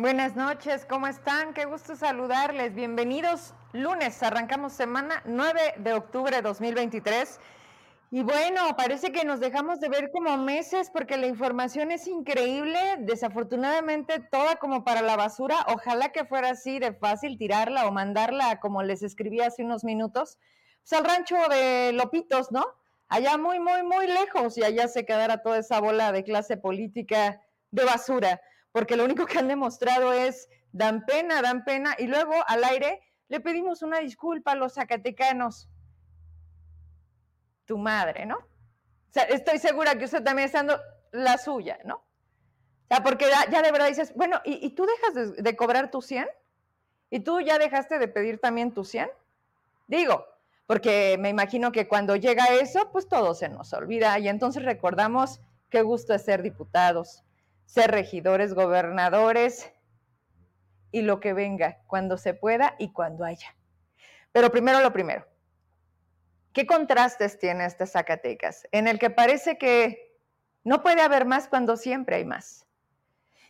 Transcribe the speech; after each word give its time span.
Buenas 0.00 0.34
noches, 0.34 0.86
¿cómo 0.86 1.08
están? 1.08 1.52
Qué 1.52 1.66
gusto 1.66 1.94
saludarles. 1.94 2.74
Bienvenidos. 2.74 3.52
Lunes, 3.74 4.22
arrancamos 4.22 4.72
semana 4.72 5.20
9 5.26 5.74
de 5.76 5.92
octubre 5.92 6.34
de 6.34 6.40
2023. 6.40 7.38
Y 8.10 8.22
bueno, 8.22 8.62
parece 8.78 9.12
que 9.12 9.26
nos 9.26 9.40
dejamos 9.40 9.78
de 9.78 9.90
ver 9.90 10.10
como 10.10 10.38
meses 10.38 10.90
porque 10.90 11.18
la 11.18 11.26
información 11.26 11.90
es 11.90 12.06
increíble, 12.06 12.80
desafortunadamente 13.00 14.20
toda 14.20 14.56
como 14.56 14.84
para 14.84 15.02
la 15.02 15.16
basura. 15.16 15.66
Ojalá 15.68 16.12
que 16.12 16.24
fuera 16.24 16.52
así 16.52 16.78
de 16.78 16.94
fácil 16.94 17.36
tirarla 17.36 17.86
o 17.86 17.92
mandarla, 17.92 18.58
como 18.58 18.82
les 18.82 19.02
escribí 19.02 19.42
hace 19.42 19.64
unos 19.64 19.84
minutos, 19.84 20.38
pues 20.80 20.98
al 20.98 21.04
rancho 21.04 21.36
de 21.50 21.92
Lopitos, 21.92 22.50
¿no? 22.50 22.64
Allá 23.08 23.36
muy, 23.36 23.60
muy, 23.60 23.82
muy 23.82 24.06
lejos 24.06 24.56
y 24.56 24.64
allá 24.64 24.88
se 24.88 25.04
quedara 25.04 25.42
toda 25.42 25.58
esa 25.58 25.78
bola 25.78 26.10
de 26.10 26.24
clase 26.24 26.56
política 26.56 27.42
de 27.70 27.84
basura 27.84 28.40
porque 28.72 28.96
lo 28.96 29.04
único 29.04 29.26
que 29.26 29.38
han 29.38 29.48
demostrado 29.48 30.12
es 30.12 30.48
dan 30.72 31.04
pena, 31.04 31.42
dan 31.42 31.64
pena, 31.64 31.94
y 31.98 32.06
luego 32.06 32.34
al 32.46 32.64
aire 32.64 33.00
le 33.28 33.40
pedimos 33.40 33.82
una 33.82 33.98
disculpa 33.98 34.52
a 34.52 34.54
los 34.56 34.74
zacatecanos. 34.74 35.68
Tu 37.64 37.78
madre, 37.78 38.26
¿no? 38.26 38.36
O 38.36 39.12
sea, 39.12 39.24
estoy 39.24 39.58
segura 39.58 39.96
que 39.96 40.04
usted 40.04 40.22
también 40.22 40.46
está 40.46 40.58
dando 40.58 40.80
la 41.12 41.38
suya, 41.38 41.78
¿no? 41.84 41.96
O 41.96 42.86
sea, 42.88 43.02
porque 43.02 43.26
ya, 43.50 43.62
de 43.62 43.72
verdad 43.72 43.88
dices, 43.88 44.12
bueno, 44.14 44.40
¿y, 44.44 44.70
tú 44.70 44.84
dejas 44.86 45.36
de, 45.36 45.42
de, 45.42 45.56
cobrar 45.56 45.90
tu 45.90 46.02
100? 46.02 46.26
¿Y 47.10 47.20
tú 47.20 47.40
ya 47.40 47.58
dejaste 47.58 47.98
de 47.98 48.08
pedir 48.08 48.40
también 48.40 48.72
tu 48.72 48.84
100? 48.84 49.08
Digo, 49.86 50.26
porque 50.66 51.16
me 51.18 51.28
imagino 51.28 51.72
que 51.72 51.88
cuando 51.88 52.14
llega 52.16 52.54
eso, 52.54 52.90
pues 52.92 53.08
todo 53.08 53.34
se 53.34 53.48
nos 53.48 53.72
olvida 53.72 54.18
y 54.20 54.28
entonces 54.28 54.64
recordamos 54.64 55.40
qué 55.68 55.82
gusto 55.82 56.14
es 56.14 56.24
ser 56.24 56.42
diputados, 56.42 57.24
ser 57.70 57.92
regidores, 57.92 58.52
gobernadores 58.52 59.72
y 60.90 61.02
lo 61.02 61.20
que 61.20 61.32
venga, 61.34 61.78
cuando 61.86 62.16
se 62.16 62.34
pueda 62.34 62.74
y 62.80 62.92
cuando 62.92 63.24
haya. 63.24 63.54
Pero 64.32 64.50
primero 64.50 64.80
lo 64.80 64.92
primero, 64.92 65.24
¿qué 66.52 66.66
contrastes 66.66 67.38
tiene 67.38 67.64
este 67.64 67.86
Zacatecas? 67.86 68.66
En 68.72 68.88
el 68.88 68.98
que 68.98 69.10
parece 69.10 69.56
que 69.56 70.16
no 70.64 70.82
puede 70.82 71.00
haber 71.00 71.26
más 71.26 71.46
cuando 71.46 71.76
siempre 71.76 72.16
hay 72.16 72.24
más. 72.24 72.66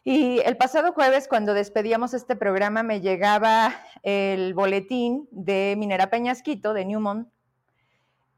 Y 0.05 0.41
el 0.41 0.59
pasado 0.59 0.93
jueves, 0.93 1.27
cuando 1.27 1.55
despedíamos 1.55 2.13
este 2.13 2.37
programa, 2.37 2.83
me 2.83 3.01
llegaba 3.01 3.75
el 4.03 4.53
boletín 4.53 5.29
de 5.31 5.77
Minera 5.79 6.11
Peñasquito, 6.11 6.75
de 6.75 6.85
Newmont, 6.85 7.27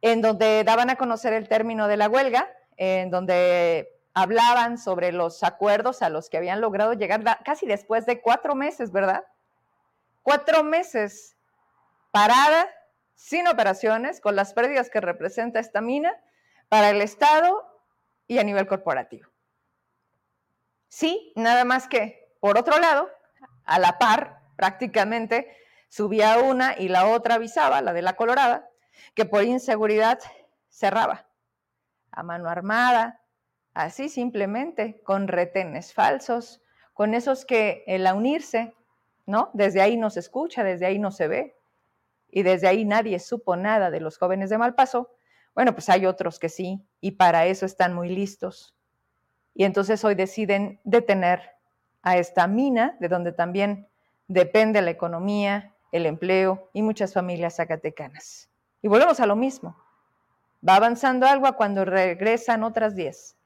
en 0.00 0.20
donde 0.20 0.62
daban 0.62 0.90
a 0.90 0.96
conocer 0.96 1.32
el 1.32 1.48
término 1.48 1.88
de 1.88 1.96
la 1.96 2.08
huelga, 2.08 2.48
en 2.76 3.10
donde 3.10 3.91
hablaban 4.14 4.78
sobre 4.78 5.12
los 5.12 5.42
acuerdos 5.42 6.02
a 6.02 6.08
los 6.08 6.28
que 6.28 6.36
habían 6.36 6.60
logrado 6.60 6.92
llegar 6.92 7.22
casi 7.44 7.66
después 7.66 8.06
de 8.06 8.20
cuatro 8.20 8.54
meses, 8.54 8.92
¿verdad? 8.92 9.24
Cuatro 10.22 10.62
meses 10.62 11.36
parada, 12.10 12.68
sin 13.14 13.48
operaciones, 13.48 14.20
con 14.20 14.36
las 14.36 14.52
pérdidas 14.52 14.90
que 14.90 15.00
representa 15.00 15.60
esta 15.60 15.80
mina 15.80 16.14
para 16.68 16.90
el 16.90 17.00
Estado 17.00 17.66
y 18.26 18.38
a 18.38 18.44
nivel 18.44 18.66
corporativo. 18.66 19.28
Sí, 20.88 21.32
nada 21.36 21.64
más 21.64 21.88
que, 21.88 22.36
por 22.40 22.58
otro 22.58 22.78
lado, 22.78 23.08
a 23.64 23.78
la 23.78 23.98
par, 23.98 24.42
prácticamente, 24.56 25.56
subía 25.88 26.38
una 26.38 26.78
y 26.78 26.88
la 26.88 27.06
otra 27.06 27.36
avisaba, 27.36 27.80
la 27.80 27.92
de 27.94 28.02
la 28.02 28.14
Colorada, 28.14 28.68
que 29.14 29.24
por 29.24 29.44
inseguridad 29.44 30.18
cerraba 30.68 31.26
a 32.10 32.22
mano 32.22 32.48
armada, 32.48 33.21
así 33.74 34.08
simplemente, 34.08 35.00
con 35.02 35.28
retenes 35.28 35.92
falsos, 35.92 36.60
con 36.94 37.14
esos 37.14 37.44
que 37.44 37.84
el 37.86 38.06
unirse, 38.12 38.74
¿no? 39.26 39.50
Desde 39.54 39.80
ahí 39.80 39.96
no 39.96 40.10
se 40.10 40.20
escucha, 40.20 40.64
desde 40.64 40.86
ahí 40.86 40.98
no 40.98 41.10
se 41.10 41.28
ve, 41.28 41.56
y 42.30 42.42
desde 42.42 42.68
ahí 42.68 42.84
nadie 42.84 43.18
supo 43.18 43.56
nada 43.56 43.90
de 43.90 44.00
los 44.00 44.18
jóvenes 44.18 44.50
de 44.50 44.58
Malpaso. 44.58 45.10
Bueno, 45.54 45.74
pues 45.74 45.88
hay 45.88 46.06
otros 46.06 46.38
que 46.38 46.48
sí, 46.48 46.82
y 47.00 47.12
para 47.12 47.46
eso 47.46 47.66
están 47.66 47.94
muy 47.94 48.08
listos. 48.08 48.74
Y 49.54 49.64
entonces 49.64 50.02
hoy 50.04 50.14
deciden 50.14 50.80
detener 50.82 51.50
a 52.02 52.16
esta 52.16 52.46
mina, 52.46 52.96
de 53.00 53.08
donde 53.08 53.32
también 53.32 53.86
depende 54.28 54.80
la 54.80 54.90
economía, 54.90 55.74
el 55.92 56.06
empleo 56.06 56.70
y 56.72 56.82
muchas 56.82 57.12
familias 57.12 57.56
zacatecanas. 57.56 58.48
Y 58.80 58.88
volvemos 58.88 59.20
a 59.20 59.26
lo 59.26 59.36
mismo. 59.36 59.76
Va 60.66 60.76
avanzando 60.76 61.26
algo 61.26 61.52
cuando 61.54 61.84
regresan 61.84 62.64
otras 62.64 62.96
10. 62.96 63.36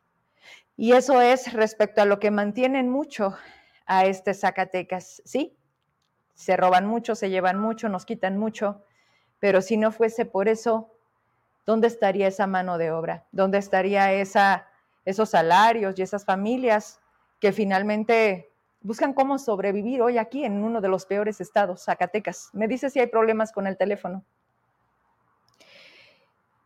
Y 0.76 0.92
eso 0.92 1.20
es 1.22 1.52
respecto 1.52 2.02
a 2.02 2.04
lo 2.04 2.18
que 2.18 2.30
mantienen 2.30 2.90
mucho 2.90 3.34
a 3.86 4.04
este 4.04 4.34
Zacatecas. 4.34 5.22
Sí, 5.24 5.56
se 6.34 6.56
roban 6.56 6.86
mucho, 6.86 7.14
se 7.14 7.30
llevan 7.30 7.58
mucho, 7.58 7.88
nos 7.88 8.04
quitan 8.04 8.36
mucho, 8.36 8.84
pero 9.38 9.62
si 9.62 9.78
no 9.78 9.90
fuese 9.90 10.26
por 10.26 10.48
eso, 10.48 10.92
¿dónde 11.64 11.86
estaría 11.86 12.28
esa 12.28 12.46
mano 12.46 12.76
de 12.76 12.90
obra? 12.90 13.26
¿Dónde 13.32 13.58
estaría 13.58 14.12
esa, 14.12 14.68
esos 15.06 15.30
salarios 15.30 15.98
y 15.98 16.02
esas 16.02 16.26
familias 16.26 17.00
que 17.40 17.52
finalmente 17.52 18.52
buscan 18.82 19.14
cómo 19.14 19.38
sobrevivir 19.38 20.02
hoy 20.02 20.18
aquí 20.18 20.44
en 20.44 20.62
uno 20.62 20.82
de 20.82 20.88
los 20.88 21.06
peores 21.06 21.40
estados, 21.40 21.84
Zacatecas? 21.84 22.50
Me 22.52 22.68
dice 22.68 22.90
si 22.90 23.00
hay 23.00 23.06
problemas 23.06 23.50
con 23.50 23.66
el 23.66 23.78
teléfono. 23.78 24.24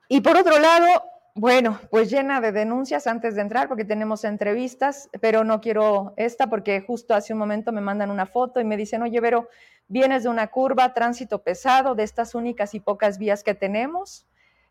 Y 0.08 0.20
por 0.20 0.36
otro 0.36 0.58
lado, 0.58 1.04
bueno, 1.34 1.78
pues 1.90 2.10
llena 2.10 2.40
de 2.40 2.52
denuncias 2.52 3.06
antes 3.06 3.34
de 3.34 3.42
entrar 3.42 3.68
porque 3.68 3.84
tenemos 3.84 4.24
entrevistas, 4.24 5.08
pero 5.20 5.44
no 5.44 5.60
quiero 5.60 6.12
esta 6.16 6.48
porque 6.48 6.80
justo 6.80 7.14
hace 7.14 7.32
un 7.32 7.38
momento 7.38 7.72
me 7.72 7.80
mandan 7.80 8.10
una 8.10 8.26
foto 8.26 8.60
y 8.60 8.64
me 8.64 8.76
dicen, 8.76 9.02
oye, 9.02 9.20
Vero, 9.20 9.48
vienes 9.86 10.24
de 10.24 10.28
una 10.28 10.48
curva, 10.48 10.92
tránsito 10.92 11.42
pesado, 11.42 11.94
de 11.94 12.02
estas 12.02 12.34
únicas 12.34 12.74
y 12.74 12.80
pocas 12.80 13.18
vías 13.18 13.44
que 13.44 13.54
tenemos, 13.54 14.26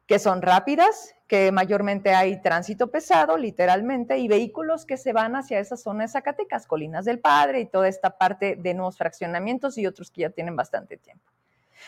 que 0.05 0.19
son 0.19 0.41
rápidas, 0.41 1.15
que 1.27 1.51
mayormente 1.51 2.13
hay 2.13 2.41
tránsito 2.41 2.89
pesado, 2.89 3.37
literalmente, 3.37 4.17
y 4.17 4.27
vehículos 4.27 4.85
que 4.85 4.97
se 4.97 5.13
van 5.13 5.35
hacia 5.35 5.59
esa 5.59 5.77
zona 5.77 6.03
de 6.03 6.09
Zacatecas, 6.09 6.65
Colinas 6.67 7.05
del 7.05 7.19
Padre 7.19 7.59
y 7.61 7.65
toda 7.67 7.87
esta 7.87 8.17
parte 8.17 8.55
de 8.55 8.73
nuevos 8.73 8.97
fraccionamientos 8.97 9.77
y 9.77 9.85
otros 9.85 10.09
que 10.09 10.21
ya 10.21 10.29
tienen 10.31 10.55
bastante 10.55 10.97
tiempo. 10.97 11.31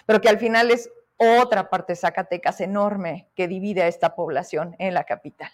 Pero 0.05 0.21
que 0.21 0.29
al 0.29 0.37
final 0.37 0.71
es 0.71 0.89
otra 1.21 1.69
parte 1.69 1.95
Zacatecas 1.95 2.61
enorme 2.61 3.29
que 3.35 3.47
divide 3.47 3.83
a 3.83 3.87
esta 3.87 4.15
población 4.15 4.75
en 4.79 4.93
la 4.93 5.03
capital. 5.05 5.51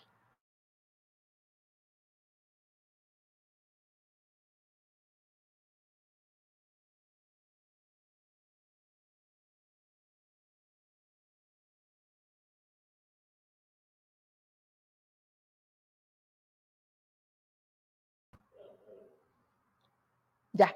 Ya. 20.54 20.74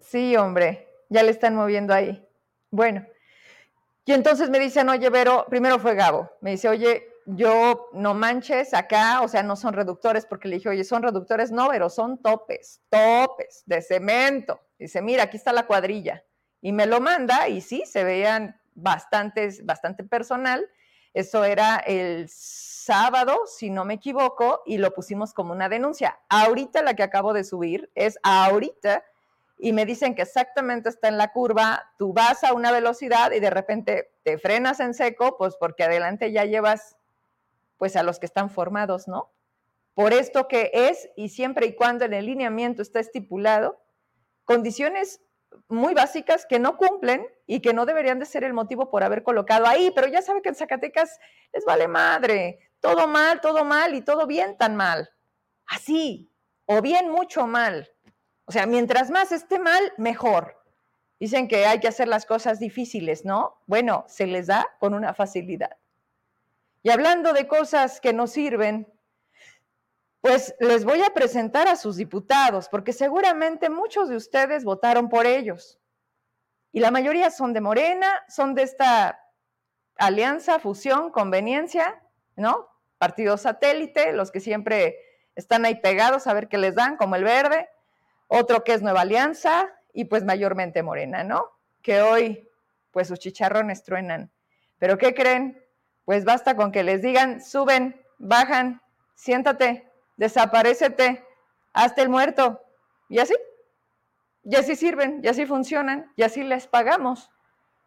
Sí, 0.00 0.36
hombre 0.36 0.91
ya 1.12 1.22
le 1.22 1.30
están 1.30 1.54
moviendo 1.54 1.94
ahí. 1.94 2.26
Bueno, 2.70 3.06
y 4.04 4.12
entonces 4.12 4.50
me 4.50 4.58
dicen, 4.58 4.88
oye, 4.88 5.08
Vero, 5.10 5.46
primero 5.48 5.78
fue 5.78 5.94
Gabo, 5.94 6.30
me 6.40 6.52
dice, 6.52 6.68
oye, 6.68 7.08
yo 7.26 7.88
no 7.92 8.14
manches 8.14 8.74
acá, 8.74 9.20
o 9.20 9.28
sea, 9.28 9.42
no 9.42 9.54
son 9.54 9.74
reductores, 9.74 10.26
porque 10.26 10.48
le 10.48 10.56
dije, 10.56 10.70
oye, 10.70 10.82
son 10.82 11.02
reductores, 11.02 11.52
no, 11.52 11.68
pero 11.68 11.88
son 11.88 12.18
topes, 12.18 12.80
topes 12.88 13.62
de 13.66 13.80
cemento. 13.80 14.60
Dice, 14.78 15.00
mira, 15.02 15.24
aquí 15.24 15.36
está 15.36 15.52
la 15.52 15.66
cuadrilla. 15.66 16.24
Y 16.60 16.72
me 16.72 16.86
lo 16.86 17.00
manda 17.00 17.48
y 17.48 17.60
sí, 17.60 17.84
se 17.86 18.02
veían 18.02 18.60
bastantes, 18.74 19.64
bastante 19.64 20.02
personal. 20.02 20.68
Eso 21.14 21.44
era 21.44 21.76
el 21.76 22.26
sábado, 22.28 23.42
si 23.46 23.70
no 23.70 23.84
me 23.84 23.94
equivoco, 23.94 24.62
y 24.66 24.78
lo 24.78 24.92
pusimos 24.92 25.32
como 25.32 25.52
una 25.52 25.68
denuncia. 25.68 26.18
Ahorita 26.28 26.82
la 26.82 26.94
que 26.94 27.02
acabo 27.04 27.32
de 27.32 27.44
subir 27.44 27.90
es 27.94 28.18
ahorita 28.22 29.04
y 29.64 29.72
me 29.72 29.86
dicen 29.86 30.16
que 30.16 30.22
exactamente 30.22 30.88
está 30.88 31.06
en 31.06 31.16
la 31.16 31.30
curva, 31.30 31.92
tú 31.96 32.12
vas 32.12 32.42
a 32.42 32.52
una 32.52 32.72
velocidad 32.72 33.30
y 33.30 33.38
de 33.38 33.48
repente 33.48 34.10
te 34.24 34.36
frenas 34.36 34.80
en 34.80 34.92
seco, 34.92 35.38
pues 35.38 35.54
porque 35.54 35.84
adelante 35.84 36.32
ya 36.32 36.44
llevas 36.44 36.96
pues 37.76 37.94
a 37.94 38.02
los 38.02 38.18
que 38.18 38.26
están 38.26 38.50
formados, 38.50 39.06
¿no? 39.06 39.30
Por 39.94 40.14
esto 40.14 40.48
que 40.48 40.72
es 40.74 41.10
y 41.14 41.28
siempre 41.28 41.66
y 41.66 41.76
cuando 41.76 42.04
en 42.04 42.12
el 42.12 42.26
lineamiento 42.26 42.82
está 42.82 42.98
estipulado, 42.98 43.80
condiciones 44.44 45.22
muy 45.68 45.94
básicas 45.94 46.44
que 46.44 46.58
no 46.58 46.76
cumplen 46.76 47.24
y 47.46 47.60
que 47.60 47.72
no 47.72 47.86
deberían 47.86 48.18
de 48.18 48.26
ser 48.26 48.42
el 48.42 48.54
motivo 48.54 48.90
por 48.90 49.04
haber 49.04 49.22
colocado 49.22 49.68
ahí, 49.68 49.92
pero 49.94 50.08
ya 50.08 50.22
sabe 50.22 50.42
que 50.42 50.48
en 50.48 50.56
Zacatecas 50.56 51.20
les 51.52 51.64
vale 51.64 51.86
madre, 51.86 52.72
todo 52.80 53.06
mal, 53.06 53.40
todo 53.40 53.64
mal 53.64 53.94
y 53.94 54.02
todo 54.02 54.26
bien 54.26 54.58
tan 54.58 54.74
mal. 54.74 55.08
Así, 55.68 56.32
o 56.66 56.82
bien 56.82 57.10
mucho 57.10 57.46
mal. 57.46 57.91
O 58.44 58.52
sea, 58.52 58.66
mientras 58.66 59.10
más 59.10 59.32
esté 59.32 59.58
mal, 59.58 59.92
mejor. 59.96 60.62
Dicen 61.20 61.48
que 61.48 61.66
hay 61.66 61.80
que 61.80 61.88
hacer 61.88 62.08
las 62.08 62.26
cosas 62.26 62.58
difíciles, 62.58 63.24
¿no? 63.24 63.62
Bueno, 63.66 64.04
se 64.08 64.26
les 64.26 64.48
da 64.48 64.66
con 64.80 64.94
una 64.94 65.14
facilidad. 65.14 65.76
Y 66.82 66.90
hablando 66.90 67.32
de 67.32 67.46
cosas 67.46 68.00
que 68.00 68.12
no 68.12 68.26
sirven, 68.26 68.88
Pues 70.22 70.54
les 70.60 70.84
voy 70.84 71.02
a 71.02 71.12
presentar 71.12 71.66
a 71.66 71.74
sus 71.74 71.96
diputados, 71.96 72.68
porque 72.68 72.92
seguramente 72.92 73.68
muchos 73.68 74.08
de 74.08 74.14
ustedes 74.14 74.62
votaron 74.62 75.08
por 75.08 75.26
ellos. 75.26 75.80
Y 76.70 76.78
la 76.78 76.92
mayoría 76.92 77.28
son 77.32 77.52
de 77.52 77.60
Morena, 77.60 78.06
son 78.28 78.54
de 78.54 78.62
esta 78.62 79.18
alianza, 79.96 80.60
fusión, 80.60 81.10
conveniencia, 81.10 82.00
¿no? 82.36 82.68
Partido 82.98 83.36
satélite, 83.36 84.12
los 84.12 84.30
que 84.30 84.38
siempre 84.38 84.96
están 85.34 85.64
ahí 85.64 85.80
pegados 85.80 86.28
a 86.28 86.34
ver 86.34 86.48
qué 86.48 86.56
les 86.56 86.76
dan, 86.76 86.96
como 86.96 87.16
el 87.16 87.24
verde, 87.24 87.68
otro 88.32 88.64
que 88.64 88.72
es 88.72 88.82
Nueva 88.82 89.02
Alianza 89.02 89.68
y 89.92 90.06
pues 90.06 90.24
mayormente 90.24 90.82
Morena, 90.82 91.22
¿no? 91.22 91.50
Que 91.82 92.00
hoy 92.00 92.48
pues 92.90 93.08
sus 93.08 93.18
chicharrones 93.18 93.82
truenan. 93.82 94.30
Pero 94.78 94.96
¿qué 94.96 95.14
creen? 95.14 95.62
Pues 96.04 96.24
basta 96.24 96.56
con 96.56 96.72
que 96.72 96.82
les 96.82 97.02
digan, 97.02 97.42
suben, 97.42 98.00
bajan, 98.18 98.80
siéntate, 99.14 99.86
desaparecete, 100.16 101.24
hazte 101.74 102.02
el 102.02 102.08
muerto. 102.08 102.62
Y 103.08 103.18
así, 103.18 103.34
y 104.44 104.56
así 104.56 104.76
sirven, 104.76 105.20
y 105.22 105.28
así 105.28 105.44
funcionan, 105.44 106.10
y 106.16 106.22
así 106.22 106.42
les 106.42 106.66
pagamos. 106.66 107.30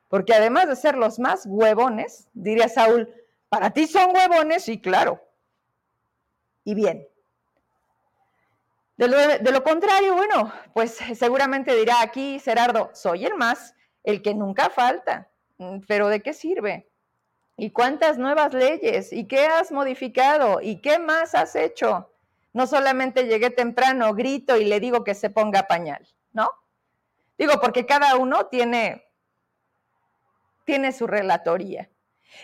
Porque 0.10 0.34
además 0.34 0.68
de 0.68 0.76
ser 0.76 0.96
los 0.96 1.18
más 1.18 1.46
huevones, 1.48 2.28
diría 2.34 2.70
Saúl, 2.70 3.12
para 3.50 3.72
ti 3.72 3.88
son 3.88 4.16
huevones, 4.16 4.70
y 4.70 4.80
claro. 4.80 5.22
Y 6.64 6.76
bien. 6.76 7.08
De 8.98 9.52
lo, 9.52 9.64
contrario, 9.64 10.16
bueno, 10.16 10.54
pues 10.74 10.98
seguramente 11.16 11.76
dirá 11.76 12.02
aquí 12.02 12.40
Gerardo, 12.40 12.92
soy 12.94 13.26
el 13.26 13.36
más, 13.36 13.76
el 14.04 14.22
que 14.22 14.34
nunca 14.34 14.70
falta. 14.70 15.30
Mm, 15.58 15.80
pero 15.88 16.08
¿de 16.08 16.22
qué 16.22 16.34
sirve? 16.34 16.90
¿Y 17.58 17.72
cuántas 17.72 18.18
nuevas 18.18 18.54
leyes? 18.54 19.12
¿Y 19.12 19.28
qué 19.28 19.48
has 19.48 19.72
modificado? 19.72 20.62
¿Y 20.62 20.82
qué 20.82 21.00
más 21.00 21.36
has 21.36 21.56
hecho? 21.56 22.12
No 22.54 22.68
solamente 22.68 23.26
llegué 23.26 23.50
temprano, 23.50 24.14
grito 24.14 24.58
y 24.58 24.66
le 24.66 24.80
digo 24.80 25.04
que 25.04 25.14
se 25.14 25.30
ponga 25.30 25.68
pañal, 25.68 26.08
¿no? 26.32 26.50
Digo, 27.38 27.60
porque 27.62 27.86
cada 27.86 28.16
uno 28.16 28.48
tiene, 28.48 29.06
tiene 30.64 30.94
su 30.94 31.06
relatoría. 31.06 31.90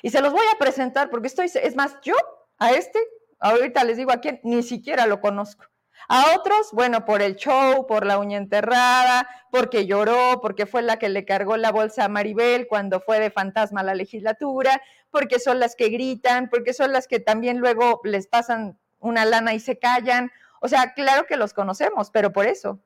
Y 0.02 0.10
se 0.10 0.22
los 0.22 0.34
voy 0.34 0.46
a 0.54 0.58
presentar 0.58 1.10
porque 1.10 1.28
estoy, 1.28 1.50
es 1.54 1.76
más, 1.76 1.98
yo 2.02 2.16
a 2.58 2.72
este, 2.72 3.00
ahorita 3.40 3.84
les 3.86 3.98
digo 3.98 4.12
a 4.12 4.20
quién, 4.20 4.42
ni 4.44 4.64
siquiera 4.64 5.06
lo 5.08 5.22
conozco. 5.22 5.71
A 6.14 6.36
otros, 6.36 6.74
bueno, 6.74 7.06
por 7.06 7.22
el 7.22 7.38
show, 7.38 7.88
por 7.88 8.06
la 8.06 8.20
uña 8.20 8.38
enterrada, 8.38 9.30
porque 9.50 9.86
lloró, 9.86 10.42
porque 10.42 10.66
fue 10.66 10.82
la 10.82 11.00
que 11.00 11.08
le 11.08 11.24
cargó 11.24 11.56
la 11.56 11.72
bolsa 11.72 12.04
a 12.04 12.10
Maribel 12.10 12.68
cuando 12.68 13.00
fue 13.00 13.22
de 13.22 13.32
fantasma 13.32 13.80
a 13.80 13.86
la 13.86 13.96
legislatura, 13.96 14.82
porque 15.10 15.40
son 15.40 15.62
las 15.62 15.78
que 15.78 15.88
gritan, 15.88 16.50
porque 16.50 16.74
son 16.74 16.92
las 16.92 17.08
que 17.08 17.22
también 17.22 17.60
luego 17.60 18.02
les 18.04 18.28
pasan 18.28 18.78
una 19.00 19.24
lana 19.24 19.54
y 19.54 19.62
se 19.62 19.80
callan. 19.80 20.34
O 20.60 20.68
sea, 20.68 20.94
claro 20.96 21.28
que 21.28 21.38
los 21.38 21.54
conocemos, 21.54 22.12
pero 22.12 22.34
por 22.34 22.46
eso, 22.46 22.84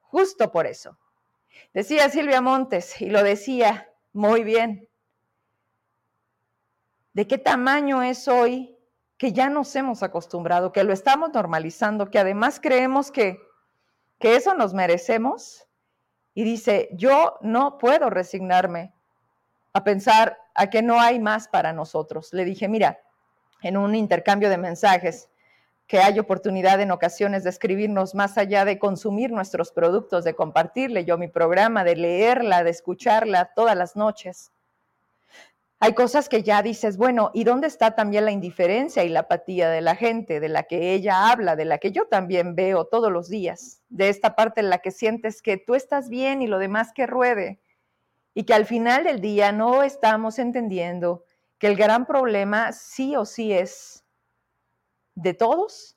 justo 0.00 0.50
por 0.50 0.66
eso. 0.66 0.98
Decía 1.74 2.08
Silvia 2.08 2.40
Montes, 2.40 2.98
y 3.02 3.10
lo 3.10 3.22
decía 3.22 3.92
muy 4.14 4.42
bien, 4.42 4.88
¿de 7.12 7.26
qué 7.26 7.36
tamaño 7.36 8.02
es 8.02 8.26
hoy 8.26 8.77
que 9.18 9.32
ya 9.32 9.50
nos 9.50 9.74
hemos 9.76 10.02
acostumbrado, 10.02 10.72
que 10.72 10.84
lo 10.84 10.92
estamos 10.92 11.30
normalizando, 11.34 12.08
que 12.10 12.18
además 12.18 12.60
creemos 12.60 13.10
que, 13.10 13.38
que 14.18 14.36
eso 14.36 14.54
nos 14.54 14.72
merecemos? 14.72 15.66
Y 16.34 16.44
dice, 16.44 16.88
yo 16.92 17.36
no 17.42 17.78
puedo 17.78 18.10
resignarme 18.10 18.94
a 19.72 19.82
pensar 19.84 20.38
a 20.54 20.70
que 20.70 20.82
no 20.82 21.00
hay 21.00 21.18
más 21.18 21.48
para 21.48 21.72
nosotros. 21.72 22.32
Le 22.32 22.44
dije, 22.44 22.68
mira, 22.68 23.00
en 23.60 23.76
un 23.76 23.94
intercambio 23.94 24.48
de 24.48 24.58
mensajes, 24.58 25.28
que 25.88 25.98
hay 25.98 26.18
oportunidad 26.18 26.80
en 26.80 26.90
ocasiones 26.90 27.44
de 27.44 27.50
escribirnos 27.50 28.14
más 28.14 28.36
allá 28.36 28.66
de 28.66 28.78
consumir 28.78 29.32
nuestros 29.32 29.72
productos, 29.72 30.22
de 30.22 30.34
compartirle 30.34 31.06
yo 31.06 31.16
mi 31.16 31.28
programa, 31.28 31.82
de 31.82 31.96
leerla, 31.96 32.62
de 32.62 32.70
escucharla 32.70 33.52
todas 33.56 33.74
las 33.74 33.96
noches. 33.96 34.52
Hay 35.80 35.94
cosas 35.94 36.28
que 36.28 36.42
ya 36.42 36.60
dices, 36.62 36.96
bueno, 36.96 37.30
¿y 37.34 37.44
dónde 37.44 37.68
está 37.68 37.94
también 37.94 38.24
la 38.24 38.32
indiferencia 38.32 39.04
y 39.04 39.08
la 39.08 39.20
apatía 39.20 39.70
de 39.70 39.80
la 39.80 39.94
gente, 39.94 40.40
de 40.40 40.48
la 40.48 40.64
que 40.64 40.92
ella 40.92 41.30
habla, 41.30 41.54
de 41.54 41.64
la 41.64 41.78
que 41.78 41.92
yo 41.92 42.06
también 42.06 42.56
veo 42.56 42.86
todos 42.86 43.12
los 43.12 43.28
días? 43.28 43.82
De 43.88 44.08
esta 44.08 44.34
parte 44.34 44.60
en 44.60 44.70
la 44.70 44.78
que 44.78 44.90
sientes 44.90 45.40
que 45.40 45.56
tú 45.56 45.76
estás 45.76 46.08
bien 46.08 46.42
y 46.42 46.48
lo 46.48 46.58
demás 46.58 46.92
que 46.92 47.06
ruede. 47.06 47.60
Y 48.34 48.44
que 48.44 48.54
al 48.54 48.66
final 48.66 49.04
del 49.04 49.20
día 49.20 49.52
no 49.52 49.84
estamos 49.84 50.40
entendiendo 50.40 51.24
que 51.58 51.68
el 51.68 51.76
gran 51.76 52.06
problema 52.06 52.72
sí 52.72 53.14
o 53.16 53.24
sí 53.24 53.52
es 53.52 54.04
de 55.14 55.34
todos 55.34 55.96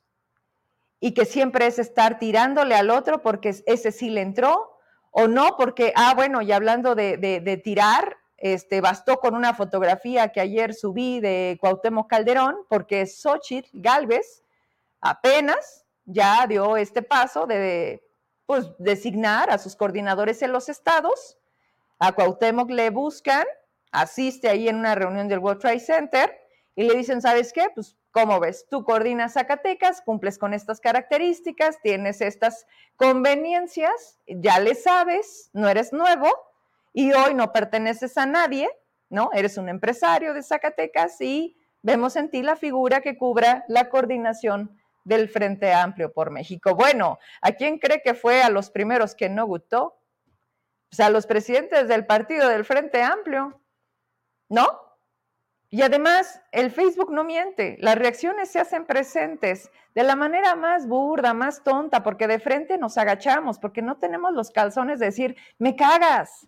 y 1.00 1.14
que 1.14 1.24
siempre 1.24 1.66
es 1.66 1.80
estar 1.80 2.18
tirándole 2.18 2.74
al 2.74 2.90
otro 2.90 3.22
porque 3.22 3.54
ese 3.66 3.90
sí 3.90 4.10
le 4.10 4.20
entró 4.20 4.78
o 5.10 5.28
no 5.28 5.56
porque, 5.56 5.92
ah, 5.96 6.14
bueno, 6.14 6.42
y 6.42 6.52
hablando 6.52 6.94
de, 6.94 7.16
de, 7.18 7.56
tirar, 7.58 8.16
este, 8.42 8.80
bastó 8.80 9.20
con 9.20 9.36
una 9.36 9.54
fotografía 9.54 10.32
que 10.32 10.40
ayer 10.40 10.74
subí 10.74 11.20
de 11.20 11.56
Cuauhtémoc 11.60 12.10
Calderón 12.10 12.56
porque 12.68 13.06
Xochitl 13.06 13.70
Galvez 13.72 14.42
apenas 15.00 15.86
ya 16.04 16.44
dio 16.48 16.76
este 16.76 17.02
paso 17.02 17.46
de 17.46 18.04
pues, 18.44 18.66
designar 18.78 19.48
a 19.48 19.58
sus 19.58 19.76
coordinadores 19.76 20.42
en 20.42 20.50
los 20.50 20.68
estados. 20.68 21.38
A 22.00 22.10
Cuauhtémoc 22.10 22.68
le 22.68 22.90
buscan, 22.90 23.46
asiste 23.92 24.48
ahí 24.48 24.68
en 24.68 24.74
una 24.74 24.96
reunión 24.96 25.28
del 25.28 25.38
World 25.38 25.60
Trade 25.60 25.78
Center 25.78 26.36
y 26.74 26.82
le 26.82 26.96
dicen, 26.96 27.22
¿sabes 27.22 27.52
qué? 27.52 27.68
Pues 27.72 27.96
¿Cómo 28.10 28.40
ves? 28.40 28.66
Tú 28.68 28.84
coordinas 28.84 29.34
Zacatecas, 29.34 30.02
cumples 30.02 30.36
con 30.36 30.52
estas 30.52 30.80
características, 30.80 31.80
tienes 31.80 32.20
estas 32.20 32.66
conveniencias, 32.96 34.18
ya 34.26 34.58
le 34.58 34.74
sabes, 34.74 35.48
no 35.54 35.68
eres 35.68 35.94
nuevo 35.94 36.28
y 36.92 37.12
hoy 37.12 37.34
no 37.34 37.52
perteneces 37.52 38.16
a 38.18 38.26
nadie, 38.26 38.68
¿no? 39.08 39.30
Eres 39.32 39.56
un 39.58 39.68
empresario 39.68 40.34
de 40.34 40.42
Zacatecas 40.42 41.20
y 41.20 41.56
vemos 41.82 42.16
en 42.16 42.30
ti 42.30 42.42
la 42.42 42.56
figura 42.56 43.00
que 43.00 43.16
cubra 43.16 43.64
la 43.68 43.88
coordinación 43.88 44.78
del 45.04 45.28
Frente 45.28 45.72
Amplio 45.72 46.12
por 46.12 46.30
México. 46.30 46.74
Bueno, 46.74 47.18
¿a 47.40 47.52
quién 47.52 47.78
cree 47.78 48.02
que 48.02 48.14
fue 48.14 48.42
a 48.42 48.50
los 48.50 48.70
primeros 48.70 49.14
que 49.14 49.28
no 49.28 49.46
gustó? 49.46 49.98
Pues 50.90 51.00
a 51.00 51.10
los 51.10 51.26
presidentes 51.26 51.88
del 51.88 52.06
partido 52.06 52.48
del 52.48 52.64
Frente 52.64 53.02
Amplio, 53.02 53.60
¿no? 54.48 54.66
Y 55.70 55.80
además, 55.80 56.42
el 56.52 56.70
Facebook 56.70 57.10
no 57.10 57.24
miente, 57.24 57.78
las 57.80 57.96
reacciones 57.96 58.50
se 58.50 58.60
hacen 58.60 58.84
presentes 58.84 59.70
de 59.94 60.02
la 60.02 60.16
manera 60.16 60.54
más 60.54 60.86
burda, 60.86 61.32
más 61.32 61.64
tonta, 61.64 62.02
porque 62.02 62.26
de 62.26 62.38
frente 62.38 62.76
nos 62.76 62.98
agachamos, 62.98 63.58
porque 63.58 63.80
no 63.80 63.96
tenemos 63.96 64.34
los 64.34 64.50
calzones 64.50 64.98
de 64.98 65.06
decir, 65.06 65.34
me 65.58 65.74
cagas, 65.74 66.46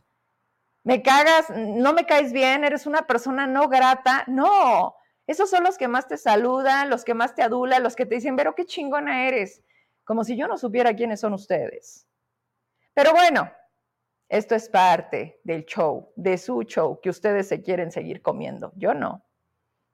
me 0.84 1.02
cagas, 1.02 1.50
no 1.50 1.92
me 1.94 2.06
caes 2.06 2.32
bien, 2.32 2.62
eres 2.62 2.86
una 2.86 3.06
persona 3.06 3.46
no 3.46 3.68
grata. 3.68 4.24
No, 4.26 4.94
esos 5.26 5.48
son 5.48 5.64
los 5.64 5.78
que 5.78 5.88
más 5.88 6.06
te 6.06 6.18
saludan, 6.18 6.90
los 6.90 7.04
que 7.04 7.14
más 7.14 7.34
te 7.34 7.42
adulan, 7.42 7.82
los 7.82 7.96
que 7.96 8.06
te 8.06 8.16
dicen, 8.16 8.36
pero 8.36 8.54
qué 8.54 8.66
chingona 8.66 9.26
eres, 9.26 9.62
como 10.04 10.24
si 10.24 10.36
yo 10.36 10.46
no 10.46 10.58
supiera 10.58 10.94
quiénes 10.94 11.20
son 11.20 11.32
ustedes. 11.32 12.06
Pero 12.92 13.12
bueno, 13.12 13.50
esto 14.28 14.54
es 14.54 14.68
parte 14.68 15.40
del 15.42 15.64
show, 15.64 16.12
de 16.16 16.36
su 16.36 16.62
show, 16.64 17.00
que 17.00 17.10
ustedes 17.10 17.48
se 17.48 17.62
quieren 17.62 17.90
seguir 17.90 18.20
comiendo. 18.20 18.72
Yo 18.76 18.92
no. 18.92 19.24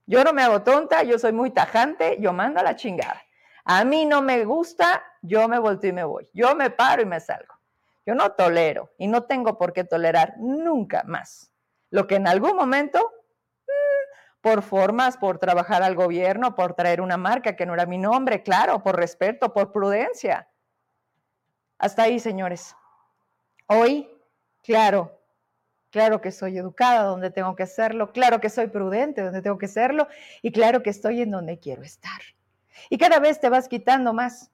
Yo 0.07 0.25
no 0.25 0.33
me 0.33 0.43
hago 0.43 0.63
tonta, 0.63 1.05
yo 1.05 1.21
soy 1.21 1.33
muy 1.33 1.53
tajante, 1.53 2.17
yo 2.21 2.33
mando 2.33 2.59
a 2.59 2.65
la 2.65 2.75
chingada. 2.75 3.23
A 3.65 3.85
mí 3.85 4.07
no 4.07 4.23
me 4.23 4.45
gusta, 4.45 5.05
yo 5.23 5.47
me 5.47 5.61
volteo 5.61 5.91
y 5.91 5.93
me 5.93 6.03
voy. 6.03 6.29
Yo 6.35 6.57
me 6.57 6.71
paro 6.71 7.03
y 7.03 7.07
me 7.07 7.21
salgo. 7.21 7.60
Yo 8.11 8.17
no 8.17 8.33
tolero 8.33 8.90
y 8.99 9.07
no 9.07 9.23
tengo 9.23 9.57
por 9.57 9.73
qué 9.73 9.85
tolerar 9.85 10.35
nunca 10.38 11.05
más. 11.07 11.52
Lo 11.90 12.09
que 12.09 12.17
en 12.17 12.26
algún 12.26 12.57
momento, 12.57 12.99
mm, 12.99 14.40
por 14.40 14.62
formas, 14.62 15.17
por 15.17 15.38
trabajar 15.38 15.85
al 15.85 15.95
gobierno, 15.95 16.57
por 16.57 16.75
traer 16.75 17.00
una 17.02 17.17
marca 17.17 17.55
que 17.55 17.67
no 17.67 17.75
era 17.75 17.87
mi 17.87 17.99
nombre, 17.99 18.43
claro, 18.43 18.83
por 18.83 18.97
respeto, 18.97 19.52
por 19.55 19.71
prudencia. 19.71 20.49
Hasta 21.79 22.02
ahí, 22.02 22.19
señores. 22.19 22.75
Hoy 23.69 24.11
Claro, 24.64 25.23
claro 25.90 26.21
que 26.21 26.33
soy 26.33 26.59
educada 26.59 27.05
donde 27.05 27.31
tengo 27.31 27.55
que 27.57 27.67
serlo, 27.67 28.12
claro 28.12 28.40
que 28.40 28.50
soy 28.50 28.67
prudente 28.67 29.23
donde 29.23 29.40
tengo 29.40 29.57
que 29.57 29.69
serlo 29.69 30.09
y 30.43 30.52
claro 30.52 30.83
que 30.83 30.90
estoy 30.90 31.23
en 31.23 31.31
donde 31.31 31.61
quiero 31.61 31.83
estar. 31.83 32.21
Y 32.90 32.99
cada 32.99 33.21
vez 33.21 33.40
te 33.40 33.49
vas 33.49 33.69
quitando 33.69 34.12
más. 34.12 34.50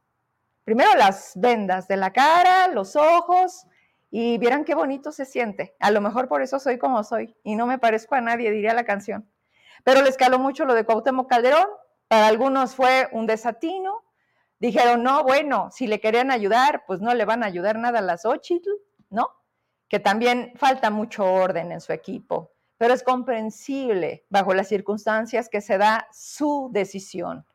Primero 0.66 0.90
las 0.98 1.32
vendas 1.36 1.88
de 1.88 1.96
la 1.96 2.12
cara, 2.12 2.68
los 2.68 2.94
ojos 2.94 3.66
y 4.10 4.36
vieran 4.36 4.64
qué 4.64 4.74
bonito 4.74 5.12
se 5.12 5.24
siente. 5.24 5.74
A 5.80 5.90
lo 5.90 6.02
mejor 6.02 6.28
por 6.28 6.42
eso 6.42 6.58
soy 6.58 6.76
como 6.76 7.02
soy 7.04 7.34
y 7.42 7.56
no 7.56 7.66
me 7.66 7.78
parezco 7.78 8.16
a 8.16 8.20
nadie, 8.20 8.50
diría 8.50 8.74
la 8.74 8.84
canción. 8.84 9.26
Pero 9.82 10.02
les 10.02 10.18
caló 10.18 10.38
mucho 10.38 10.66
lo 10.66 10.74
de 10.74 10.84
Cuauhtémoc 10.84 11.30
Calderón. 11.30 11.68
Para 12.08 12.26
algunos 12.26 12.74
fue 12.74 13.08
un 13.12 13.26
desatino. 13.26 14.04
Dijeron, 14.58 15.02
no, 15.02 15.22
bueno, 15.22 15.70
si 15.70 15.86
le 15.86 16.00
querían 16.00 16.30
ayudar, 16.30 16.82
pues 16.86 17.00
no 17.00 17.14
le 17.14 17.24
van 17.24 17.42
a 17.42 17.46
ayudar 17.46 17.78
nada 17.78 18.00
a 18.00 18.02
las 18.02 18.22
Xochitl, 18.22 18.70
¿no? 19.08 19.30
que 19.88 20.00
también 20.00 20.52
falta 20.56 20.90
mucho 20.90 21.24
orden 21.24 21.72
en 21.72 21.80
su 21.80 21.92
equipo, 21.92 22.52
pero 22.76 22.92
es 22.94 23.02
comprensible 23.02 24.24
bajo 24.28 24.52
las 24.54 24.68
circunstancias 24.68 25.48
que 25.48 25.60
se 25.60 25.78
da 25.78 26.08
su 26.12 26.70
decisión. 26.72 27.46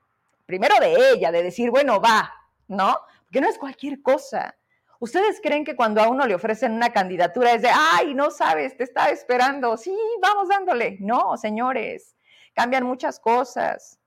primero 0.45 0.75
de 0.81 1.11
ella, 1.11 1.31
de 1.31 1.43
decir, 1.43 1.71
bueno, 1.71 2.01
va, 2.01 2.29
¿no? 2.71 2.97
Porque 3.25 3.41
no 3.41 3.49
es 3.49 3.57
cualquier 3.57 4.01
cosa. 4.01 4.55
¿Ustedes 4.99 5.39
creen 5.41 5.65
que 5.65 5.75
cuando 5.75 6.01
a 6.01 6.09
uno 6.09 6.25
le 6.25 6.35
ofrecen 6.35 6.71
una 6.71 6.91
candidatura 6.91 7.53
es 7.53 7.61
de, 7.61 7.69
ay, 7.73 8.13
no 8.13 8.31
sabes, 8.31 8.77
te 8.77 8.83
estaba 8.83 9.09
esperando, 9.09 9.75
sí, 9.77 9.95
vamos 10.21 10.47
dándole? 10.47 10.97
No, 10.99 11.37
señores, 11.37 12.15
cambian 12.53 12.85
muchas 12.85 13.19
cosas. 13.19 13.99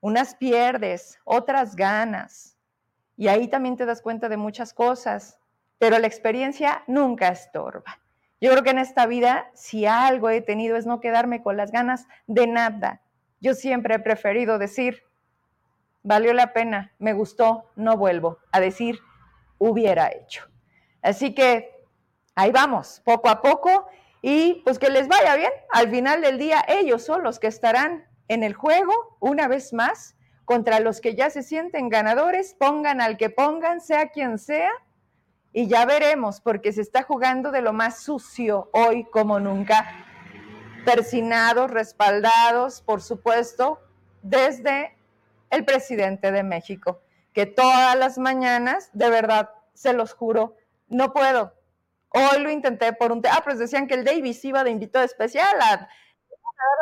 Unas 0.00 0.34
pierdes, 0.34 1.18
otras 1.24 1.74
ganas. 1.74 2.56
Y 3.16 3.28
ahí 3.28 3.48
también 3.48 3.76
te 3.76 3.86
das 3.86 4.02
cuenta 4.02 4.28
de 4.28 4.36
muchas 4.36 4.74
cosas, 4.74 5.38
pero 5.78 5.98
la 5.98 6.06
experiencia 6.06 6.84
nunca 6.86 7.28
estorba. 7.28 8.00
Yo 8.40 8.50
creo 8.50 8.62
que 8.62 8.70
en 8.70 8.78
esta 8.78 9.06
vida, 9.06 9.50
si 9.54 9.86
algo 9.86 10.28
he 10.30 10.40
tenido 10.40 10.76
es 10.76 10.86
no 10.86 11.00
quedarme 11.00 11.42
con 11.42 11.56
las 11.56 11.70
ganas 11.70 12.06
de 12.26 12.46
nada. 12.46 13.02
Yo 13.40 13.54
siempre 13.54 13.94
he 13.94 13.98
preferido 13.98 14.58
decir, 14.58 15.04
valió 16.02 16.32
la 16.32 16.52
pena, 16.52 16.92
me 16.98 17.12
gustó, 17.12 17.70
no 17.76 17.96
vuelvo, 17.96 18.38
a 18.52 18.60
decir, 18.60 19.00
hubiera 19.58 20.08
hecho. 20.08 20.48
Así 21.02 21.34
que 21.34 21.70
ahí 22.34 22.50
vamos, 22.50 23.02
poco 23.04 23.28
a 23.28 23.40
poco, 23.42 23.86
y 24.22 24.62
pues 24.64 24.78
que 24.78 24.90
les 24.90 25.08
vaya 25.08 25.36
bien. 25.36 25.52
Al 25.70 25.90
final 25.90 26.20
del 26.20 26.38
día, 26.38 26.64
ellos 26.68 27.04
son 27.04 27.22
los 27.22 27.38
que 27.38 27.46
estarán 27.46 28.06
en 28.28 28.42
el 28.42 28.54
juego 28.54 28.92
una 29.20 29.48
vez 29.48 29.72
más 29.72 30.16
contra 30.44 30.80
los 30.80 31.00
que 31.00 31.14
ya 31.14 31.30
se 31.30 31.42
sienten 31.42 31.88
ganadores, 31.88 32.54
pongan 32.54 33.00
al 33.00 33.16
que 33.16 33.30
pongan, 33.30 33.80
sea 33.80 34.08
quien 34.08 34.38
sea, 34.38 34.70
y 35.52 35.68
ya 35.68 35.84
veremos, 35.84 36.40
porque 36.40 36.72
se 36.72 36.82
está 36.82 37.02
jugando 37.02 37.50
de 37.50 37.62
lo 37.62 37.72
más 37.72 38.02
sucio 38.02 38.70
hoy 38.72 39.04
como 39.04 39.40
nunca. 39.40 40.06
Persinados, 40.84 41.70
respaldados, 41.70 42.82
por 42.82 43.02
supuesto, 43.02 43.80
desde 44.22 44.96
el 45.50 45.64
presidente 45.64 46.32
de 46.32 46.42
México, 46.42 47.02
que 47.32 47.46
todas 47.46 47.96
las 47.96 48.18
mañanas, 48.18 48.90
de 48.92 49.10
verdad, 49.10 49.50
se 49.74 49.92
los 49.92 50.14
juro, 50.14 50.56
no 50.88 51.12
puedo. 51.12 51.54
Hoy 52.08 52.40
lo 52.40 52.50
intenté 52.50 52.92
por 52.92 53.12
un... 53.12 53.22
Ah, 53.30 53.42
pues 53.44 53.58
decían 53.58 53.86
que 53.86 53.94
el 53.94 54.04
Davis 54.04 54.44
iba 54.44 54.64
de 54.64 54.70
invitado 54.70 55.04
especial 55.04 55.60
a, 55.60 55.76
dar 55.76 55.88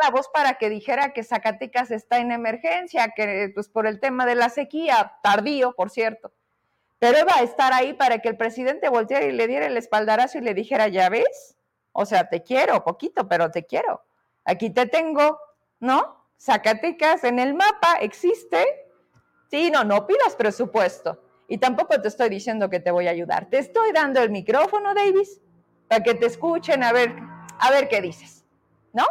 la 0.02 0.10
voz 0.10 0.28
para 0.32 0.54
que 0.54 0.70
dijera 0.70 1.12
que 1.12 1.22
Zacatecas 1.22 1.90
está 1.90 2.18
en 2.18 2.32
emergencia, 2.32 3.12
que 3.14 3.50
pues 3.54 3.68
por 3.68 3.86
el 3.86 4.00
tema 4.00 4.26
de 4.26 4.34
la 4.34 4.48
sequía, 4.48 5.18
tardío, 5.22 5.74
por 5.74 5.90
cierto 5.90 6.32
pero 6.98 7.18
iba 7.18 7.34
a 7.34 7.42
estar 7.42 7.72
ahí 7.72 7.94
para 7.94 8.18
que 8.18 8.28
el 8.28 8.36
presidente 8.36 8.88
volteara 8.88 9.26
y 9.26 9.32
le 9.32 9.46
diera 9.46 9.66
el 9.66 9.76
espaldarazo 9.76 10.38
y 10.38 10.40
le 10.40 10.54
dijera, 10.54 10.88
ya 10.88 11.08
ves, 11.08 11.56
o 11.92 12.04
sea, 12.04 12.28
te 12.28 12.42
quiero, 12.42 12.82
poquito, 12.84 13.28
pero 13.28 13.50
te 13.50 13.64
quiero. 13.64 14.02
Aquí 14.44 14.70
te 14.70 14.86
tengo, 14.86 15.38
¿no? 15.80 16.17
Zacatecas 16.38 17.24
en 17.24 17.38
el 17.38 17.54
mapa 17.54 17.94
existe. 18.00 18.64
Sí, 19.50 19.70
no, 19.70 19.84
no 19.84 20.06
pidas 20.06 20.36
presupuesto. 20.36 21.22
Y 21.48 21.58
tampoco 21.58 22.00
te 22.00 22.08
estoy 22.08 22.28
diciendo 22.28 22.68
que 22.68 22.80
te 22.80 22.90
voy 22.90 23.08
a 23.08 23.10
ayudar. 23.10 23.46
Te 23.46 23.58
estoy 23.58 23.92
dando 23.92 24.20
el 24.22 24.30
micrófono, 24.30 24.94
Davis, 24.94 25.40
para 25.88 26.02
que 26.02 26.14
te 26.14 26.26
escuchen 26.26 26.82
a 26.84 26.92
ver, 26.92 27.14
a 27.58 27.70
ver 27.70 27.88
qué 27.88 28.00
dices, 28.00 28.44
¿no? 28.92 29.04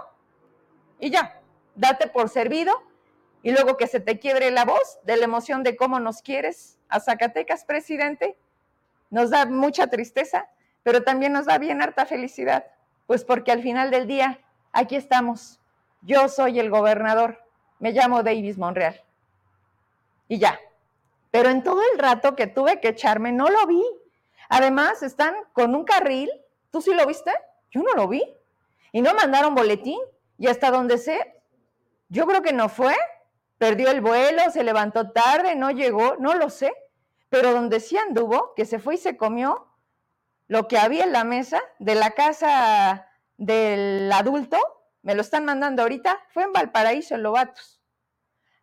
Y 1.00 1.10
ya, 1.10 1.42
date 1.76 2.08
por 2.08 2.30
servido 2.30 2.72
y 3.42 3.52
luego 3.52 3.78
que 3.78 3.88
se 3.88 4.00
te 4.00 4.20
quiebre 4.20 4.52
la 4.52 4.66
voz 4.66 5.00
de 5.04 5.18
la 5.18 5.26
emoción 5.26 5.64
de 5.64 5.76
cómo 5.76 6.00
nos 6.00 6.22
quieres 6.22 6.80
a 6.90 7.00
Zacatecas, 7.00 7.66
presidente, 7.66 8.38
nos 9.10 9.30
da 9.30 9.46
mucha 9.46 9.88
tristeza, 9.88 10.50
pero 10.84 11.04
también 11.04 11.34
nos 11.34 11.46
da 11.46 11.58
bien 11.58 11.82
harta 11.82 12.06
felicidad, 12.06 12.66
pues 13.06 13.24
porque 13.24 13.52
al 13.52 13.62
final 13.62 13.92
del 13.92 14.08
día, 14.08 14.40
aquí 14.72 14.96
estamos. 14.96 15.60
Yo 16.02 16.28
soy 16.30 16.60
el 16.60 16.70
gobernador, 16.70 17.44
me 17.80 17.92
llamo 17.92 18.24
Davis 18.24 18.58
Monreal. 18.58 19.02
Y 20.28 20.40
ya. 20.40 20.60
Pero 21.32 21.50
en 21.50 21.64
todo 21.64 21.82
el 21.94 22.00
rato 22.00 22.36
que 22.36 22.48
tuve 22.48 22.80
que 22.80 22.90
echarme, 22.90 23.32
no 23.32 23.50
lo 23.50 23.66
vi. 23.68 23.84
Además, 24.50 25.04
están 25.04 25.36
con 25.54 25.76
un 25.76 25.84
carril. 25.84 26.30
¿Tú 26.72 26.82
sí 26.82 26.94
lo 26.94 27.06
viste? 27.06 27.32
Yo 27.72 27.82
no 27.82 27.94
lo 27.94 28.08
vi. 28.08 28.24
Y 28.92 29.02
no 29.02 29.14
mandaron 29.14 29.56
boletín. 29.56 30.00
Y 30.38 30.48
hasta 30.48 30.72
donde 30.72 30.98
sé, 30.98 31.42
yo 32.10 32.26
creo 32.26 32.42
que 32.42 32.54
no 32.54 32.70
fue 32.70 32.96
perdió 33.58 33.90
el 33.90 34.02
vuelo, 34.02 34.42
se 34.52 34.64
levantó 34.64 35.12
tarde, 35.12 35.56
no 35.56 35.72
llegó, 35.72 36.16
no 36.20 36.36
lo 36.36 36.50
sé, 36.50 36.74
pero 37.30 37.54
donde 37.54 37.80
sí 37.80 37.98
anduvo, 37.98 38.54
que 38.56 38.66
se 38.66 38.80
fue 38.80 38.96
y 38.96 38.98
se 38.98 39.18
comió 39.18 39.68
lo 40.48 40.68
que 40.68 40.78
había 40.78 41.04
en 41.04 41.12
la 41.12 41.24
mesa 41.24 41.62
de 41.80 41.96
la 41.96 42.12
casa 42.12 43.08
del 43.38 44.12
adulto, 44.12 44.58
me 45.08 45.16
lo 45.16 45.22
están 45.22 45.46
mandando 45.46 45.84
ahorita, 45.84 46.20
fue 46.34 46.44
en 46.44 46.52
Valparaíso, 46.52 47.16
en 47.16 47.24
Lobatos. 47.24 47.82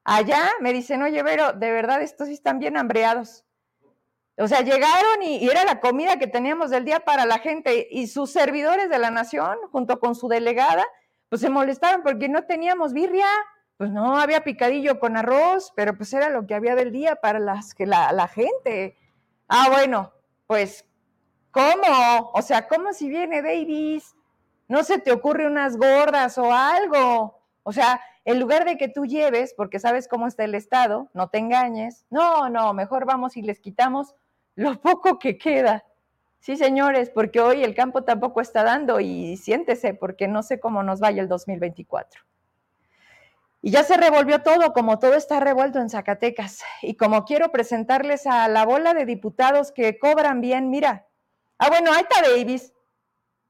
Allá 0.04 0.50
me 0.60 0.74
dicen, 0.74 1.00
oye, 1.00 1.22
Vero, 1.22 1.54
de 1.54 1.70
verdad 1.70 2.02
estos 2.02 2.28
sí 2.28 2.34
están 2.34 2.58
bien 2.58 2.76
hambreados. 2.76 3.46
O 4.36 4.46
sea, 4.46 4.60
llegaron 4.60 5.22
y, 5.22 5.48
era 5.48 5.64
la 5.64 5.80
comida 5.80 6.18
que 6.18 6.26
teníamos 6.26 6.68
del 6.68 6.84
día 6.84 7.00
para 7.00 7.24
la 7.24 7.38
gente 7.38 7.88
y 7.90 8.08
sus 8.08 8.30
servidores 8.30 8.90
de 8.90 8.98
la 8.98 9.10
nación, 9.10 9.56
junto 9.72 9.98
con 10.00 10.14
su 10.14 10.28
delegada, 10.28 10.84
pues 11.30 11.40
se 11.40 11.48
molestaron 11.48 12.02
porque 12.02 12.28
no 12.28 12.44
teníamos 12.44 12.92
birria 12.92 13.26
pues 13.78 13.90
no 13.90 14.18
había 14.18 14.44
picadillo 14.44 15.00
con 15.00 15.16
arroz, 15.16 15.72
pero 15.74 15.96
pues 15.96 16.12
era 16.12 16.28
lo 16.28 16.46
que 16.46 16.54
había 16.54 16.74
del 16.74 16.92
día 16.92 17.16
para 17.16 17.38
las 17.38 17.74
que 17.74 17.86
la, 17.86 18.12
la 18.12 18.28
gente. 18.28 18.98
Ah, 19.48 19.68
bueno, 19.70 20.12
pues, 20.46 20.84
¿cómo? 21.50 22.30
O 22.34 22.42
sea, 22.42 22.68
¿cómo 22.68 22.92
si 22.92 23.08
viene 23.08 23.42
Davis? 23.42 24.14
¿No 24.68 24.82
se 24.82 24.98
te 24.98 25.12
ocurre 25.12 25.46
unas 25.46 25.76
gordas 25.76 26.38
o 26.38 26.52
algo? 26.52 27.40
O 27.62 27.72
sea, 27.72 28.00
en 28.24 28.40
lugar 28.40 28.64
de 28.64 28.76
que 28.76 28.88
tú 28.88 29.04
lleves, 29.04 29.54
porque 29.54 29.78
sabes 29.78 30.08
cómo 30.08 30.26
está 30.26 30.44
el 30.44 30.54
estado, 30.54 31.10
no 31.12 31.28
te 31.28 31.38
engañes. 31.38 32.06
No, 32.10 32.48
no, 32.48 32.72
mejor 32.72 33.04
vamos 33.04 33.36
y 33.36 33.42
les 33.42 33.60
quitamos 33.60 34.14
lo 34.54 34.80
poco 34.80 35.18
que 35.18 35.36
queda. 35.38 35.84
Sí, 36.40 36.56
señores, 36.56 37.08
porque 37.08 37.40
hoy 37.40 37.64
el 37.64 37.74
campo 37.74 38.04
tampoco 38.04 38.42
está 38.42 38.64
dando 38.64 39.00
y 39.00 39.38
siéntese, 39.38 39.94
porque 39.94 40.28
no 40.28 40.42
sé 40.42 40.60
cómo 40.60 40.82
nos 40.82 41.00
vaya 41.00 41.22
el 41.22 41.28
2024. 41.28 42.20
Y 43.62 43.70
ya 43.70 43.82
se 43.82 43.96
revolvió 43.96 44.42
todo, 44.42 44.74
como 44.74 44.98
todo 44.98 45.14
está 45.14 45.40
revuelto 45.40 45.78
en 45.78 45.88
Zacatecas. 45.88 46.62
Y 46.82 46.96
como 46.96 47.24
quiero 47.24 47.50
presentarles 47.50 48.26
a 48.26 48.46
la 48.48 48.66
bola 48.66 48.92
de 48.92 49.06
diputados 49.06 49.72
que 49.72 49.98
cobran 49.98 50.42
bien, 50.42 50.68
mira. 50.68 51.06
Ah, 51.56 51.70
bueno, 51.70 51.90
ahí 51.90 52.02
está 52.02 52.28
Davis. 52.28 52.73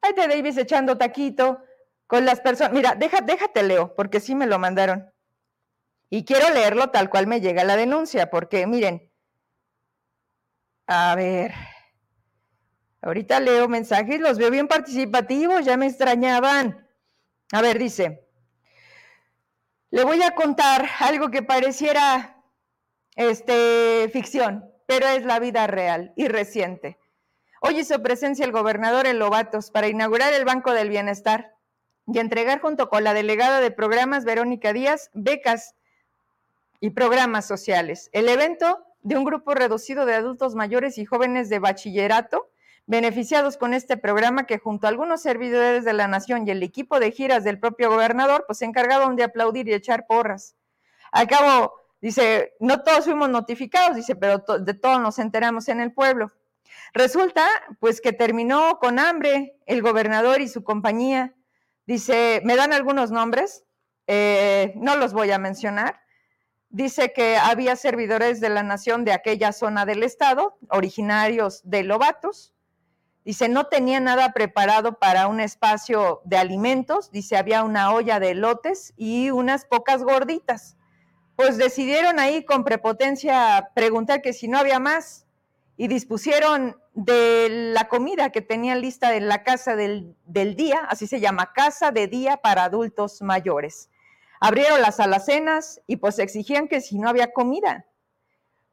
Ahí 0.05 0.11
está 0.11 0.29
Davis 0.29 0.59
echando 0.59 0.99
taquito 0.99 1.63
con 2.07 2.27
las 2.27 2.41
personas. 2.41 2.75
Mira, 2.75 2.95
déjate 2.95 3.63
leo, 3.63 3.95
porque 3.95 4.21
sí 4.21 4.35
me 4.35 4.47
lo 4.47 4.59
mandaron. 4.59 5.11
Y 6.11 6.27
quiero 6.27 6.51
leerlo 6.51 6.91
tal 6.91 7.09
cual 7.09 7.27
me 7.27 7.41
llega 7.41 7.65
la 7.65 7.75
denuncia, 7.75 8.29
porque 8.29 8.67
miren. 8.67 9.11
A 10.87 11.15
ver. 11.17 11.55
Ahorita 13.01 13.41
leo 13.41 13.67
mensajes, 13.67 14.21
los 14.21 14.37
veo 14.37 14.51
bien 14.51 14.69
participativos, 14.69 15.65
ya 15.65 15.79
me 15.79 15.87
extrañaban. 15.87 16.87
A 17.53 17.63
ver, 17.63 17.79
dice. 17.79 18.29
Le 19.89 20.05
voy 20.05 20.23
a 20.23 20.35
contar 20.35 20.87
algo 21.01 21.31
que 21.31 21.43
pareciera 21.43 22.45
este, 23.17 24.11
ficción, 24.13 24.71
pero 24.87 25.07
es 25.07 25.25
la 25.25 25.39
vida 25.39 25.67
real 25.67 26.13
y 26.15 26.29
reciente. 26.29 26.99
Hoy 27.67 27.81
hizo 27.81 28.03
presencia 28.03 28.45
el 28.45 28.53
gobernador 28.53 29.07
en 29.07 29.19
Lobatos 29.19 29.71
para 29.71 29.89
inaugurar 29.89 30.35
el 30.35 30.45
Banco 30.45 30.75
del 30.75 30.91
Bienestar 30.91 31.55
y 32.07 32.19
entregar 32.19 32.61
junto 32.61 32.91
con 32.91 33.05
la 33.05 33.15
delegada 33.15 33.63
de 33.63 33.71
programas 33.71 34.27
Verónica 34.27 34.75
Díaz 34.75 35.11
becas 35.15 35.75
y 36.81 36.91
programas 36.91 37.47
sociales. 37.47 38.11
El 38.13 38.29
evento 38.29 38.85
de 39.01 39.17
un 39.17 39.25
grupo 39.25 39.55
reducido 39.55 40.05
de 40.05 40.13
adultos 40.13 40.55
mayores 40.55 40.99
y 40.99 41.07
jóvenes 41.07 41.49
de 41.49 41.59
bachillerato 41.59 42.51
beneficiados 42.85 43.57
con 43.57 43.73
este 43.73 43.97
programa 43.97 44.45
que 44.45 44.59
junto 44.59 44.87
a 44.87 44.91
algunos 44.91 45.23
servidores 45.23 45.87
de 45.87 45.95
la 45.95 46.07
nación 46.07 46.47
y 46.47 46.51
el 46.51 46.63
equipo 46.63 47.01
de 47.01 47.13
giras 47.13 47.45
del 47.45 47.59
propio 47.59 47.89
gobernador, 47.89 48.45
pues 48.47 48.59
se 48.59 48.67
encargaron 48.67 49.17
de 49.17 49.25
aplaudir 49.25 49.69
y 49.69 49.73
echar 49.73 50.07
porras. 50.07 50.55
Al 51.13 51.29
cabo, 51.29 51.73
dice, 52.03 52.53
no 52.61 52.83
todos 52.83 53.07
fuimos 53.07 53.31
notificados, 53.31 53.97
dice, 53.97 54.17
pero 54.17 54.45
de 54.59 54.75
todos 54.75 55.01
nos 55.01 55.19
enteramos 55.19 55.69
en 55.69 55.81
el 55.81 55.95
pueblo. 55.95 56.31
Resulta, 56.93 57.47
pues, 57.81 58.01
que 58.01 58.13
terminó 58.13 58.79
con 58.79 58.99
hambre 58.99 59.57
el 59.67 59.83
gobernador 59.83 60.41
y 60.41 60.49
su 60.49 60.65
compañía. 60.65 61.35
Dice, 61.87 62.41
me 62.45 62.57
dan 62.57 62.73
algunos 62.73 63.11
nombres, 63.11 63.65
eh, 64.07 64.73
no 64.77 64.97
los 64.97 65.13
voy 65.13 65.31
a 65.31 65.39
mencionar. 65.39 66.01
Dice 66.71 67.13
que 67.13 67.37
había 67.37 67.77
servidores 67.77 68.41
de 68.41 68.49
la 68.49 68.63
nación 68.63 69.05
de 69.05 69.13
aquella 69.13 69.53
zona 69.53 69.87
del 69.87 70.03
estado, 70.03 70.59
originarios 70.71 71.61
de 71.65 71.85
Lobatos, 71.85 72.55
Dice, 73.25 73.49
no 73.49 73.65
tenía 73.65 74.01
nada 74.01 74.33
preparado 74.33 74.99
para 74.99 75.29
un 75.29 75.41
espacio 75.41 76.21
de 76.25 76.37
alimentos. 76.37 77.11
Dice, 77.11 77.39
había 77.39 77.65
una 77.65 77.91
olla 77.93 78.21
de 78.21 78.35
lotes 78.35 78.93
y 78.99 79.31
unas 79.31 79.65
pocas 79.65 80.03
gorditas. 80.03 80.77
Pues 81.35 81.57
decidieron 81.57 82.19
ahí 82.21 82.45
con 82.45 82.65
prepotencia 82.65 83.71
preguntar 83.75 84.21
que 84.21 84.35
si 84.35 84.47
no 84.47 84.59
había 84.59 84.79
más 84.79 85.24
y 85.77 85.89
dispusieron 85.89 86.77
de 86.93 87.49
la 87.73 87.89
comida 87.89 88.31
que 88.31 88.41
tenían 88.41 88.81
lista 88.81 89.15
en 89.17 89.29
la 89.29 89.43
casa 89.43 89.75
del, 89.75 90.15
del 90.25 90.55
día, 90.55 90.81
así 90.89 91.07
se 91.07 91.21
llama, 91.21 91.53
casa 91.53 91.91
de 91.91 92.07
día 92.07 92.37
para 92.37 92.65
adultos 92.65 93.23
mayores. 93.23 93.91
Abrieron 94.41 94.81
las 94.81 95.01
alacenas 95.01 95.81
y 95.87 95.97
pues 95.97 96.19
exigían 96.19 96.69
que 96.69 96.81
si 96.81 96.99
no 96.99 97.09
había 97.09 97.33
comida. 97.33 97.87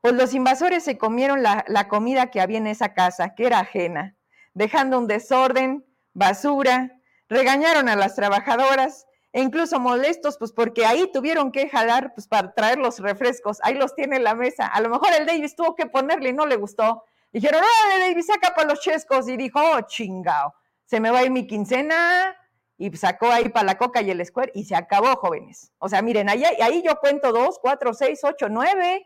Pues 0.02 0.14
los 0.14 0.34
invasores 0.34 0.84
se 0.84 0.98
comieron 0.98 1.44
la, 1.44 1.64
la 1.68 1.88
comida 1.88 2.32
que 2.32 2.42
había 2.42 2.58
en 2.58 2.68
esa 2.68 2.94
casa, 2.94 3.36
que 3.36 3.46
era 3.46 3.60
ajena, 3.60 4.16
dejando 4.54 5.00
un 5.00 5.08
desorden, 5.08 5.86
basura, 6.14 7.00
regañaron 7.30 7.88
a 7.88 7.96
las 7.96 8.16
trabajadoras 8.16 9.06
e 9.34 9.42
incluso 9.42 9.80
molestos, 9.80 10.38
pues 10.38 10.52
porque 10.52 10.86
ahí 10.86 11.10
tuvieron 11.12 11.52
que 11.52 11.70
jalar 11.70 12.14
pues, 12.14 12.28
para 12.28 12.54
traer 12.54 12.78
los 12.78 13.00
refrescos, 13.00 13.60
ahí 13.64 13.76
los 13.76 13.96
tiene 13.96 14.18
en 14.18 14.24
la 14.24 14.36
mesa. 14.36 14.68
A 14.68 14.82
lo 14.82 14.90
mejor 14.90 15.10
el 15.18 15.26
Davis 15.26 15.56
tuvo 15.56 15.76
que 15.76 15.86
ponerle 15.86 16.30
y 16.30 16.34
no 16.34 16.46
le 16.46 16.58
gustó. 16.58 17.04
Dijeron, 17.32 17.62
¡ah, 17.64 18.00
Davis, 18.00 18.28
saca 18.28 18.54
para 18.54 18.70
los 18.70 18.82
chescos! 18.82 19.30
Y 19.30 19.38
dijo, 19.38 19.60
¡oh, 19.60 19.82
chingao! 19.82 20.54
Se 20.86 21.00
me 21.00 21.12
va 21.12 21.20
a 21.20 21.24
ir 21.24 21.32
mi 21.32 21.48
quincena, 21.48 22.36
y 22.82 22.98
sacó 22.98 23.28
ahí 23.28 23.50
para 23.50 23.66
la 23.66 23.78
coca 23.78 24.02
y 24.02 24.10
el 24.10 24.26
square 24.26 24.52
y 24.56 24.64
se 24.64 24.76
acabó, 24.76 25.16
jóvenes. 25.16 25.72
O 25.78 25.88
sea, 25.88 26.02
miren, 26.02 26.30
ahí, 26.30 26.44
ahí 26.44 26.82
yo 26.84 26.96
cuento 27.00 27.32
dos, 27.32 27.60
cuatro, 27.62 27.94
seis, 27.94 28.24
ocho, 28.24 28.50
nueve, 28.50 29.06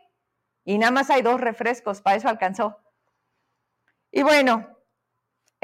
y 0.64 0.78
nada 0.78 0.90
más 0.90 1.10
hay 1.10 1.20
dos 1.20 1.38
refrescos, 1.38 2.00
para 2.00 2.16
eso 2.16 2.28
alcanzó. 2.30 2.78
Y 4.10 4.22
bueno, 4.22 4.75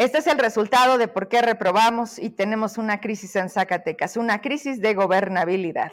este 0.03 0.19
es 0.19 0.27
el 0.27 0.39
resultado 0.39 0.99
de 0.99 1.07
por 1.09 1.29
qué 1.29 1.43
reprobamos 1.43 2.19
y 2.19 2.31
tenemos 2.31 2.77
una 2.77 3.01
crisis 3.01 3.37
en 3.37 3.49
Zacatecas, 3.49 4.17
una 4.17 4.41
crisis 4.41 4.81
de 4.81 4.95
gobernabilidad. 4.95 5.93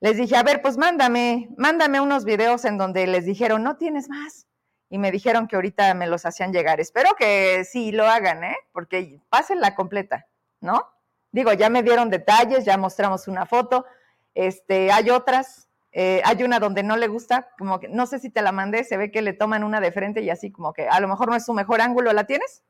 Les 0.00 0.16
dije, 0.16 0.36
a 0.36 0.42
ver, 0.42 0.60
pues 0.60 0.76
mándame, 0.76 1.48
mándame 1.56 2.00
unos 2.00 2.24
videos 2.24 2.64
en 2.64 2.78
donde 2.78 3.06
les 3.06 3.24
dijeron, 3.24 3.62
no 3.62 3.76
tienes 3.76 4.08
más. 4.08 4.46
Y 4.90 4.98
me 4.98 5.10
dijeron 5.10 5.46
que 5.46 5.56
ahorita 5.56 5.94
me 5.94 6.06
los 6.06 6.26
hacían 6.26 6.52
llegar. 6.52 6.80
Espero 6.80 7.10
que 7.18 7.64
sí 7.64 7.92
lo 7.92 8.06
hagan, 8.06 8.44
¿eh? 8.44 8.56
Porque 8.72 9.20
pasen 9.28 9.60
la 9.60 9.74
completa, 9.74 10.26
¿no? 10.60 10.90
Digo, 11.32 11.52
ya 11.52 11.70
me 11.70 11.82
dieron 11.82 12.10
detalles, 12.10 12.64
ya 12.64 12.76
mostramos 12.76 13.28
una 13.28 13.46
foto. 13.46 13.86
Este, 14.34 14.90
hay 14.92 15.10
otras, 15.10 15.68
eh, 15.92 16.20
hay 16.24 16.42
una 16.42 16.58
donde 16.58 16.82
no 16.82 16.96
le 16.96 17.08
gusta, 17.08 17.48
como 17.56 17.80
que 17.80 17.88
no 17.88 18.06
sé 18.06 18.18
si 18.18 18.30
te 18.30 18.42
la 18.42 18.52
mandé, 18.52 18.84
se 18.84 18.96
ve 18.96 19.10
que 19.10 19.22
le 19.22 19.32
toman 19.32 19.64
una 19.64 19.80
de 19.80 19.92
frente 19.92 20.22
y 20.22 20.30
así 20.30 20.50
como 20.50 20.72
que 20.72 20.88
a 20.88 21.00
lo 21.00 21.08
mejor 21.08 21.28
no 21.28 21.36
es 21.36 21.44
su 21.44 21.54
mejor 21.54 21.80
ángulo, 21.80 22.12
¿la 22.12 22.24
tienes? 22.24 22.62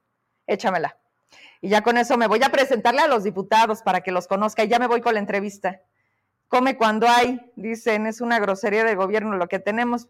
Échamela. 0.47 0.99
Y 1.61 1.69
ya 1.69 1.83
con 1.83 1.97
eso 1.97 2.17
me 2.17 2.27
voy 2.27 2.43
a 2.43 2.51
presentarle 2.51 3.01
a 3.01 3.09
los 3.09 3.25
diputados 3.25 3.83
para 3.83 4.03
que 4.03 4.13
los 4.13 4.27
conozca 4.27 4.65
y 4.65 4.69
ya 4.69 4.79
me 4.79 4.87
voy 4.87 5.01
con 5.01 5.15
la 5.15 5.21
entrevista. 5.21 5.81
Come 6.49 6.77
cuando 6.77 7.09
hay, 7.09 7.41
dicen, 7.57 8.07
es 8.07 8.21
una 8.21 8.39
grosería 8.39 8.85
de 8.85 8.95
gobierno 8.95 9.37
lo 9.37 9.49
que 9.49 9.59
tenemos. 9.59 10.09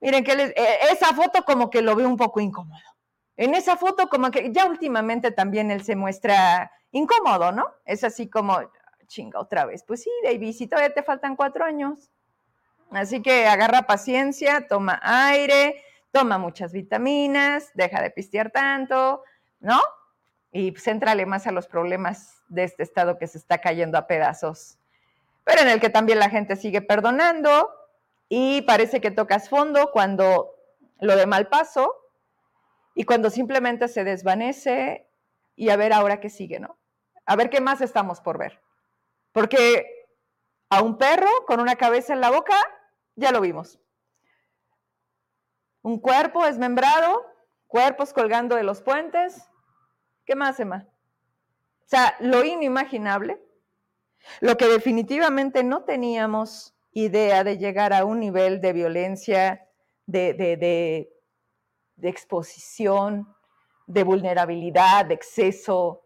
Miren, 0.00 0.24
que 0.24 0.32
eh, 0.32 0.54
esa 0.90 1.14
foto 1.14 1.44
como 1.44 1.70
que 1.70 1.82
lo 1.82 1.94
veo 1.94 2.08
un 2.08 2.16
poco 2.16 2.40
incómodo. 2.40 2.80
En 3.36 3.54
esa 3.54 3.76
foto 3.76 4.08
como 4.08 4.30
que 4.30 4.52
ya 4.52 4.66
últimamente 4.66 5.30
también 5.30 5.70
él 5.70 5.84
se 5.84 5.96
muestra 5.96 6.70
incómodo, 6.92 7.52
¿no? 7.52 7.66
Es 7.84 8.04
así 8.04 8.28
como, 8.28 8.58
chinga 9.06 9.40
otra 9.40 9.66
vez. 9.66 9.84
Pues 9.86 10.02
sí, 10.02 10.10
David, 10.22 10.52
si 10.52 10.66
todavía 10.66 10.94
te 10.94 11.02
faltan 11.02 11.36
cuatro 11.36 11.64
años. 11.64 12.10
Así 12.90 13.22
que 13.22 13.46
agarra 13.46 13.82
paciencia, 13.82 14.66
toma 14.68 15.00
aire, 15.02 15.82
toma 16.12 16.38
muchas 16.38 16.72
vitaminas, 16.72 17.70
deja 17.74 18.00
de 18.00 18.10
pistear 18.10 18.50
tanto, 18.50 19.22
¿no? 19.64 19.80
Y 20.52 20.72
céntrale 20.76 21.26
más 21.26 21.46
a 21.46 21.52
los 21.52 21.66
problemas 21.66 22.42
de 22.48 22.64
este 22.64 22.82
estado 22.82 23.18
que 23.18 23.26
se 23.26 23.38
está 23.38 23.58
cayendo 23.58 23.98
a 23.98 24.06
pedazos, 24.06 24.78
pero 25.42 25.62
en 25.62 25.68
el 25.68 25.80
que 25.80 25.90
también 25.90 26.18
la 26.18 26.30
gente 26.30 26.54
sigue 26.54 26.82
perdonando 26.82 27.70
y 28.28 28.62
parece 28.62 29.00
que 29.00 29.10
tocas 29.10 29.48
fondo 29.48 29.90
cuando 29.90 30.54
lo 31.00 31.16
de 31.16 31.26
mal 31.26 31.48
paso 31.48 31.96
y 32.94 33.04
cuando 33.04 33.30
simplemente 33.30 33.88
se 33.88 34.04
desvanece 34.04 35.08
y 35.56 35.70
a 35.70 35.76
ver 35.76 35.92
ahora 35.92 36.20
qué 36.20 36.30
sigue, 36.30 36.60
¿no? 36.60 36.78
A 37.26 37.36
ver 37.36 37.50
qué 37.50 37.60
más 37.60 37.80
estamos 37.80 38.20
por 38.20 38.38
ver. 38.38 38.60
Porque 39.32 40.06
a 40.68 40.82
un 40.82 40.98
perro 40.98 41.30
con 41.46 41.60
una 41.60 41.76
cabeza 41.76 42.12
en 42.12 42.20
la 42.20 42.30
boca, 42.30 42.56
ya 43.16 43.32
lo 43.32 43.40
vimos. 43.40 43.80
Un 45.82 45.98
cuerpo 45.98 46.44
desmembrado, 46.44 47.26
cuerpos 47.66 48.12
colgando 48.12 48.56
de 48.56 48.62
los 48.62 48.80
puentes, 48.80 49.50
¿Qué 50.24 50.34
más, 50.34 50.58
Emma? 50.58 50.86
O 50.88 51.86
sea, 51.86 52.16
lo 52.20 52.44
inimaginable, 52.44 53.40
lo 54.40 54.56
que 54.56 54.66
definitivamente 54.66 55.62
no 55.62 55.84
teníamos 55.84 56.74
idea 56.92 57.44
de 57.44 57.58
llegar 57.58 57.92
a 57.92 58.04
un 58.04 58.20
nivel 58.20 58.60
de 58.60 58.72
violencia, 58.72 59.68
de, 60.06 60.32
de, 60.32 60.56
de 61.96 62.08
exposición, 62.08 63.34
de 63.86 64.02
vulnerabilidad, 64.02 65.06
de 65.06 65.14
exceso, 65.14 66.02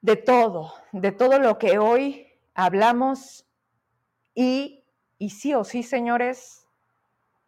de 0.00 0.16
todo, 0.16 0.72
de 0.92 1.12
todo 1.12 1.38
lo 1.38 1.58
que 1.58 1.78
hoy 1.78 2.28
hablamos 2.54 3.46
y, 4.34 4.84
y 5.18 5.30
sí 5.30 5.54
o 5.54 5.64
sí, 5.64 5.82
señores, 5.82 6.66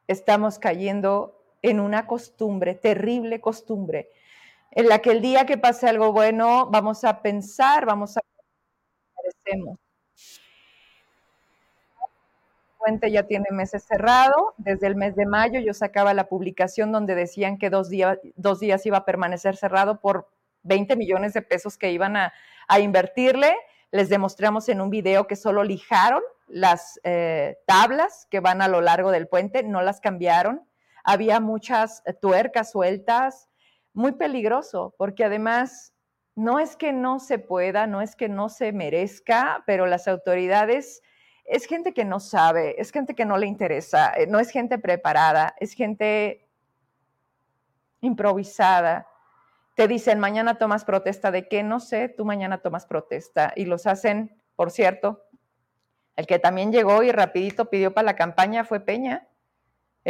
estamos 0.09 0.59
cayendo 0.59 1.40
en 1.62 1.79
una 1.79 2.07
costumbre, 2.07 2.75
terrible 2.75 3.40
costumbre, 3.40 4.11
en 4.72 4.88
la 4.88 5.00
que 5.00 5.11
el 5.11 5.20
día 5.20 5.46
que 5.46 5.59
pase 5.59 5.88
algo 5.88 6.12
bueno 6.12 6.66
vamos 6.70 7.04
a 7.04 7.22
pensar, 7.22 7.87
vamos 7.87 8.16
a 8.16 8.20
merecemos. 9.22 9.78
Puente 12.78 13.11
ya 13.11 13.24
tiene 13.24 13.46
meses 13.50 13.85
cerrado, 13.85 14.54
desde 14.56 14.87
el 14.87 14.96
mes 14.96 15.14
de 15.14 15.26
mayo 15.26 15.61
yo 15.61 15.74
sacaba 15.74 16.14
la 16.14 16.28
publicación 16.28 16.92
donde 16.92 17.14
decían 17.14 17.59
que 17.59 17.68
dos 17.68 17.90
días, 17.90 18.87
iba 18.87 18.98
a 18.98 19.04
permanecer 19.04 19.56
cerrado 19.56 20.00
por 20.00 20.30
20 20.62 20.96
millones 20.96 21.35
de 21.35 21.42
pesos 21.42 21.76
que 21.76 21.92
iban 21.92 22.16
a, 22.16 22.33
invertirle. 22.78 23.54
Les 23.90 24.09
demostramos 24.09 24.68
en 24.68 24.80
un 24.80 24.88
video 24.88 25.26
que 25.26 25.37
solo 25.37 25.64
lijaron 25.64 26.22
las 26.46 27.00
eh, 27.02 27.59
tablas 27.66 28.26
que 28.30 28.40
van 28.40 28.62
a 28.62 28.68
lo 28.68 28.80
largo 28.80 29.11
del 29.11 29.26
puente, 29.26 29.62
no 29.62 29.83
las 29.83 30.00
cambiaron. 30.00 30.66
Había 31.04 31.40
muchas 31.40 32.02
tuercas 32.22 32.70
sueltas, 32.70 33.50
muy 33.92 34.12
peligroso, 34.12 34.94
porque 34.96 35.24
además 35.24 35.94
no 36.35 36.59
es 36.59 36.76
que 36.76 36.92
no 36.92 37.18
se 37.18 37.38
pueda, 37.38 37.87
no 37.87 38.00
es 38.00 38.16
que 38.16 38.29
no 38.29 38.48
se 38.48 38.72
merezca, 38.72 39.62
pero 39.66 39.87
las 39.87 40.09
autoridades 40.09 41.03
es 41.44 41.66
gente 41.66 41.92
que 41.92 42.05
no 42.05 42.20
sabe, 42.20 42.81
es 42.81 42.92
gente 42.92 43.14
que 43.14 43.24
no 43.24 43.37
le 43.37 43.46
interesa, 43.46 44.12
eh, 44.14 44.26
no 44.26 44.38
es 44.38 44.50
gente 44.50 44.79
preparada, 44.79 45.55
es 45.59 45.72
gente 45.72 46.48
improvisada. 48.00 49.09
Te 49.74 49.88
dicen, 49.88 50.20
mañana 50.20 50.59
tomas 50.59 50.85
protesta 50.85 51.31
de 51.31 51.48
qué, 51.48 51.62
no 51.62 51.81
sé, 51.81 52.09
tú 52.09 52.24
mañana 52.24 52.59
tomas 52.59 52.87
protesta. 52.87 53.53
Y 53.57 53.64
los 53.64 53.87
hacen, 53.87 54.40
por 54.55 54.70
cierto, 54.70 55.24
el 56.16 56.26
que 56.26 56.38
también 56.38 56.70
llegó 56.70 57.03
y 57.03 57.12
rapidito 57.12 57.68
pidió 57.68 57.92
para 57.92 58.07
la 58.07 58.16
campaña 58.16 58.64
fue 58.64 58.81
Peña 58.81 59.26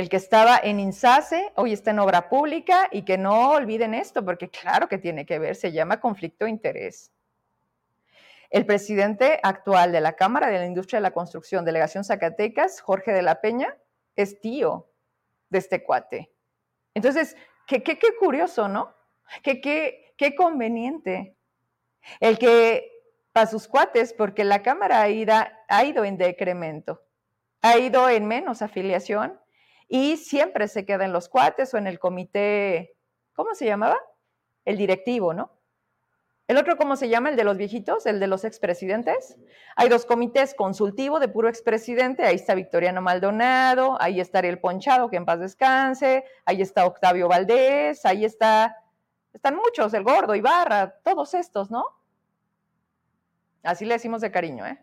el 0.01 0.09
que 0.09 0.17
estaba 0.17 0.59
en 0.63 0.81
INSASE, 0.81 1.53
hoy 1.57 1.75
está 1.75 1.91
en 1.91 1.99
obra 1.99 2.31
pública 2.31 2.89
y 2.91 3.03
que 3.03 3.19
no 3.19 3.51
olviden 3.51 3.93
esto, 3.93 4.25
porque 4.25 4.49
claro 4.49 4.89
que 4.89 4.97
tiene 4.97 5.27
que 5.27 5.39
ver, 5.39 5.55
se 5.55 5.73
llama 5.73 6.01
conflicto 6.01 6.47
de 6.47 6.51
interés. 6.51 7.13
El 8.49 8.65
presidente 8.65 9.39
actual 9.43 9.93
de 9.93 10.01
la 10.01 10.15
Cámara 10.15 10.47
de 10.47 10.59
la 10.59 10.65
Industria 10.65 11.01
de 11.01 11.03
la 11.03 11.11
Construcción, 11.11 11.67
Delegación 11.67 12.03
Zacatecas, 12.05 12.81
Jorge 12.81 13.13
de 13.13 13.21
la 13.21 13.43
Peña, 13.43 13.77
es 14.17 14.41
tío 14.41 14.89
de 15.51 15.59
este 15.59 15.85
cuate. 15.85 16.33
Entonces, 16.95 17.37
qué, 17.67 17.83
qué, 17.83 17.99
qué 17.99 18.17
curioso, 18.19 18.69
¿no? 18.69 18.95
Qué, 19.43 19.61
qué, 19.61 20.15
qué 20.17 20.35
conveniente. 20.35 21.37
El 22.21 22.39
que 22.39 22.91
para 23.33 23.47
sus 23.47 23.69
cuates, 23.69 24.15
porque 24.15 24.45
la 24.45 24.63
Cámara 24.63 25.03
ha 25.03 25.85
ido 25.85 26.05
en 26.05 26.17
decremento, 26.17 27.03
ha 27.61 27.77
ido 27.77 28.09
en 28.09 28.25
menos 28.27 28.63
afiliación, 28.63 29.39
y 29.91 30.17
siempre 30.17 30.69
se 30.69 30.87
queda 30.87 31.05
en 31.05 31.13
los 31.13 31.29
cuates 31.29 31.75
o 31.75 31.77
en 31.77 31.89
el 31.89 31.99
comité, 31.99 32.95
¿cómo 33.35 33.55
se 33.57 33.67
llamaba? 33.67 33.99
El 34.65 34.77
directivo, 34.77 35.35
¿no? 35.35 35.51
El 36.47 36.57
otro, 36.59 36.77
¿cómo 36.77 36.95
se 36.95 37.09
llama? 37.09 37.31
El 37.31 37.37
de 37.37 37.43
los 37.43 37.57
viejitos, 37.57 38.07
el 38.07 38.21
de 38.21 38.29
los 38.29 38.45
expresidentes. 38.45 39.37
Hay 39.75 39.89
dos 39.89 40.07
comités, 40.07 40.55
consultivo 40.55 41.19
de 41.19 41.27
puro 41.27 41.49
expresidente, 41.49 42.25
ahí 42.25 42.37
está 42.37 42.55
Victoriano 42.55 43.03
Maldonado, 43.03 44.01
ahí 44.01 44.21
está 44.21 44.39
el 44.39 44.61
Ponchado, 44.61 45.11
que 45.11 45.17
en 45.17 45.25
paz 45.25 45.41
descanse, 45.41 46.25
ahí 46.45 46.63
está 46.63 46.87
Octavio 46.87 47.27
Valdés, 47.27 48.07
ahí 48.07 48.25
está, 48.25 48.77
están 49.33 49.57
muchos, 49.57 49.93
el 49.93 50.05
Gordo, 50.05 50.37
Ibarra, 50.37 50.95
todos 51.03 51.35
estos, 51.35 51.73
¿no? 51.73 51.85
Así 53.65 53.85
le 53.85 53.95
decimos 53.95 54.21
de 54.21 54.31
cariño, 54.31 54.67
¿eh? 54.67 54.81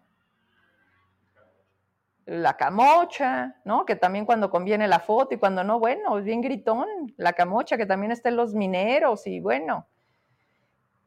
La 2.28 2.58
camocha, 2.58 3.56
¿no? 3.64 3.86
Que 3.86 3.96
también 3.96 4.26
cuando 4.26 4.50
conviene 4.50 4.88
la 4.90 5.00
foto 5.00 5.34
y 5.34 5.38
cuando 5.38 5.64
no, 5.64 5.80
bueno, 5.80 6.18
es 6.18 6.26
bien 6.26 6.42
gritón, 6.42 6.86
la 7.16 7.32
camocha 7.32 7.78
que 7.78 7.86
también 7.86 8.12
está 8.12 8.28
en 8.28 8.36
los 8.36 8.54
mineros 8.54 9.26
y 9.28 9.40
bueno. 9.40 9.88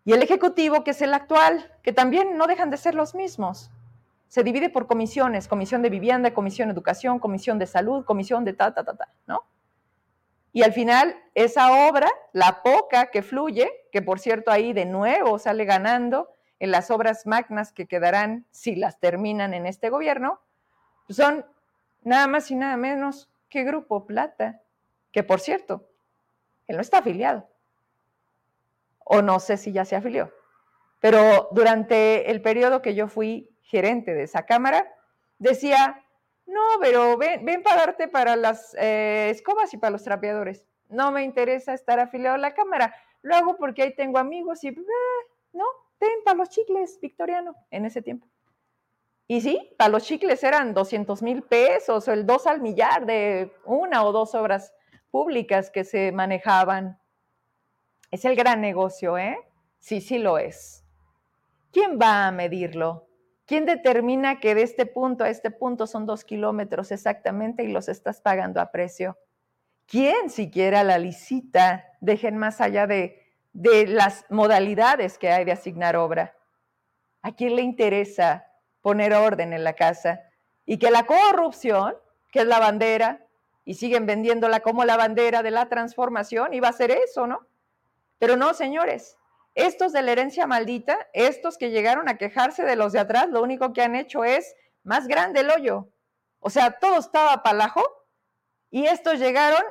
Y 0.06 0.14
el 0.14 0.22
ejecutivo, 0.22 0.83
que 0.83 0.92
es 0.92 1.02
el 1.02 1.12
actual, 1.12 1.70
que 1.83 1.92
también 1.92 2.38
no 2.38 2.46
dejan 2.46 2.70
de 2.70 2.78
ser 2.78 2.94
los 2.94 3.14
mismos. 3.14 3.70
Se 4.28 4.42
divide 4.42 4.70
por 4.70 4.87
comisiones, 4.87 5.46
comisión 5.46 5.83
de 5.83 5.90
vivienda, 5.90 6.33
comisión 6.33 6.68
de 6.68 6.72
educación, 6.72 7.18
comisión 7.18 7.59
de 7.59 7.66
salud, 7.66 8.06
comisión 8.06 8.46
de 8.46 8.54
ta, 8.54 8.72
ta, 8.72 8.83
ta, 8.83 8.96
ta, 8.96 9.09
¿no? 9.26 9.44
Y 10.54 10.62
al 10.62 10.72
final, 10.72 11.14
esa 11.35 11.87
obra, 11.87 12.09
la 12.33 12.62
poca 12.62 13.11
que 13.11 13.22
fluye, 13.22 13.70
que 13.92 14.00
por 14.00 14.20
cierto 14.20 14.50
ahí 14.50 14.72
de 14.72 14.87
nuevo 14.87 15.38
sale 15.38 15.66
ganando 15.66 16.30
en 16.59 16.70
las 16.70 16.90
obras 16.90 17.26
magnas 17.26 17.72
que 17.72 17.87
quedarán 17.87 18.46
si 18.50 18.74
las 18.74 18.98
terminan 18.98 19.52
en 19.52 19.66
este 19.66 19.90
gobierno, 19.90 20.40
son 21.11 21.44
nada 22.03 22.27
más 22.27 22.51
y 22.51 22.55
nada 22.55 22.77
menos 22.77 23.29
que 23.49 23.64
Grupo 23.64 24.07
Plata, 24.07 24.62
que 25.12 25.23
por 25.23 25.40
cierto, 25.40 25.88
él 26.66 26.77
no 26.77 26.83
está 26.83 26.99
afiliado. 26.99 27.49
O 29.05 29.23
no 29.23 29.40
sé 29.40 29.57
si 29.57 29.73
ya 29.73 29.85
se 29.85 29.96
afilió. 29.96 30.33
Pero 31.01 31.49
durante 31.51 32.31
el 32.31 32.42
periodo 32.42 32.83
que 32.83 32.94
yo 32.94 33.09
fui 33.09 33.51
gerente 33.62 34.14
de 34.14 34.23
esa 34.23 34.46
cámara, 34.46 34.87
decía, 35.38 36.05
no, 36.46 36.61
pero 36.81 37.16
ven, 37.16 37.44
ven 37.44 37.62
pagarte 37.62 38.07
para 38.07 38.37
las 38.37 38.75
eh, 38.79 39.31
escobas 39.31 39.73
y 39.75 39.79
para 39.79 39.90
los 39.90 40.05
trapeadores. 40.05 40.66
No 40.88 41.11
me 41.11 41.25
interesa 41.25 41.75
estar 41.75 41.99
afiliado 41.99 42.35
a 42.35 42.38
la 42.38 42.55
cámara. 42.55 42.94
Lo 43.23 43.35
hago 43.35 43.57
porque 43.57 43.83
ahí 43.83 43.94
tengo 43.94 44.18
amigos 44.18 44.62
y, 44.64 44.68
eh, 44.68 44.77
no, 45.53 45.64
ten 45.99 46.23
para 46.25 46.37
los 46.37 46.51
chicles, 46.51 46.99
Victoriano, 47.01 47.55
en 47.70 47.87
ese 47.87 48.03
tiempo. 48.03 48.29
Y 49.31 49.43
sí, 49.43 49.73
para 49.79 49.90
los 49.90 50.03
chicles 50.03 50.43
eran 50.43 50.75
200 50.75 51.23
mil 51.23 51.43
pesos 51.43 52.09
o 52.09 52.12
el 52.12 52.27
2 52.27 52.49
al 52.49 52.61
millar 52.61 53.07
de 53.07 53.53
una 53.64 54.05
o 54.05 54.11
dos 54.11 54.35
obras 54.35 54.75
públicas 55.12 55.71
que 55.71 55.85
se 55.85 56.11
manejaban. 56.11 56.99
Es 58.11 58.25
el 58.25 58.35
gran 58.35 58.61
negocio, 58.61 59.16
¿eh? 59.16 59.38
Sí, 59.79 60.01
sí 60.01 60.19
lo 60.19 60.37
es. 60.37 60.85
¿Quién 61.71 61.97
va 61.97 62.27
a 62.27 62.33
medirlo? 62.33 63.07
¿Quién 63.47 63.66
determina 63.66 64.40
que 64.40 64.57
de 64.57 64.62
este 64.62 64.85
punto 64.85 65.23
a 65.23 65.31
este 65.31 65.53
punto 65.53 65.87
son 65.87 66.07
dos 66.07 66.25
kilómetros 66.25 66.90
exactamente 66.90 67.62
y 67.62 67.69
los 67.69 67.88
estás 67.88 68.21
pagando 68.21 68.61
a 68.61 68.73
precio? 68.73 69.16
¿Quién 69.87 70.29
siquiera 70.31 70.83
la 70.83 70.99
licita? 70.99 71.87
Dejen 72.01 72.37
más 72.37 72.61
allá 72.61 72.88
de, 72.88 73.33
de 73.53 73.87
las 73.87 74.25
modalidades 74.29 75.19
que 75.19 75.31
hay 75.31 75.45
de 75.45 75.53
asignar 75.53 75.95
obra. 75.95 76.35
¿A 77.23 77.37
quién 77.37 77.55
le 77.55 77.62
interesa 77.62 78.50
poner 78.83 79.14
orden 79.14 79.53
en 79.53 79.64
la 79.64 79.75
casa? 79.75 80.21
Y 80.66 80.79
que 80.79 80.90
la 80.90 81.07
corrupción, 81.07 81.95
que 82.31 82.40
es 82.40 82.47
la 82.47 82.59
bandera, 82.59 83.27
y 83.64 83.75
siguen 83.75 84.07
vendiéndola 84.07 84.61
como 84.61 84.85
la 84.85 84.97
bandera 84.97 85.43
de 85.43 85.51
la 85.51 85.69
transformación, 85.69 86.55
iba 86.55 86.69
a 86.69 86.73
ser 86.73 86.90
eso, 86.90 87.27
¿no? 87.27 87.47
Pero 88.19 88.37
no, 88.37 88.55
señores, 88.55 89.16
estos 89.55 89.93
de 89.93 90.03
la 90.03 90.12
herencia 90.12 90.47
maldita, 90.47 91.09
estos 91.12 91.59
que 91.59 91.71
llegaron 91.71 92.09
a 92.09 92.16
quejarse 92.19 92.64
de 92.64 92.77
los 92.77 92.93
de 92.93 93.01
atrás, 93.01 93.29
lo 93.29 93.43
único 93.43 93.73
que 93.73 93.83
han 93.83 93.97
hecho 93.97 94.25
es 94.25 94.55
más 94.83 95.09
grande 95.09 95.40
el 95.40 95.51
hoyo. 95.51 95.88
O 96.38 96.51
sea, 96.51 96.73
todo 96.73 96.99
estaba 96.99 97.43
palajo 97.43 97.83
y 98.71 98.87
estos 98.87 99.19
llegaron 99.19 99.62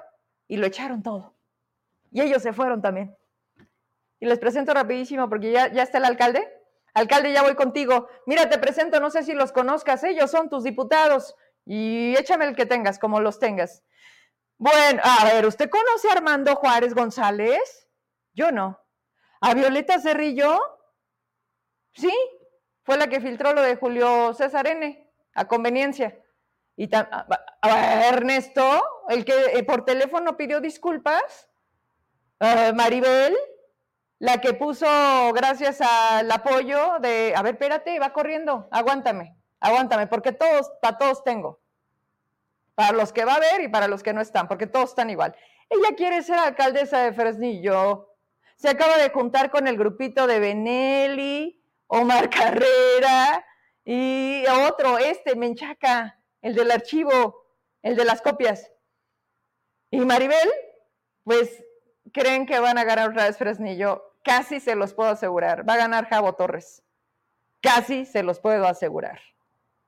y 0.48 0.58
lo 0.58 0.68
echaron 0.68 1.02
todo. 1.04 1.34
Y 2.12 2.22
ellos 2.22 2.42
se 2.42 2.54
fueron 2.54 2.82
también. 2.82 3.16
Y 4.20 4.26
les 4.26 4.40
presento 4.40 4.74
rapidísimo 4.74 5.30
porque 5.30 5.52
ya, 5.52 5.72
ya 5.72 5.84
está 5.84 5.98
el 5.98 6.06
alcalde. 6.06 6.48
Alcalde, 7.00 7.32
ya 7.32 7.44
voy 7.44 7.56
contigo. 7.56 8.10
Mira, 8.26 8.50
te 8.50 8.58
presento, 8.58 9.00
no 9.00 9.10
sé 9.10 9.24
si 9.24 9.34
los 9.34 9.54
conozcas, 9.54 10.04
ellos 10.04 10.30
son 10.30 10.50
tus 10.50 10.66
diputados. 10.66 11.36
Y 11.66 12.14
échame 12.18 12.46
el 12.46 12.56
que 12.56 12.66
tengas, 12.66 13.00
como 13.00 13.22
los 13.22 13.40
tengas. 13.40 13.84
Bueno, 14.58 15.02
a 15.04 15.24
ver, 15.24 15.46
¿usted 15.46 15.70
conoce 15.70 16.10
a 16.10 16.14
Armando 16.14 16.56
Juárez 16.58 16.94
González? 16.94 17.88
Yo 18.34 18.52
no. 18.52 18.80
¿A 19.40 19.54
Violeta 19.54 20.00
Cerrillo? 20.00 20.60
Sí, 21.94 22.12
fue 22.84 22.98
la 22.98 23.08
que 23.08 23.22
filtró 23.22 23.54
lo 23.54 23.62
de 23.62 23.78
Julio 23.78 24.34
César 24.34 24.68
N, 24.68 25.10
a 25.34 25.48
conveniencia. 25.48 26.22
Y 26.76 26.90
a 26.94 28.08
Ernesto, 28.10 28.84
el 29.08 29.24
que 29.24 29.34
eh, 29.54 29.64
por 29.64 29.86
teléfono 29.86 30.36
pidió 30.36 30.60
disculpas. 30.60 31.50
Maribel, 32.74 33.38
la 34.20 34.40
que 34.40 34.54
puso 34.54 34.86
gracias 35.34 35.82
al 35.82 36.30
apoyo 36.32 37.00
de, 37.00 37.34
a 37.36 37.42
ver, 37.42 37.56
espérate, 37.56 38.00
va 38.00 38.14
corriendo, 38.14 38.68
aguántame, 38.72 39.36
aguántame, 39.60 40.08
porque 40.08 40.32
todos, 40.32 40.72
para 40.82 40.98
todos 40.98 41.24
tengo. 41.24 41.62
Para 42.76 42.94
los 42.94 43.12
que 43.12 43.26
va 43.26 43.36
a 43.36 43.40
ver 43.40 43.62
y 43.62 43.68
para 43.68 43.88
los 43.88 44.04
que 44.04 44.14
no 44.14 44.22
están, 44.22 44.48
porque 44.48 44.68
todos 44.68 44.90
están 44.90 45.10
igual. 45.10 45.36
Ella 45.70 45.96
quiere 45.96 46.22
ser 46.22 46.38
alcaldesa 46.38 47.00
de 47.00 47.14
Fresnillo 47.14 48.10
se 48.60 48.68
acaba 48.68 48.98
de 48.98 49.10
juntar 49.10 49.52
con 49.52 49.68
el 49.70 49.78
grupito 49.78 50.28
de 50.28 50.42
Benelli, 50.42 51.64
Omar 51.88 52.30
Carrera 52.30 53.46
y 53.86 54.44
otro, 54.68 54.98
este, 54.98 55.38
Menchaca, 55.38 56.20
el 56.42 56.56
del 56.56 56.70
archivo, 56.70 57.56
el 57.82 57.96
de 57.96 58.04
las 58.04 58.22
copias. 58.22 58.70
Y 59.90 60.02
Maribel, 60.02 60.50
pues 61.24 61.64
creen 62.12 62.46
que 62.46 62.60
van 62.60 62.78
a 62.78 62.84
ganar 62.84 63.12
otra 63.12 63.28
vez 63.28 63.38
Fresnillo. 63.38 64.09
Casi 64.24 64.60
se 64.60 64.76
los 64.76 64.94
puedo 64.94 65.10
asegurar. 65.10 65.68
Va 65.68 65.74
a 65.74 65.78
ganar 65.78 66.08
Javo 66.08 66.34
Torres. 66.34 66.84
Casi 67.62 68.06
se 68.06 68.24
los 68.24 68.40
puedo 68.40 68.68
asegurar. 68.68 69.20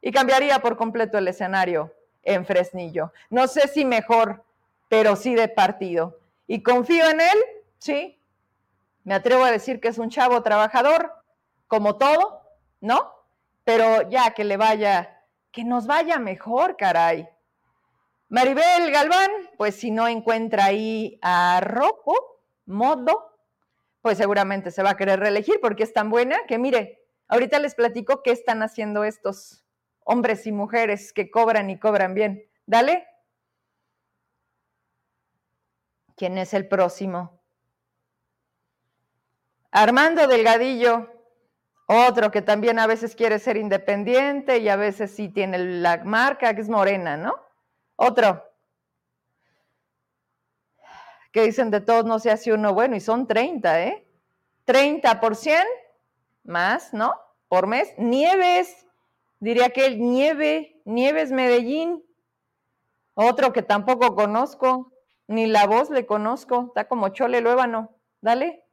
Y 0.01 0.11
cambiaría 0.11 0.59
por 0.59 0.77
completo 0.77 1.17
el 1.17 1.27
escenario 1.27 1.93
en 2.23 2.45
Fresnillo. 2.45 3.13
No 3.29 3.47
sé 3.47 3.67
si 3.67 3.85
mejor, 3.85 4.43
pero 4.89 5.15
sí 5.15 5.35
de 5.35 5.47
partido. 5.47 6.19
Y 6.47 6.63
confío 6.63 7.09
en 7.09 7.21
él, 7.21 7.37
sí, 7.77 8.19
me 9.03 9.13
atrevo 9.13 9.43
a 9.43 9.51
decir 9.51 9.79
que 9.79 9.87
es 9.87 9.97
un 9.97 10.09
chavo 10.09 10.43
trabajador, 10.43 11.13
como 11.67 11.97
todo, 11.97 12.41
¿no? 12.81 13.13
Pero 13.63 14.09
ya 14.09 14.31
que 14.31 14.43
le 14.43 14.57
vaya, 14.57 15.23
que 15.51 15.63
nos 15.63 15.87
vaya 15.87 16.19
mejor, 16.19 16.77
caray. 16.77 17.27
Maribel 18.29 18.91
Galván, 18.91 19.31
pues 19.57 19.75
si 19.75 19.91
no 19.91 20.07
encuentra 20.07 20.65
ahí 20.65 21.19
a 21.21 21.59
Rocco, 21.61 22.39
Modo, 22.65 23.30
pues 24.01 24.17
seguramente 24.17 24.71
se 24.71 24.83
va 24.83 24.91
a 24.91 24.97
querer 24.97 25.19
reelegir 25.19 25.59
porque 25.61 25.83
es 25.83 25.93
tan 25.93 26.09
buena 26.09 26.37
que 26.47 26.57
mire, 26.57 27.03
ahorita 27.27 27.59
les 27.59 27.75
platico 27.75 28.23
qué 28.23 28.31
están 28.31 28.63
haciendo 28.63 29.03
estos 29.03 29.63
hombres 30.03 30.47
y 30.47 30.51
mujeres 30.51 31.13
que 31.13 31.29
cobran 31.29 31.69
y 31.69 31.79
cobran 31.79 32.13
bien. 32.13 32.43
Dale. 32.65 33.07
¿Quién 36.15 36.37
es 36.37 36.53
el 36.53 36.67
próximo? 36.67 37.41
Armando 39.71 40.27
Delgadillo, 40.27 41.09
otro 41.87 42.29
que 42.29 42.41
también 42.41 42.77
a 42.77 42.87
veces 42.87 43.15
quiere 43.15 43.39
ser 43.39 43.57
independiente 43.57 44.57
y 44.57 44.69
a 44.69 44.75
veces 44.75 45.11
sí 45.11 45.29
tiene 45.29 45.57
la 45.57 46.03
marca 46.03 46.53
que 46.53 46.61
es 46.61 46.69
morena, 46.69 47.17
¿no? 47.17 47.35
Otro. 47.95 48.50
Que 51.31 51.43
dicen 51.43 51.71
de 51.71 51.81
todos 51.81 52.05
no 52.05 52.19
se 52.19 52.31
hace 52.31 52.53
uno 52.53 52.73
bueno 52.73 52.95
y 52.95 52.99
son 52.99 53.27
30, 53.27 53.83
¿eh? 53.83 54.05
30 54.65 55.19
por 55.19 55.35
100 55.35 55.65
más, 56.43 56.93
¿no? 56.93 57.13
Por 57.47 57.67
mes. 57.67 57.93
Nieves, 57.97 58.85
diría 59.39 59.69
que 59.69 59.85
el 59.85 59.99
Nieve, 59.99 60.81
Nieves 60.85 61.31
Medellín. 61.31 62.03
Otro 63.13 63.53
que 63.53 63.61
tampoco 63.61 64.15
conozco, 64.15 64.93
ni 65.27 65.47
la 65.47 65.67
voz 65.67 65.89
le 65.89 66.05
conozco, 66.05 66.65
está 66.67 66.87
como 66.87 67.09
Chole 67.09 67.41
Luébano. 67.41 67.95
Dale. 68.21 68.63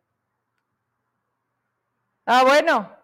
Ah, 2.27 2.45
bueno, 2.45 2.95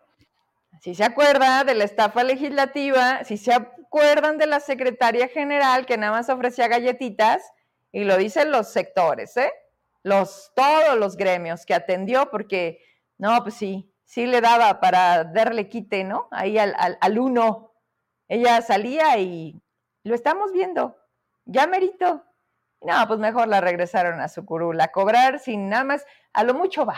si 0.81 0.95
se 0.95 1.03
acuerda 1.03 1.65
de 1.65 1.75
la 1.75 1.85
estafa 1.85 2.25
legislativa, 2.25 3.25
si 3.25 3.39
se 3.39 3.53
acuerdan 3.53 4.39
de 4.39 4.47
la 4.47 4.61
secretaria 4.61 5.29
general 5.29 5.87
que 5.87 5.97
nada 5.97 6.13
más 6.13 6.29
ofrecía 6.29 6.69
galletitas, 6.69 7.43
y 7.95 8.03
lo 8.03 8.17
dicen 8.17 8.51
los 8.51 8.73
sectores, 8.73 9.37
¿eh? 9.37 9.53
Los, 10.03 10.51
todos 10.57 10.99
los 10.99 11.17
gremios 11.17 11.65
que 11.65 11.75
atendió, 11.75 12.29
porque, 12.29 12.81
no, 13.19 13.41
pues 13.45 13.55
sí, 13.55 13.89
sí 14.05 14.27
le 14.27 14.41
daba 14.41 14.81
para 14.81 15.23
darle 15.23 15.69
quite, 15.69 16.03
¿no? 16.03 16.27
Ahí 16.33 16.59
al, 16.59 16.75
al, 16.77 17.19
uno. 17.21 17.73
Ella 18.27 18.61
salía 18.63 19.17
y 19.19 19.63
lo 20.03 20.17
estamos 20.17 20.51
viendo, 20.51 20.99
ya 21.45 21.69
merito. 21.69 22.25
No, 22.81 23.07
pues 23.07 23.21
mejor 23.21 23.47
la 23.47 23.61
regresaron 23.61 24.21
a 24.21 24.29
su 24.29 24.45
curul, 24.45 24.81
a 24.81 24.89
cobrar 24.89 25.39
sin 25.39 25.69
nada 25.69 25.85
más, 25.85 26.05
a 26.33 26.43
lo 26.43 26.53
mucho 26.53 26.85
va, 26.85 26.97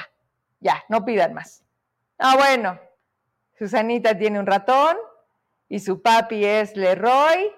ya, 0.60 0.82
no 0.88 1.04
pidan 1.04 1.34
más. 1.34 1.62
Ah, 2.18 2.36
bueno, 2.38 2.80
Susanita 3.58 4.16
tiene 4.16 4.40
un 4.40 4.46
ratón 4.46 4.96
y 5.68 5.78
su 5.78 6.00
papi 6.00 6.42
es 6.42 6.74
Leroy. 6.74 7.52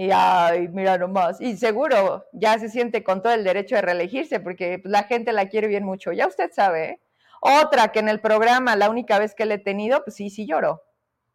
Y 0.00 0.12
ay, 0.14 0.68
mira 0.68 0.96
nomás. 0.96 1.42
Y 1.42 1.58
seguro 1.58 2.24
ya 2.32 2.58
se 2.58 2.70
siente 2.70 3.04
con 3.04 3.20
todo 3.20 3.34
el 3.34 3.44
derecho 3.44 3.74
de 3.74 3.82
reelegirse 3.82 4.40
porque 4.40 4.78
pues, 4.78 4.90
la 4.90 5.02
gente 5.02 5.30
la 5.30 5.50
quiere 5.50 5.68
bien 5.68 5.84
mucho. 5.84 6.10
Ya 6.10 6.26
usted 6.26 6.50
sabe. 6.54 6.84
¿eh? 6.84 7.00
Otra 7.42 7.92
que 7.92 7.98
en 7.98 8.08
el 8.08 8.18
programa, 8.18 8.76
la 8.76 8.88
única 8.88 9.18
vez 9.18 9.34
que 9.34 9.44
le 9.44 9.56
he 9.56 9.58
tenido, 9.58 10.02
pues 10.02 10.16
sí, 10.16 10.30
sí 10.30 10.46
lloró. 10.46 10.82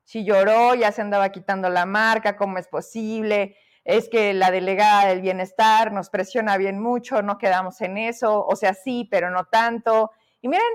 Sí 0.04 0.26
lloró, 0.26 0.74
ya 0.74 0.92
se 0.92 1.04
andaba 1.04 1.30
quitando 1.30 1.70
la 1.70 1.86
marca, 1.86 2.38
¿cómo 2.38 2.58
es 2.58 2.68
posible? 2.68 3.56
Es 3.84 4.10
que 4.10 4.34
la 4.34 4.50
delegada 4.50 5.10
del 5.10 5.22
bienestar 5.22 5.92
nos 5.92 6.10
presiona 6.10 6.58
bien 6.58 6.82
mucho, 6.82 7.22
no 7.22 7.38
quedamos 7.38 7.82
en 7.82 8.00
eso. 8.00 8.44
O 8.48 8.56
sea, 8.56 8.74
sí, 8.74 9.08
pero 9.12 9.30
no 9.30 9.46
tanto. 9.46 10.10
Y 10.42 10.48
miren, 10.48 10.66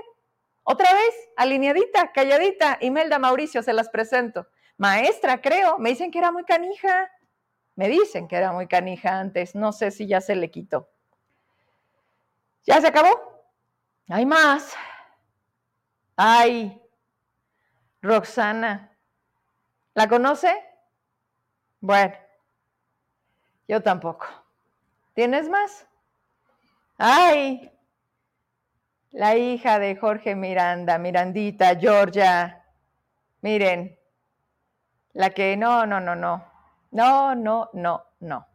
otra 0.63 0.93
vez, 0.93 1.13
alineadita, 1.35 2.13
calladita, 2.13 2.77
Imelda 2.79 3.19
Mauricio, 3.19 3.61
se 3.61 3.73
las 3.73 3.89
presento. 3.89 4.47
Maestra, 4.77 5.41
creo, 5.41 5.77
me 5.77 5.89
dicen 5.89 6.09
que 6.09 6.19
era 6.19 6.31
muy 6.31 6.45
canija. 6.45 7.09
Me 7.75 7.87
dicen 7.87 8.27
que 8.27 8.35
era 8.35 8.51
muy 8.51 8.67
canija 8.67 9.19
antes, 9.19 9.55
no 9.55 9.71
sé 9.71 9.91
si 9.91 10.07
ya 10.07 10.21
se 10.21 10.35
le 10.35 10.51
quitó. 10.51 10.89
¿Ya 12.65 12.79
se 12.79 12.87
acabó? 12.87 13.43
Hay 14.09 14.25
más. 14.25 14.73
Hay 16.15 16.81
Roxana. 18.01 18.95
¿La 19.93 20.07
conoce? 20.07 20.53
Bueno, 21.79 22.15
yo 23.67 23.81
tampoco. 23.81 24.27
¿Tienes 25.13 25.49
más? 25.49 25.87
Ay, 26.97 27.71
la 29.11 29.35
hija 29.35 29.79
de 29.79 29.95
Jorge 29.95 30.35
Miranda, 30.35 30.97
Mirandita, 30.97 31.75
Georgia. 31.75 32.63
Miren, 33.41 33.97
la 35.13 35.31
que 35.31 35.57
no, 35.57 35.85
no, 35.85 35.99
no, 35.99 36.15
no. 36.15 36.50
No, 36.91 37.35
no, 37.35 37.69
no, 37.73 38.05
no. 38.19 38.47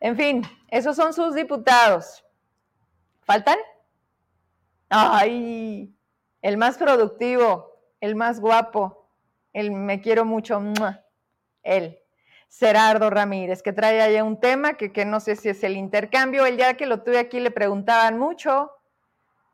En 0.00 0.16
fin, 0.16 0.42
esos 0.68 0.96
son 0.96 1.12
sus 1.12 1.34
diputados. 1.34 2.24
¿Faltan? 3.22 3.58
Ay, 4.88 5.94
el 6.42 6.56
más 6.56 6.76
productivo, 6.76 7.80
el 8.00 8.14
más 8.14 8.40
guapo, 8.40 9.08
el 9.52 9.70
me 9.70 10.00
quiero 10.00 10.24
mucho, 10.24 10.62
él. 11.62 11.98
Gerardo 12.50 13.10
Ramírez, 13.10 13.62
que 13.62 13.72
trae 13.72 14.00
allá 14.00 14.22
un 14.22 14.38
tema 14.38 14.74
que, 14.74 14.92
que, 14.92 15.04
no 15.04 15.18
sé 15.18 15.34
si 15.34 15.48
es 15.48 15.64
el 15.64 15.76
intercambio. 15.76 16.46
El 16.46 16.56
día 16.56 16.74
que 16.74 16.86
lo 16.86 17.02
tuve 17.02 17.18
aquí 17.18 17.40
le 17.40 17.50
preguntaban 17.50 18.16
mucho, 18.18 18.70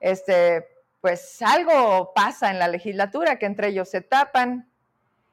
este, 0.01 0.69
pues 1.01 1.41
algo 1.41 2.13
pasa 2.15 2.51
en 2.51 2.59
la 2.59 2.69
legislatura, 2.69 3.39
que 3.39 3.47
entre 3.47 3.69
ellos 3.69 3.89
se 3.89 4.03
tapan. 4.03 4.71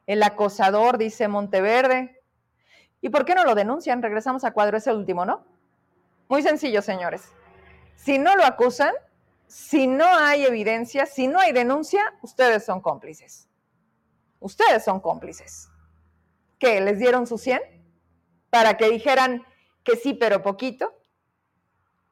El 0.06 0.24
acosador, 0.24 0.98
dice 0.98 1.28
Monteverde. 1.28 2.16
¿Y 3.08 3.10
por 3.10 3.24
qué 3.24 3.36
no 3.36 3.46
lo 3.46 3.56
denuncian? 3.56 4.02
Regresamos 4.02 4.43
a 4.43 4.52
cuadro, 4.52 4.76
es 4.76 4.86
el 4.86 4.98
último, 4.98 5.24
¿no? 5.24 5.46
Muy 6.28 6.43
sencillo, 6.43 6.82
señores. 6.82 7.32
Si 7.96 8.20
no 8.20 8.36
lo 8.36 8.43
acusan, 8.43 8.93
si 9.48 9.88
no 9.88 10.04
hay 10.04 10.43
evidencia, 10.43 11.06
si 11.06 11.30
no 11.30 11.39
hay 11.39 11.54
denuncia, 11.54 12.04
ustedes 12.22 12.65
son 12.65 12.82
cómplices. 12.82 13.48
Ustedes 14.41 14.84
son 14.84 15.00
cómplices. 15.00 15.70
¿Qué? 16.60 16.82
¿Les 16.82 17.00
dieron 17.00 17.28
su 17.28 17.38
100? 17.38 17.62
Para 18.50 18.76
que 18.76 18.89
dijeran 18.89 19.41
que 19.86 19.96
sí, 19.96 20.13
pero 20.13 20.43
poquito. 20.43 20.93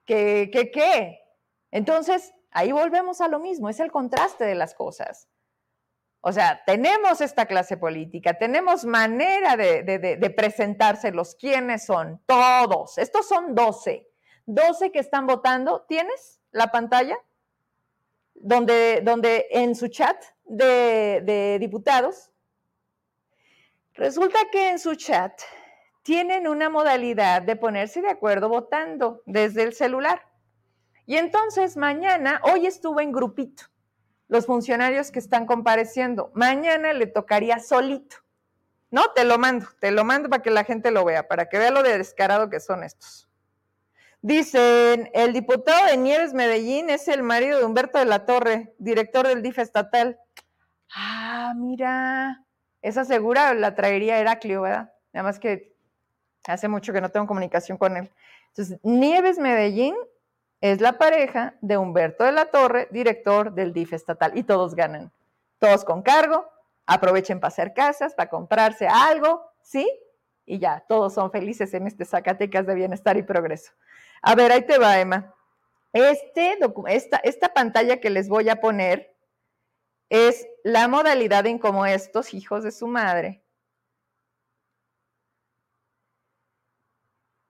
¿Qué, 0.06 0.50
qué, 0.50 0.72
qué? 0.72 1.20
Entonces, 1.72 2.34
ahí 2.52 2.72
volvemos 2.72 3.20
a 3.20 3.28
lo 3.28 3.42
mismo, 3.42 3.68
es 3.68 3.82
el 3.82 3.92
contraste 3.92 4.46
de 4.46 4.56
las 4.56 4.74
cosas. 4.74 5.28
O 6.28 6.32
sea, 6.32 6.64
tenemos 6.66 7.22
esta 7.22 7.46
clase 7.46 7.78
política, 7.78 8.34
tenemos 8.34 8.84
manera 8.84 9.56
de, 9.56 9.84
de, 9.84 10.00
de, 10.00 10.16
de 10.18 10.30
presentárselos. 10.32 11.36
¿Quiénes 11.36 11.86
son? 11.86 12.20
Todos. 12.26 12.98
Estos 12.98 13.28
son 13.28 13.54
12. 13.54 14.08
12 14.48 14.92
que 14.92 15.00
están 15.00 15.28
votando. 15.28 15.86
¿Tienes 15.88 16.40
la 16.52 16.72
pantalla? 16.72 17.18
Donde, 18.34 19.02
donde 19.04 19.48
en 19.52 19.76
su 19.76 19.88
chat 19.88 20.18
de 20.46 21.58
diputados 21.60 22.32
Resulta 23.96 24.40
que 24.52 24.72
en 24.72 24.80
su 24.80 24.96
chat 24.96 25.40
tienen 26.04 26.48
una 26.48 26.70
modalidad 26.70 27.42
de 27.42 27.56
ponerse 27.56 28.02
de 28.02 28.10
acuerdo 28.10 28.50
votando 28.50 29.22
desde 29.26 29.64
el 29.64 29.74
celular. 29.74 30.22
Y 31.06 31.16
entonces 31.16 31.78
mañana, 31.78 32.42
hoy 32.44 32.68
estuvo 32.68 33.00
en 33.00 33.14
grupito, 33.14 33.64
los 34.28 34.46
funcionarios 34.46 35.12
que 35.12 35.20
están 35.20 35.46
compareciendo. 35.46 36.32
Mañana 36.34 36.94
le 36.94 37.08
tocaría 37.08 37.60
solito. 37.60 38.18
No, 38.92 39.12
te 39.14 39.26
lo 39.26 39.38
mando, 39.38 39.68
te 39.80 39.92
lo 39.92 40.04
mando 40.04 40.30
para 40.30 40.42
que 40.42 40.52
la 40.52 40.64
gente 40.64 40.92
lo 40.92 41.04
vea, 41.04 41.28
para 41.28 41.50
que 41.50 41.58
vea 41.58 41.72
lo 41.72 41.84
de 41.84 41.98
descarado 41.98 42.50
que 42.50 42.60
son 42.60 42.84
estos. 42.84 43.30
Dicen, 44.22 45.10
el 45.14 45.34
diputado 45.34 45.86
de 45.86 45.98
Nieves 45.98 46.34
Medellín 46.34 46.90
es 46.90 47.08
el 47.08 47.22
marido 47.22 47.60
de 47.60 47.66
Humberto 47.66 48.00
de 48.00 48.06
la 48.06 48.26
Torre, 48.26 48.74
director 48.80 49.28
del 49.28 49.42
DIF 49.42 49.60
estatal. 49.60 50.20
Ah, 50.96 51.54
mira, 51.56 52.44
esa 52.82 53.06
segura 53.06 53.54
la 53.54 53.76
traería 53.76 54.18
Heraclio, 54.18 54.62
¿verdad? 54.62 54.94
Nada 55.14 55.24
más 55.26 55.40
que 55.40 55.76
hace 56.48 56.68
mucho 56.68 56.94
que 56.94 57.02
no 57.02 57.10
tengo 57.10 57.28
comunicación 57.28 57.78
con 57.78 57.98
él. 57.98 58.12
Entonces, 58.48 58.80
Nieves 58.84 59.38
Medellín 59.38 59.96
es 60.72 60.82
la 60.82 60.98
pareja 60.98 61.54
de 61.62 61.78
Humberto 61.78 62.24
de 62.24 62.32
la 62.32 62.46
Torre, 62.48 62.88
director 62.90 63.54
del 63.54 63.72
DIF 63.72 63.94
estatal, 63.94 64.36
y 64.36 64.42
todos 64.42 64.74
ganan. 64.74 65.12
Todos 65.60 65.86
con 65.86 66.02
cargo, 66.02 66.50
aprovechen 66.88 67.40
para 67.40 67.50
hacer 67.50 67.76
casas, 67.76 68.16
para 68.16 68.32
comprarse 68.32 68.88
algo, 68.88 69.48
¿sí? 69.62 69.88
Y 70.44 70.58
ya, 70.58 70.84
todos 70.88 71.14
son 71.14 71.30
felices 71.30 71.72
en 71.76 71.86
este 71.86 72.04
Zacatecas 72.04 72.66
de 72.66 72.74
bienestar 72.74 73.16
y 73.16 73.22
progreso. 73.22 73.74
A 74.24 74.34
ver, 74.34 74.52
ahí 74.52 74.66
te 74.66 74.80
va, 74.80 75.00
Emma. 75.00 75.36
Este, 75.94 76.58
esta, 76.88 77.18
esta 77.18 77.54
pantalla 77.54 78.02
que 78.02 78.10
les 78.10 78.28
voy 78.28 78.50
a 78.50 78.60
poner 78.60 79.16
es 80.10 80.48
la 80.64 80.88
modalidad 80.88 81.46
en 81.46 81.60
cómo 81.60 81.86
estos 81.86 82.34
hijos 82.34 82.64
de 82.64 82.72
su 82.72 82.88
madre 82.88 83.44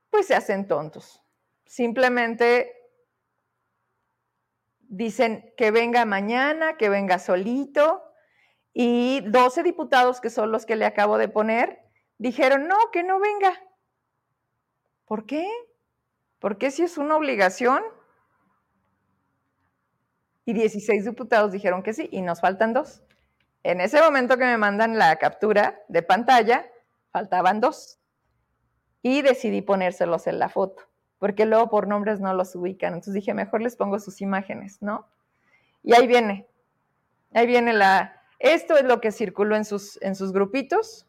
pues 0.09 0.27
se 0.27 0.35
hacen 0.35 0.67
tontos. 0.67 1.21
Simplemente 1.65 2.84
dicen 4.95 5.53
que 5.57 5.71
venga 5.71 6.05
mañana, 6.05 6.77
que 6.77 6.89
venga 6.89 7.19
solito, 7.19 8.03
y 8.73 9.21
12 9.21 9.63
diputados, 9.63 10.21
que 10.21 10.29
son 10.29 10.51
los 10.51 10.65
que 10.65 10.75
le 10.75 10.85
acabo 10.85 11.17
de 11.17 11.29
poner, 11.29 11.79
dijeron, 12.17 12.67
no, 12.67 12.77
que 12.91 13.03
no 13.03 13.19
venga. 13.19 13.53
¿Por 15.05 15.25
qué? 15.25 15.47
¿Por 16.39 16.57
qué 16.57 16.71
si 16.71 16.83
es 16.83 16.97
una 16.97 17.15
obligación? 17.15 17.83
y 20.45 20.53
16 20.53 21.05
diputados 21.05 21.51
dijeron 21.51 21.83
que 21.83 21.93
sí 21.93 22.07
y 22.11 22.21
nos 22.21 22.39
faltan 22.39 22.73
dos. 22.73 23.01
En 23.63 23.81
ese 23.81 23.99
momento 23.99 24.37
que 24.37 24.45
me 24.45 24.57
mandan 24.57 24.97
la 24.97 25.15
captura 25.15 25.81
de 25.87 26.03
pantalla, 26.03 26.69
faltaban 27.11 27.59
dos. 27.59 27.99
Y 29.01 29.23
decidí 29.23 29.61
ponérselos 29.63 30.27
en 30.27 30.39
la 30.39 30.49
foto, 30.49 30.83
porque 31.19 31.45
luego 31.45 31.69
por 31.69 31.87
nombres 31.87 32.19
no 32.19 32.33
los 32.33 32.55
ubican. 32.55 32.93
Entonces 32.93 33.13
dije, 33.13 33.33
mejor 33.33 33.61
les 33.61 33.75
pongo 33.75 33.99
sus 33.99 34.21
imágenes, 34.21 34.81
¿no? 34.81 35.07
Y 35.83 35.93
ahí 35.93 36.07
viene, 36.07 36.47
ahí 37.33 37.47
viene 37.47 37.73
la... 37.73 38.21
Esto 38.39 38.77
es 38.77 38.83
lo 38.83 38.99
que 38.99 39.11
circuló 39.11 39.55
en 39.55 39.65
sus, 39.65 40.01
en 40.01 40.15
sus 40.15 40.33
grupitos. 40.33 41.07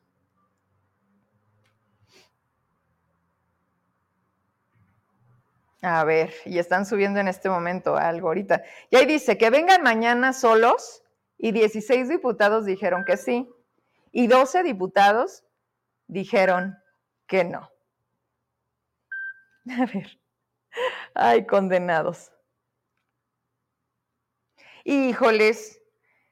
A 5.82 6.04
ver, 6.04 6.32
y 6.44 6.58
están 6.58 6.86
subiendo 6.86 7.20
en 7.20 7.28
este 7.28 7.48
momento 7.48 7.96
algo 7.96 8.28
ahorita. 8.28 8.62
Y 8.90 8.96
ahí 8.96 9.06
dice 9.06 9.38
que 9.38 9.50
vengan 9.50 9.82
mañana 9.82 10.32
solos 10.32 11.02
y 11.38 11.52
16 11.52 12.08
diputados 12.08 12.64
dijeron 12.64 13.04
que 13.04 13.16
sí 13.16 13.48
y 14.10 14.26
12 14.26 14.62
diputados 14.62 15.44
dijeron 16.06 16.78
que 17.26 17.44
no. 17.44 17.70
A 19.70 19.86
ver, 19.86 20.20
ay, 21.14 21.46
condenados. 21.46 22.30
Híjoles, 24.84 25.82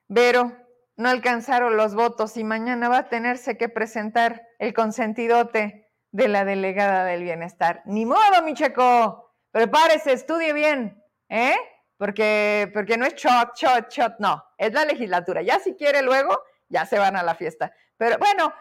Vero, 0.07 0.53
no 0.97 1.09
alcanzaron 1.09 1.77
los 1.77 1.95
votos 1.95 2.37
y 2.37 2.45
mañana 2.45 2.89
va 2.89 2.99
a 2.99 3.09
tenerse 3.09 3.59
que 3.59 3.69
presentar 3.69 4.47
el 4.61 4.73
consentidote 4.73 5.91
de 6.13 6.29
la 6.29 6.45
delegada 6.45 7.05
del 7.05 7.25
bienestar. 7.25 7.83
Ni 7.87 8.07
modo, 8.07 8.43
mi 8.45 8.55
checo 8.55 9.35
prepárese, 9.51 10.13
estudie 10.13 10.53
bien, 10.53 11.03
¿eh? 11.29 11.57
Porque, 11.97 12.71
porque 12.73 12.97
no 12.97 13.07
es 13.07 13.15
shot, 13.15 13.57
shot, 13.57 13.91
shot, 13.91 14.15
no, 14.21 14.45
es 14.59 14.73
la 14.73 14.85
legislatura. 14.85 15.43
Ya 15.43 15.59
si 15.59 15.75
quiere 15.75 16.03
luego, 16.03 16.41
ya 16.69 16.87
se 16.87 16.99
van 16.99 17.17
a 17.17 17.25
la 17.25 17.35
fiesta. 17.35 17.73
Pero 17.97 18.19
bueno, 18.19 18.53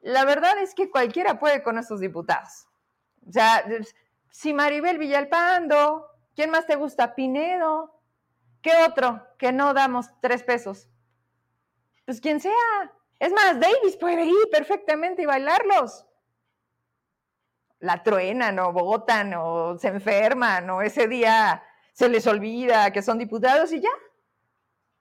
la 0.00 0.24
verdad 0.24 0.58
es 0.62 0.74
que 0.74 0.90
cualquiera 0.90 1.38
puede 1.38 1.62
con 1.62 1.76
esos 1.76 2.00
diputados. 2.00 2.66
O 3.26 3.32
sea, 3.32 3.64
si 4.30 4.52
Maribel 4.52 4.98
Villalpando, 4.98 6.08
¿quién 6.34 6.50
más 6.50 6.66
te 6.66 6.76
gusta? 6.76 7.14
Pinedo. 7.14 8.00
¿Qué 8.60 8.72
otro 8.86 9.26
que 9.38 9.52
no 9.52 9.74
damos 9.74 10.08
tres 10.20 10.42
pesos? 10.42 10.88
Pues 12.04 12.20
quien 12.20 12.40
sea. 12.40 12.52
Es 13.18 13.32
más, 13.32 13.60
Davis 13.60 13.96
puede 13.96 14.24
ir 14.24 14.48
perfectamente 14.50 15.22
y 15.22 15.26
bailarlos 15.26 16.06
la 17.82 18.02
truenan 18.02 18.58
o 18.60 18.72
votan 18.72 19.34
o 19.34 19.76
se 19.76 19.88
enferman 19.88 20.70
o 20.70 20.82
ese 20.82 21.08
día 21.08 21.62
se 21.92 22.08
les 22.08 22.26
olvida 22.26 22.92
que 22.92 23.02
son 23.02 23.18
diputados 23.18 23.72
y 23.72 23.80
ya. 23.80 23.90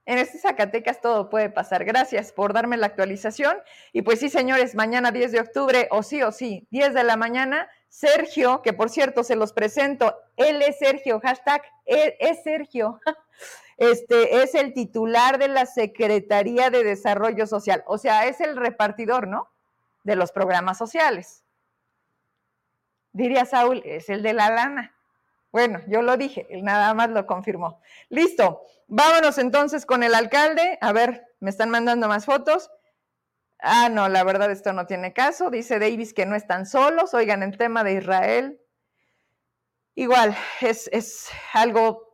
En 0.06 0.18
este 0.18 0.40
Zacatecas 0.40 1.00
todo 1.00 1.30
puede 1.30 1.52
pasar. 1.52 1.86
Gracias 1.86 2.34
por 2.34 2.54
darme 2.54 2.76
la 2.76 2.88
actualización. 2.88 3.56
Y 3.94 4.02
pues 4.02 4.20
sí, 4.20 4.30
señores, 4.30 4.74
mañana 4.74 5.12
10 5.12 5.32
de 5.32 5.40
octubre, 5.40 5.88
o 5.92 6.02
sí 6.02 6.24
o 6.24 6.32
sí, 6.32 6.68
10 6.72 6.96
de 6.96 7.04
la 7.04 7.18
mañana, 7.18 7.70
Sergio, 7.92 8.62
que 8.64 8.74
por 8.74 8.90
cierto 8.90 9.24
se 9.24 9.36
los 9.36 9.54
presento, 9.54 10.18
él 10.38 10.62
es 10.64 10.80
Sergio, 10.80 11.20
hashtag, 11.20 11.62
él 11.86 12.16
es 12.20 12.42
Sergio, 12.42 13.00
este, 13.78 14.42
es 14.42 14.56
el 14.56 14.74
titular 14.74 15.38
de 15.38 15.50
la 15.50 15.68
Secretaría 15.68 16.72
de 16.72 16.84
Desarrollo 16.84 17.46
Social, 17.46 17.84
o 17.86 18.00
sea, 18.00 18.26
es 18.26 18.42
el 18.42 18.56
repartidor, 18.56 19.28
¿no? 19.28 19.50
De 20.04 20.16
los 20.16 20.32
programas 20.32 20.80
sociales 20.80 21.44
diría 23.14 23.46
Saúl, 23.46 23.82
es 23.86 24.10
el 24.10 24.24
de 24.24 24.34
la 24.34 24.50
lana. 24.50 24.96
Bueno, 25.52 25.82
yo 25.88 26.02
lo 26.02 26.16
dije, 26.16 26.48
nada 26.62 26.94
más 26.94 27.10
lo 27.10 27.26
confirmó. 27.26 27.82
Listo, 28.10 28.62
vámonos 28.88 29.38
entonces 29.38 29.86
con 29.86 30.04
el 30.04 30.16
alcalde. 30.16 30.78
A 30.82 30.94
ver, 30.94 31.28
me 31.40 31.50
están 31.50 31.70
mandando 31.70 32.08
más 32.08 32.26
fotos. 32.26 32.70
Ah, 33.62 33.90
no, 33.90 34.10
la 34.10 34.24
verdad 34.24 34.52
esto 34.52 34.74
no 34.74 34.86
tiene 34.88 35.14
caso. 35.14 35.50
Dice 35.50 35.80
Davis 35.80 36.14
que 36.14 36.26
no 36.26 36.36
están 36.36 36.66
solos. 36.66 37.14
Oigan, 37.14 37.44
el 37.44 37.58
tema 37.58 37.84
de 37.84 37.94
Israel. 37.94 38.60
Igual, 39.96 40.36
es, 40.62 40.90
es 40.92 41.30
algo 41.54 42.10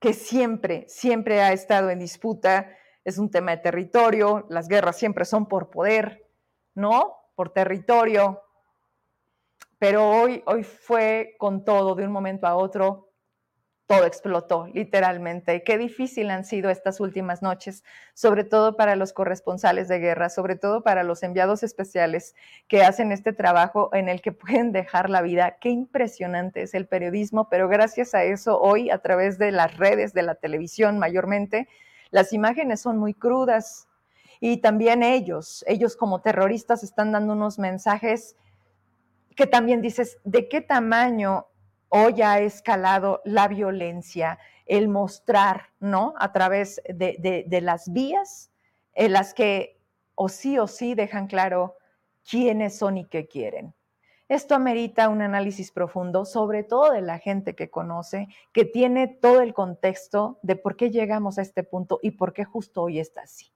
que 0.00 0.14
siempre, 0.14 0.86
siempre 0.88 1.42
ha 1.42 1.52
estado 1.52 1.90
en 1.90 1.98
disputa. 1.98 2.74
Es 3.04 3.18
un 3.18 3.30
tema 3.30 3.52
de 3.52 3.58
territorio. 3.58 4.46
Las 4.48 4.68
guerras 4.68 4.98
siempre 4.98 5.24
son 5.24 5.46
por 5.46 5.70
poder, 5.70 6.26
¿no? 6.74 7.16
Por 7.34 7.52
territorio 7.52 8.42
pero 9.78 10.08
hoy, 10.08 10.42
hoy 10.46 10.62
fue 10.62 11.34
con 11.38 11.64
todo, 11.64 11.94
de 11.94 12.04
un 12.04 12.12
momento 12.12 12.46
a 12.46 12.56
otro, 12.56 13.05
todo 13.86 14.04
explotó, 14.04 14.66
literalmente. 14.72 15.62
Qué 15.62 15.78
difícil 15.78 16.30
han 16.30 16.44
sido 16.44 16.70
estas 16.70 16.98
últimas 16.98 17.40
noches, 17.40 17.84
sobre 18.14 18.42
todo 18.42 18.76
para 18.76 18.96
los 18.96 19.12
corresponsales 19.12 19.86
de 19.86 20.00
guerra, 20.00 20.28
sobre 20.28 20.56
todo 20.56 20.82
para 20.82 21.04
los 21.04 21.22
enviados 21.22 21.62
especiales 21.62 22.34
que 22.66 22.82
hacen 22.82 23.12
este 23.12 23.32
trabajo 23.32 23.90
en 23.92 24.08
el 24.08 24.22
que 24.22 24.32
pueden 24.32 24.72
dejar 24.72 25.08
la 25.08 25.22
vida. 25.22 25.58
Qué 25.60 25.70
impresionante 25.70 26.62
es 26.62 26.74
el 26.74 26.86
periodismo, 26.86 27.48
pero 27.48 27.68
gracias 27.68 28.14
a 28.14 28.24
eso 28.24 28.60
hoy, 28.60 28.90
a 28.90 28.98
través 28.98 29.38
de 29.38 29.52
las 29.52 29.76
redes, 29.76 30.12
de 30.12 30.22
la 30.22 30.34
televisión 30.34 30.98
mayormente, 30.98 31.68
las 32.10 32.32
imágenes 32.32 32.80
son 32.80 32.98
muy 32.98 33.14
crudas. 33.14 33.88
Y 34.40 34.58
también 34.58 35.02
ellos, 35.02 35.64
ellos 35.66 35.96
como 35.96 36.20
terroristas 36.20 36.82
están 36.82 37.12
dando 37.12 37.32
unos 37.32 37.58
mensajes 37.58 38.36
que 39.34 39.46
también 39.46 39.80
dices, 39.80 40.18
¿de 40.24 40.48
qué 40.48 40.60
tamaño 40.60 41.46
hoy 41.88 42.22
ha 42.22 42.40
escalado 42.40 43.22
la 43.24 43.48
violencia, 43.48 44.38
el 44.66 44.88
mostrar, 44.88 45.70
¿no? 45.80 46.14
A 46.18 46.32
través 46.32 46.82
de, 46.88 47.46
las 47.62 47.92
vías 47.92 48.50
en 48.94 49.12
las 49.12 49.34
que 49.34 49.80
o 50.14 50.28
sí 50.28 50.58
o 50.58 50.66
sí 50.66 50.94
dejan 50.94 51.26
claro 51.26 51.76
quiénes 52.28 52.78
son 52.78 52.98
y 52.98 53.04
qué 53.04 53.26
quieren. 53.26 53.74
Esto 54.28 54.56
amerita 54.56 55.08
un 55.08 55.22
análisis 55.22 55.70
profundo, 55.70 56.24
sobre 56.24 56.64
todo 56.64 56.90
de 56.90 57.00
la 57.00 57.20
gente 57.20 57.54
que 57.54 57.70
conoce, 57.70 58.26
que 58.52 58.64
tiene 58.64 59.06
todo 59.06 59.40
el 59.40 59.54
contexto 59.54 60.40
de 60.42 60.56
por 60.56 60.76
qué 60.76 60.90
llegamos 60.90 61.38
a 61.38 61.42
este 61.42 61.62
punto 61.62 62.00
y 62.02 62.12
por 62.12 62.32
qué 62.32 62.44
justo 62.44 62.82
hoy 62.82 62.98
está 62.98 63.20
así. 63.20 63.52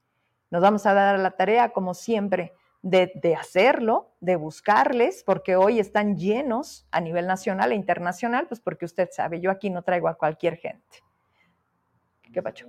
Nos 0.51 0.63
vamos 0.63 0.87
a 0.87 0.95
dar 0.95 1.19
la 1.19 1.33
tarea, 1.33 1.73
como 1.73 1.95
siempre, 1.95 2.53
de, 2.83 3.37
hacerlo, 3.39 4.15
de 4.21 4.37
buscarles, 4.37 5.23
porque 5.25 5.57
hoy 5.57 5.81
están 5.81 6.17
llenos 6.17 6.87
a 6.91 7.01
nivel 7.01 7.27
nacional 7.27 7.73
e 7.73 7.75
internacional, 7.75 8.47
pues 8.47 8.61
porque 8.61 8.85
usted 8.85 9.09
sabe, 9.13 9.41
yo 9.41 9.51
aquí 9.51 9.71
no 9.71 9.83
traigo 9.83 10.09
a 10.09 10.15
cualquier 10.15 10.57
gente. 10.57 11.03
¿Qué 12.33 12.43
pacho? 12.43 12.67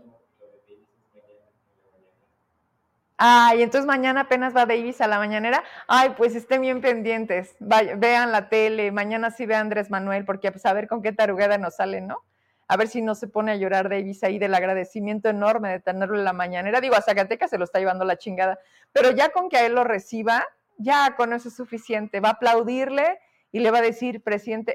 Ay, 3.24 3.62
entonces 3.62 3.86
mañana 3.86 4.21
apenas 4.21 4.56
va 4.56 4.65
Davis 4.65 5.00
a 5.00 5.08
la 5.08 5.19
mañanera. 5.19 5.63
Ay, 5.88 6.13
pues 6.17 6.36
estén 6.36 6.62
bien 6.62 6.82
pendientes. 6.82 7.56
vean 7.60 8.32
la 8.32 8.50
tele. 8.50 8.91
Mañana 8.91 9.30
sí 9.30 9.45
ve 9.45 9.54
Andrés 9.54 9.91
Manuel, 9.91 10.26
porque 10.26 10.52
pues, 10.52 10.65
a 10.65 10.74
ver 10.74 10.88
con 10.88 11.04
qué 11.04 11.12
tarugada 11.12 11.60
nos 11.60 11.76
sale, 11.76 12.02
¿no? 12.02 12.24
A 12.72 12.78
ver 12.78 12.88
si 12.88 13.02
no 13.02 13.16
se 13.16 13.28
pone 13.28 13.52
a 13.52 13.58
llorar 13.58 13.90
Davis 13.90 14.24
ahí 14.24 14.40
del 14.40 14.56
agradecimiento 14.56 15.28
enorme 15.28 15.68
de 15.68 15.82
tenerlo 15.82 16.18
en 16.18 16.24
la 16.24 16.32
mañanera. 16.32 16.80
Digo, 16.80 16.96
a 16.96 17.02
Zacatecas 17.02 17.50
se 17.50 17.58
lo 17.58 17.66
está 17.66 17.80
llevando 17.80 18.06
la 18.06 18.16
chingada, 18.16 18.60
pero 18.94 19.12
ya 19.12 19.28
con 19.28 19.50
que 19.50 19.58
a 19.58 19.66
él 19.66 19.76
lo 19.76 19.84
reciba, 19.84 20.46
ya 20.78 21.18
con 21.18 21.34
eso 21.34 21.50
es 21.50 21.54
suficiente. 21.54 22.22
Va 22.22 22.30
a 22.30 22.32
aplaudirle 22.32 23.20
y 23.52 23.60
le 23.60 23.72
va 23.72 23.80
a 23.80 23.82
decir, 23.82 24.24
presidente, 24.24 24.74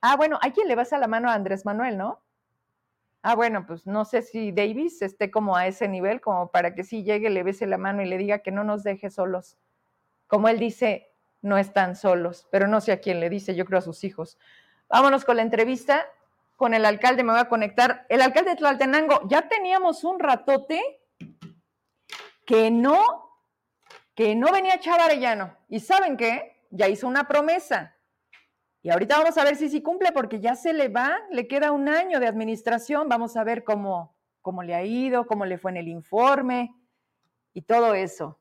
ah, 0.00 0.16
bueno, 0.16 0.40
hay 0.42 0.50
quien 0.50 0.66
le 0.66 0.74
vas 0.74 0.92
a 0.92 0.98
la 0.98 1.06
mano 1.06 1.30
a 1.30 1.34
Andrés 1.34 1.64
Manuel, 1.64 1.96
¿no? 1.96 2.20
Ah, 3.22 3.36
bueno, 3.36 3.66
pues 3.68 3.86
no 3.86 4.04
sé 4.04 4.22
si 4.22 4.50
Davis 4.50 5.00
esté 5.00 5.30
como 5.30 5.54
a 5.54 5.68
ese 5.68 5.86
nivel, 5.86 6.20
como 6.20 6.50
para 6.50 6.74
que 6.74 6.82
si 6.82 7.04
llegue, 7.04 7.30
le 7.30 7.44
bese 7.44 7.68
la 7.68 7.78
mano 7.78 8.02
y 8.02 8.06
le 8.06 8.18
diga 8.18 8.40
que 8.40 8.50
no 8.50 8.64
nos 8.64 8.82
deje 8.82 9.10
solos. 9.10 9.58
Como 10.26 10.48
él 10.48 10.58
dice, 10.58 11.12
no 11.42 11.56
están 11.56 11.94
solos, 11.94 12.48
pero 12.50 12.66
no 12.66 12.80
sé 12.80 12.90
a 12.90 13.00
quién 13.00 13.20
le 13.20 13.30
dice, 13.30 13.54
yo 13.54 13.64
creo 13.64 13.78
a 13.78 13.82
sus 13.82 14.02
hijos. 14.02 14.38
Vámonos 14.88 15.24
con 15.24 15.36
la 15.36 15.42
entrevista 15.42 16.04
con 16.58 16.74
el 16.74 16.84
alcalde, 16.84 17.22
me 17.22 17.30
voy 17.30 17.40
a 17.40 17.48
conectar. 17.48 18.04
El 18.08 18.20
alcalde 18.20 18.50
de 18.50 18.56
Tlaltenango, 18.56 19.20
ya 19.28 19.48
teníamos 19.48 20.02
un 20.02 20.18
ratote 20.18 20.82
que 22.44 22.72
no, 22.72 23.00
que 24.16 24.34
no 24.34 24.50
venía 24.50 24.80
Chavarellano. 24.80 25.56
¿Y 25.68 25.78
saben 25.78 26.16
qué? 26.16 26.66
Ya 26.70 26.88
hizo 26.88 27.06
una 27.06 27.28
promesa. 27.28 27.94
Y 28.82 28.90
ahorita 28.90 29.18
vamos 29.20 29.38
a 29.38 29.44
ver 29.44 29.54
si 29.54 29.68
sí 29.68 29.82
cumple, 29.82 30.10
porque 30.10 30.40
ya 30.40 30.56
se 30.56 30.72
le 30.72 30.88
va, 30.88 31.16
le 31.30 31.46
queda 31.46 31.70
un 31.70 31.88
año 31.88 32.18
de 32.18 32.26
administración. 32.26 33.08
Vamos 33.08 33.36
a 33.36 33.44
ver 33.44 33.62
cómo, 33.62 34.16
cómo 34.42 34.64
le 34.64 34.74
ha 34.74 34.82
ido, 34.82 35.28
cómo 35.28 35.46
le 35.46 35.58
fue 35.58 35.70
en 35.70 35.76
el 35.76 35.86
informe 35.86 36.74
y 37.54 37.62
todo 37.62 37.94
eso. 37.94 38.40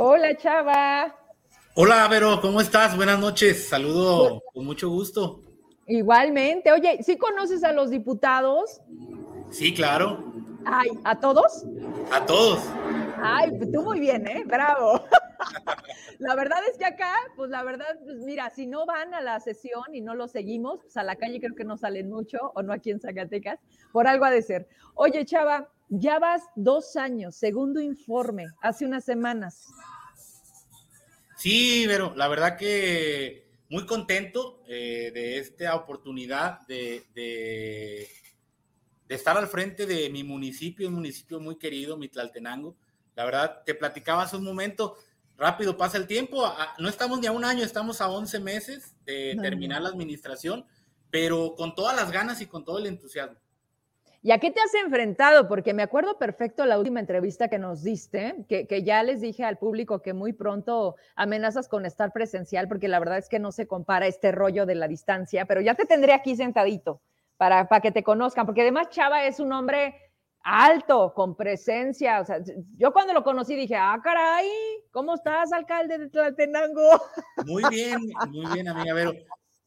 Hola, 0.00 0.36
Chava. 0.36 1.12
Hola, 1.74 2.06
Vero, 2.06 2.40
¿cómo 2.40 2.60
estás? 2.60 2.96
Buenas 2.96 3.18
noches. 3.18 3.68
Saludo 3.68 4.44
con 4.54 4.64
mucho 4.64 4.88
gusto. 4.88 5.42
Igualmente. 5.88 6.70
Oye, 6.70 7.02
¿sí 7.02 7.18
conoces 7.18 7.64
a 7.64 7.72
los 7.72 7.90
diputados? 7.90 8.80
Sí, 9.50 9.74
claro. 9.74 10.32
Ay, 10.64 10.90
¿a 11.02 11.18
todos? 11.18 11.64
A 12.12 12.24
todos. 12.24 12.62
Ay, 13.20 13.50
pues 13.58 13.72
tú 13.72 13.82
muy 13.82 13.98
bien, 13.98 14.24
¿eh? 14.28 14.44
Bravo. 14.46 15.02
la 16.20 16.36
verdad 16.36 16.60
es 16.70 16.78
que 16.78 16.84
acá, 16.84 17.12
pues 17.34 17.50
la 17.50 17.64
verdad, 17.64 17.98
pues 18.04 18.18
mira, 18.18 18.50
si 18.50 18.68
no 18.68 18.86
van 18.86 19.14
a 19.14 19.20
la 19.20 19.40
sesión 19.40 19.82
y 19.92 20.00
no 20.00 20.14
lo 20.14 20.28
seguimos, 20.28 20.78
pues 20.82 20.96
a 20.96 21.02
la 21.02 21.16
calle 21.16 21.40
creo 21.40 21.56
que 21.56 21.64
no 21.64 21.76
salen 21.76 22.08
mucho, 22.08 22.52
o 22.54 22.62
no 22.62 22.72
aquí 22.72 22.92
en 22.92 23.00
Zacatecas, 23.00 23.58
por 23.90 24.06
algo 24.06 24.26
ha 24.26 24.30
de 24.30 24.42
ser. 24.42 24.68
Oye, 24.94 25.24
Chava, 25.24 25.68
ya 25.88 26.18
vas 26.18 26.42
dos 26.54 26.96
años, 26.96 27.36
segundo 27.36 27.80
informe, 27.80 28.46
hace 28.60 28.84
unas 28.84 29.04
semanas. 29.04 29.66
Sí, 31.36 31.84
pero 31.86 32.14
la 32.16 32.28
verdad 32.28 32.56
que 32.56 33.48
muy 33.70 33.86
contento 33.86 34.62
eh, 34.66 35.10
de 35.12 35.38
esta 35.38 35.74
oportunidad 35.74 36.66
de, 36.66 37.04
de, 37.14 38.08
estar 39.08 39.36
al 39.36 39.46
frente 39.46 39.86
de 39.86 40.10
mi 40.10 40.24
municipio, 40.24 40.88
un 40.88 40.94
municipio 40.94 41.40
muy 41.40 41.56
querido, 41.56 41.96
Mitlaltenango. 41.96 42.76
La 43.14 43.24
verdad, 43.24 43.62
te 43.64 43.74
platicaba 43.74 44.22
hace 44.22 44.36
un 44.36 44.44
momento, 44.44 44.96
rápido 45.36 45.76
pasa 45.76 45.96
el 45.96 46.06
tiempo, 46.06 46.44
no 46.78 46.88
estamos 46.88 47.20
ni 47.20 47.26
a 47.26 47.32
un 47.32 47.44
año, 47.44 47.64
estamos 47.64 48.00
a 48.00 48.08
11 48.08 48.40
meses 48.40 48.94
de 49.04 49.36
terminar 49.40 49.82
la 49.82 49.88
administración, 49.88 50.66
pero 51.10 51.54
con 51.56 51.74
todas 51.74 51.96
las 51.96 52.10
ganas 52.10 52.40
y 52.40 52.46
con 52.46 52.64
todo 52.64 52.78
el 52.78 52.86
entusiasmo. 52.86 53.38
¿Y 54.20 54.32
a 54.32 54.38
qué 54.38 54.50
te 54.50 54.60
has 54.60 54.74
enfrentado? 54.74 55.46
Porque 55.46 55.74
me 55.74 55.82
acuerdo 55.82 56.18
perfecto 56.18 56.66
la 56.66 56.78
última 56.78 57.00
entrevista 57.00 57.48
que 57.48 57.58
nos 57.58 57.82
diste, 57.82 58.44
que, 58.48 58.82
ya 58.82 59.02
les 59.02 59.20
dije 59.20 59.44
al 59.44 59.58
público 59.58 60.02
que 60.02 60.12
muy 60.12 60.32
pronto 60.32 60.96
amenazas 61.14 61.68
con 61.68 61.86
estar 61.86 62.12
presencial, 62.12 62.66
porque 62.66 62.88
la 62.88 62.98
verdad 62.98 63.18
es 63.18 63.28
que 63.28 63.38
no 63.38 63.52
se 63.52 63.68
compara 63.68 64.06
este 64.06 64.32
rollo 64.32 64.66
de 64.66 64.74
la 64.74 64.88
distancia, 64.88 65.46
pero 65.46 65.60
ya 65.60 65.74
te 65.74 65.86
tendré 65.86 66.12
aquí 66.12 66.34
sentadito 66.34 67.00
para, 67.36 67.68
para 67.68 67.80
que 67.80 67.92
te 67.92 68.02
conozcan, 68.02 68.44
porque 68.44 68.62
además 68.62 68.90
Chava 68.90 69.24
es 69.24 69.38
un 69.38 69.52
hombre 69.52 69.94
alto, 70.42 71.12
con 71.14 71.36
presencia. 71.36 72.20
O 72.20 72.24
sea, 72.24 72.38
yo 72.76 72.92
cuando 72.92 73.12
lo 73.12 73.22
conocí 73.22 73.54
dije, 73.54 73.76
ah, 73.76 74.00
caray, 74.02 74.48
¿cómo 74.90 75.14
estás, 75.14 75.52
alcalde 75.52 75.98
de 75.98 76.08
Tlaltenango? 76.08 77.02
Muy 77.46 77.62
bien, 77.70 78.00
muy 78.30 78.46
bien, 78.52 78.68
amiga 78.68 78.94
Vero. 78.94 79.12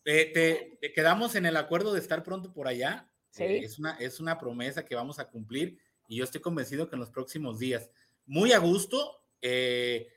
te, 0.04 0.78
quedamos 0.94 1.36
en 1.36 1.46
el 1.46 1.56
acuerdo 1.56 1.94
de 1.94 2.00
estar 2.00 2.24
pronto 2.24 2.54
por 2.54 2.68
allá. 2.68 3.11
Eh, 3.38 3.62
es, 3.64 3.80
una, 3.80 3.94
es 3.94 4.20
una 4.20 4.38
promesa 4.38 4.86
que 4.86 4.96
vamos 4.96 5.20
a 5.20 5.30
cumplir 5.30 5.78
y 6.08 6.18
yo 6.18 6.24
estoy 6.24 6.42
convencido 6.42 6.90
que 6.90 6.96
en 6.96 7.00
los 7.00 7.10
próximos 7.10 7.60
días, 7.60 7.90
muy 8.26 8.52
a 8.52 8.58
gusto, 8.58 9.24
eh, 9.42 10.10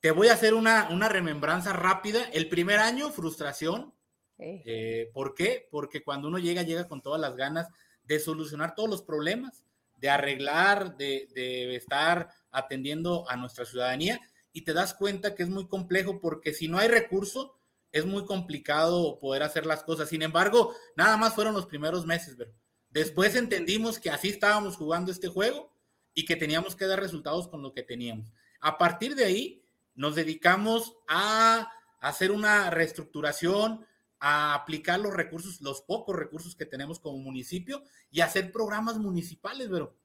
te 0.00 0.10
voy 0.10 0.28
a 0.28 0.34
hacer 0.34 0.54
una, 0.54 0.88
una 0.90 1.08
remembranza 1.08 1.72
rápida. 1.72 2.24
El 2.32 2.48
primer 2.48 2.78
año, 2.78 3.10
frustración. 3.10 3.94
Eh, 4.38 5.10
¿Por 5.12 5.34
qué? 5.34 5.68
Porque 5.70 6.02
cuando 6.02 6.28
uno 6.28 6.38
llega, 6.38 6.62
llega 6.62 6.88
con 6.88 7.02
todas 7.02 7.20
las 7.20 7.36
ganas 7.36 7.68
de 8.04 8.18
solucionar 8.18 8.74
todos 8.74 8.88
los 8.88 9.02
problemas, 9.02 9.64
de 9.96 10.08
arreglar, 10.08 10.96
de, 10.96 11.28
de 11.34 11.76
estar 11.76 12.30
atendiendo 12.50 13.28
a 13.28 13.36
nuestra 13.36 13.66
ciudadanía 13.66 14.18
y 14.52 14.62
te 14.62 14.72
das 14.72 14.94
cuenta 14.94 15.34
que 15.34 15.42
es 15.42 15.48
muy 15.48 15.68
complejo 15.68 16.20
porque 16.20 16.54
si 16.54 16.68
no 16.68 16.78
hay 16.78 16.88
recurso, 16.88 17.59
es 17.92 18.06
muy 18.06 18.24
complicado 18.24 19.18
poder 19.18 19.42
hacer 19.42 19.66
las 19.66 19.82
cosas. 19.82 20.08
Sin 20.08 20.22
embargo, 20.22 20.74
nada 20.96 21.16
más 21.16 21.34
fueron 21.34 21.54
los 21.54 21.66
primeros 21.66 22.06
meses, 22.06 22.34
pero 22.36 22.52
después 22.90 23.34
entendimos 23.34 23.98
que 23.98 24.10
así 24.10 24.28
estábamos 24.28 24.76
jugando 24.76 25.10
este 25.10 25.28
juego 25.28 25.74
y 26.14 26.24
que 26.24 26.36
teníamos 26.36 26.76
que 26.76 26.86
dar 26.86 27.00
resultados 27.00 27.48
con 27.48 27.62
lo 27.62 27.72
que 27.72 27.82
teníamos. 27.82 28.32
A 28.60 28.78
partir 28.78 29.14
de 29.14 29.24
ahí, 29.24 29.64
nos 29.94 30.14
dedicamos 30.14 30.94
a 31.08 31.70
hacer 32.00 32.30
una 32.30 32.70
reestructuración, 32.70 33.86
a 34.18 34.54
aplicar 34.54 35.00
los 35.00 35.14
recursos, 35.14 35.60
los 35.60 35.82
pocos 35.82 36.14
recursos 36.14 36.54
que 36.54 36.66
tenemos 36.66 37.00
como 37.00 37.18
municipio 37.18 37.82
y 38.10 38.20
hacer 38.20 38.52
programas 38.52 38.98
municipales, 38.98 39.68
pero 39.70 39.96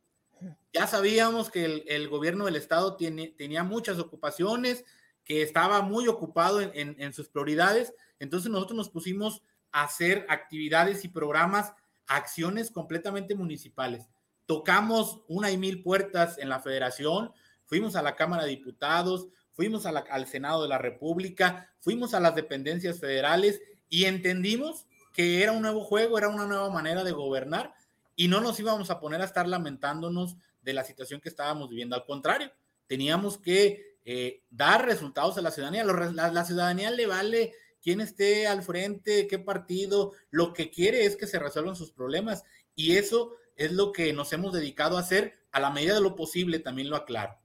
Ya 0.74 0.86
sabíamos 0.86 1.50
que 1.50 1.86
el, 1.88 2.10
gobierno 2.10 2.46
del 2.46 2.58
estado 2.58 2.98
tiene, 2.98 3.30
tenía 3.30 3.64
muchas 3.64 4.00
ocupaciones, 4.00 4.84
que 5.26 5.42
estaba 5.42 5.82
muy 5.82 6.08
ocupado 6.08 6.62
en, 6.62 7.14
sus 7.14 7.28
prioridades, 7.28 7.94
entonces 8.20 8.50
nosotros 8.52 8.78
nos 8.78 8.90
pusimos 8.90 9.42
a 9.72 9.84
hacer 9.84 10.26
actividades 10.30 11.04
y 11.04 11.10
programas, 11.10 11.74
acciones 12.06 12.70
completamente 12.70 13.34
municipales. 13.34 14.08
Tocamos 14.46 15.24
una 15.28 15.52
y 15.52 15.58
mil 15.58 15.82
puertas 15.82 16.38
en 16.38 16.48
la 16.48 16.60
federación, 16.60 17.32
fuimos 17.66 17.96
a 17.96 18.04
la 18.04 18.16
Cámara 18.16 18.44
de 18.44 18.52
Diputados, 18.52 19.28
fuimos 19.52 19.88
al 19.88 20.28
Senado 20.28 20.62
de 20.62 20.70
la 20.70 20.78
República, 20.78 21.74
fuimos 21.80 22.14
a 22.14 22.20
las 22.20 22.36
dependencias 22.36 23.00
federales 23.00 23.62
y 23.90 24.06
entendimos 24.06 24.86
que 25.12 25.42
era 25.42 25.54
un 25.54 25.64
nuevo 25.64 25.84
juego, 25.84 26.18
era 26.20 26.30
una 26.30 26.46
nueva 26.46 26.70
manera 26.70 27.04
de 27.04 27.14
gobernar 27.14 27.74
y 28.16 28.28
no 28.28 28.42
nos 28.42 28.60
íbamos 28.60 28.92
a 28.92 29.00
poner 29.00 29.22
a 29.22 29.26
estar 29.26 29.48
lamentándonos 29.48 30.38
de 30.62 30.74
la 30.74 30.84
situación 30.84 31.20
que 31.20 31.30
estábamos 31.30 31.70
viviendo. 31.70 31.96
Al 31.96 32.06
contrario, 32.06 32.52
teníamos 32.86 33.38
que 33.38 33.95
eh, 34.06 34.44
dar 34.50 34.86
resultados 34.86 35.38
a 35.38 35.42
la 35.42 35.52
ciudadanía. 35.52 35.84
La, 35.84 36.32
la, 36.32 36.46
ciudadanía 36.46 36.92
le 36.92 37.08
vale 37.08 37.54
quién 37.82 38.02
esté 38.02 38.48
al 38.48 38.64
frente, 38.64 39.28
qué 39.28 39.40
partido, 39.40 40.14
lo 40.30 40.54
que 40.54 40.70
quiere 40.70 41.06
es 41.06 41.16
que 41.16 41.28
se 41.28 41.40
resuelvan 41.40 41.76
sus 41.76 41.92
problemas 41.92 42.44
y 42.76 42.98
eso 42.98 43.34
es 43.56 43.72
lo 43.72 43.92
que 43.92 44.14
nos 44.14 44.32
hemos 44.34 44.54
dedicado 44.54 44.98
a 44.98 45.02
hacer 45.02 45.34
a 45.52 45.60
la 45.60 45.70
medida 45.70 45.96
de 45.96 46.02
lo 46.02 46.16
posible, 46.16 46.60
también 46.60 46.90
lo 46.90 46.96
aclaro. 46.96 47.38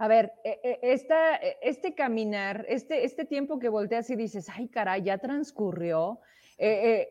A 0.00 0.08
ver, 0.08 0.32
e, 0.44 0.58
e, 0.62 0.78
esta, 0.94 1.36
este 1.36 1.94
caminar, 1.94 2.64
este, 2.70 3.04
este 3.04 3.26
tiempo 3.26 3.58
que 3.58 3.68
volteas 3.68 4.08
y 4.08 4.16
dices, 4.16 4.48
ay 4.48 4.66
caray, 4.68 5.02
ya 5.02 5.18
transcurrió. 5.18 6.20
Eh, 6.56 6.90
eh, 6.90 7.08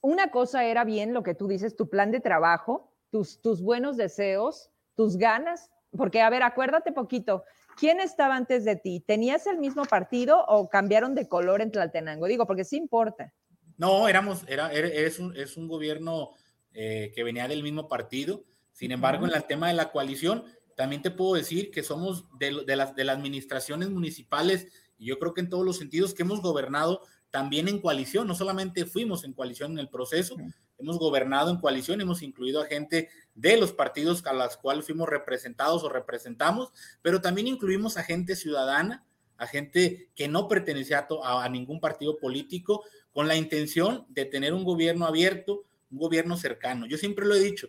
una 0.00 0.30
cosa 0.30 0.64
era 0.64 0.84
bien 0.84 1.12
lo 1.12 1.22
que 1.22 1.34
tú 1.34 1.48
dices, 1.48 1.76
tu 1.76 1.90
plan 1.90 2.10
de 2.10 2.20
trabajo, 2.20 2.94
tus, 3.10 3.42
tus 3.42 3.62
buenos 3.62 3.98
deseos, 3.98 4.70
tus 4.94 5.18
ganas, 5.18 5.70
porque 5.94 6.22
a 6.22 6.30
ver, 6.30 6.42
acuérdate 6.42 6.92
poquito, 6.92 7.44
¿quién 7.76 8.00
estaba 8.00 8.36
antes 8.36 8.64
de 8.64 8.76
ti? 8.76 9.00
¿Tenías 9.00 9.46
el 9.46 9.58
mismo 9.58 9.84
partido 9.84 10.44
o 10.46 10.68
cambiaron 10.68 11.14
de 11.14 11.28
color 11.28 11.62
en 11.62 11.70
Tlaltenango? 11.70 12.26
Digo, 12.26 12.46
porque 12.46 12.64
sí 12.64 12.76
importa. 12.76 13.32
No, 13.76 14.08
éramos, 14.08 14.44
era, 14.46 14.72
es, 14.72 15.18
un, 15.18 15.36
es 15.36 15.56
un 15.56 15.66
gobierno 15.66 16.34
eh, 16.74 17.12
que 17.14 17.24
venía 17.24 17.48
del 17.48 17.62
mismo 17.62 17.88
partido. 17.88 18.44
Sin 18.72 18.92
embargo, 18.92 19.26
en 19.26 19.34
el 19.34 19.44
tema 19.44 19.68
de 19.68 19.74
la 19.74 19.90
coalición, 19.90 20.44
también 20.76 21.02
te 21.02 21.10
puedo 21.10 21.34
decir 21.34 21.70
que 21.70 21.82
somos 21.82 22.26
de, 22.38 22.76
las, 22.76 22.94
de 22.94 23.04
las 23.04 23.16
administraciones 23.16 23.90
municipales, 23.90 24.68
y 24.98 25.06
yo 25.06 25.18
creo 25.18 25.34
que 25.34 25.40
en 25.40 25.48
todos 25.48 25.64
los 25.64 25.78
sentidos 25.78 26.14
que 26.14 26.22
hemos 26.22 26.40
gobernado 26.40 27.02
también 27.30 27.68
en 27.68 27.80
coalición, 27.80 28.26
no 28.26 28.34
solamente 28.34 28.86
fuimos 28.86 29.24
en 29.24 29.32
coalición 29.32 29.72
en 29.72 29.78
el 29.78 29.88
proceso, 29.88 30.36
hemos 30.80 30.98
gobernado 30.98 31.50
en 31.50 31.58
coalición, 31.58 32.00
hemos 32.00 32.22
incluido 32.22 32.62
a 32.62 32.66
gente 32.66 33.08
de 33.34 33.56
los 33.56 33.72
partidos 33.72 34.24
a 34.26 34.32
los 34.32 34.56
cuales 34.56 34.86
fuimos 34.86 35.08
representados 35.08 35.84
o 35.84 35.88
representamos, 35.88 36.70
pero 37.02 37.20
también 37.20 37.46
incluimos 37.46 37.96
a 37.96 38.02
gente 38.02 38.36
ciudadana, 38.36 39.04
a 39.36 39.46
gente 39.46 40.10
que 40.14 40.28
no 40.28 40.48
pertenecía 40.48 41.06
a, 41.22 41.44
a 41.44 41.48
ningún 41.48 41.80
partido 41.80 42.18
político, 42.18 42.84
con 43.12 43.28
la 43.28 43.36
intención 43.36 44.06
de 44.08 44.24
tener 44.24 44.54
un 44.54 44.64
gobierno 44.64 45.06
abierto, 45.06 45.64
un 45.90 45.98
gobierno 45.98 46.36
cercano. 46.36 46.86
Yo 46.86 46.96
siempre 46.96 47.26
lo 47.26 47.34
he 47.34 47.40
dicho, 47.40 47.68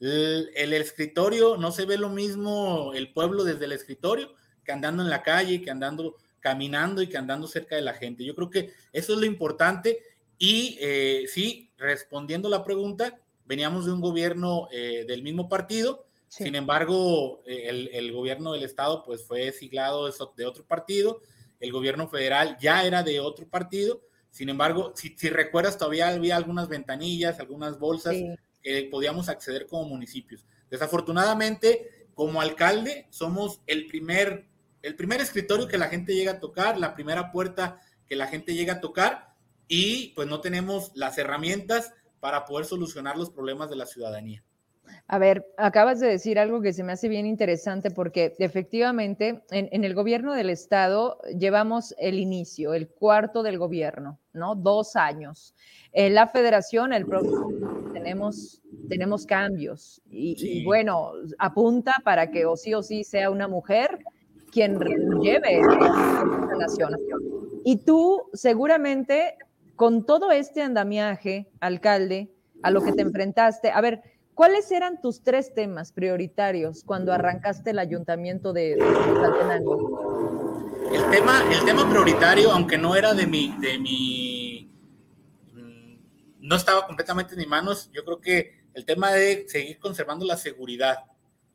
el, 0.00 0.72
escritorio 0.74 1.56
no 1.56 1.72
se 1.72 1.84
ve 1.84 1.98
lo 1.98 2.08
mismo 2.08 2.92
el 2.94 3.12
pueblo 3.12 3.42
desde 3.44 3.64
el 3.64 3.72
escritorio 3.72 4.32
que 4.64 4.72
andando 4.72 5.02
en 5.02 5.10
la 5.10 5.22
calle, 5.22 5.60
que 5.60 5.70
andando 5.70 6.16
caminando 6.40 7.02
y 7.02 7.08
que 7.08 7.18
andando 7.18 7.48
cerca 7.48 7.74
de 7.74 7.82
la 7.82 7.94
gente. 7.94 8.24
Yo 8.24 8.34
creo 8.34 8.48
que 8.48 8.72
eso 8.92 9.14
es 9.14 9.18
lo 9.18 9.26
importante 9.26 9.98
y 10.38 10.78
eh, 10.80 11.24
sí, 11.28 11.72
respondiendo 11.76 12.48
la 12.48 12.62
pregunta, 12.62 13.18
veníamos 13.44 13.86
de 13.86 13.92
un 13.92 14.00
gobierno 14.00 14.68
eh, 14.70 15.04
del 15.06 15.22
mismo 15.22 15.48
partido, 15.48 16.06
sin 16.28 16.54
embargo, 16.54 17.42
eh, 17.46 17.90
el, 17.92 18.12
gobierno 18.12 18.52
del 18.52 18.62
estado 18.62 19.02
pues 19.02 19.24
fue 19.24 19.50
siglado 19.50 20.08
de 20.36 20.46
otro 20.46 20.64
partido, 20.64 21.22
el 21.58 21.72
gobierno 21.72 22.06
federal 22.08 22.56
ya 22.60 22.84
era 22.84 23.02
de 23.02 23.18
otro 23.18 23.48
partido, 23.48 24.02
sin 24.30 24.48
embargo, 24.48 24.92
si, 24.94 25.14
recuerdas, 25.30 25.78
todavía 25.78 26.08
había 26.08 26.36
algunas 26.36 26.68
ventanillas, 26.68 27.40
algunas 27.40 27.78
bolsas 27.78 28.14
podíamos 28.90 29.30
acceder 29.30 29.66
como 29.66 29.84
municipios. 29.84 30.44
Desafortunadamente, 30.70 32.06
como 32.14 32.42
alcalde, 32.42 33.06
somos 33.08 33.62
el 33.66 33.86
primer, 33.86 34.46
el 34.82 34.94
primer 34.94 35.22
escritorio 35.22 35.66
que 35.66 35.78
la 35.78 35.88
gente 35.88 36.14
llega 36.14 36.32
a 36.32 36.40
tocar, 36.40 36.78
la 36.78 36.94
primera 36.94 37.32
puerta 37.32 37.80
que 38.06 38.16
la 38.16 38.26
gente 38.26 38.54
llega 38.54 38.74
a 38.74 38.80
tocar 38.80 39.27
y 39.68 40.08
pues 40.14 40.26
no 40.26 40.40
tenemos 40.40 40.90
las 40.94 41.18
herramientas 41.18 41.92
para 42.20 42.44
poder 42.44 42.66
solucionar 42.66 43.16
los 43.16 43.30
problemas 43.30 43.70
de 43.70 43.76
la 43.76 43.86
ciudadanía. 43.86 44.42
A 45.06 45.18
ver, 45.18 45.46
acabas 45.56 46.00
de 46.00 46.08
decir 46.08 46.38
algo 46.38 46.60
que 46.60 46.72
se 46.72 46.82
me 46.82 46.92
hace 46.92 47.08
bien 47.08 47.26
interesante 47.26 47.90
porque 47.90 48.34
efectivamente 48.38 49.42
en, 49.50 49.84
el 49.84 49.94
gobierno 49.94 50.34
del 50.34 50.50
estado 50.50 51.18
llevamos 51.38 51.94
el 51.98 52.18
inicio, 52.18 52.74
el 52.74 52.88
cuarto 52.88 53.42
del 53.42 53.58
gobierno, 53.58 54.18
¿no? 54.32 54.54
Dos 54.54 54.96
años. 54.96 55.54
En 55.92 56.14
la 56.14 56.28
federación, 56.28 56.92
el 56.92 57.06
tenemos, 57.92 58.62
tenemos 58.88 59.26
cambios 59.26 60.02
y, 60.10 60.64
bueno, 60.64 61.12
apunta 61.38 61.92
para 62.04 62.30
que 62.30 62.44
o 62.46 62.56
sí 62.56 62.74
o 62.74 62.82
sí 62.82 63.04
sea 63.04 63.30
una 63.30 63.48
mujer 63.48 63.98
quien 64.50 64.78
lleve 65.20 65.60
la 65.60 66.56
nación. 66.58 66.96
Y 67.64 67.76
tú 67.76 68.24
seguramente 68.32 69.36
con 69.78 70.04
todo 70.04 70.32
este 70.32 70.60
andamiaje, 70.60 71.48
alcalde, 71.60 72.34
a 72.62 72.70
lo 72.70 72.82
que 72.82 72.92
te 72.92 73.00
enfrentaste, 73.00 73.70
a 73.70 73.80
ver, 73.80 74.02
¿Cuáles 74.38 74.70
eran 74.70 75.00
tus 75.00 75.24
tres 75.24 75.52
temas 75.52 75.90
prioritarios 75.90 76.84
cuando 76.84 77.12
arrancaste 77.12 77.70
el 77.70 77.80
ayuntamiento 77.80 78.52
de, 78.52 78.76
Tlaltenango? 78.76 80.70
El 80.92 81.10
tema, 81.10 81.42
el 81.52 81.64
tema 81.64 81.90
prioritario, 81.90 82.52
aunque 82.52 82.78
no 82.78 82.94
era 82.94 83.14
de 83.14 83.26
mi, 83.26 83.52
de 83.58 83.80
mi, 83.80 84.70
mm, 85.54 85.96
no 86.38 86.54
estaba 86.54 86.86
completamente 86.86 87.32
en 87.32 87.40
mis 87.40 87.48
manos, 87.48 87.90
yo 87.92 88.04
creo 88.04 88.20
que 88.20 88.60
el 88.74 88.84
tema 88.84 89.10
de 89.10 89.48
seguir 89.48 89.80
conservando 89.80 90.24
la 90.24 90.36
seguridad, 90.36 90.98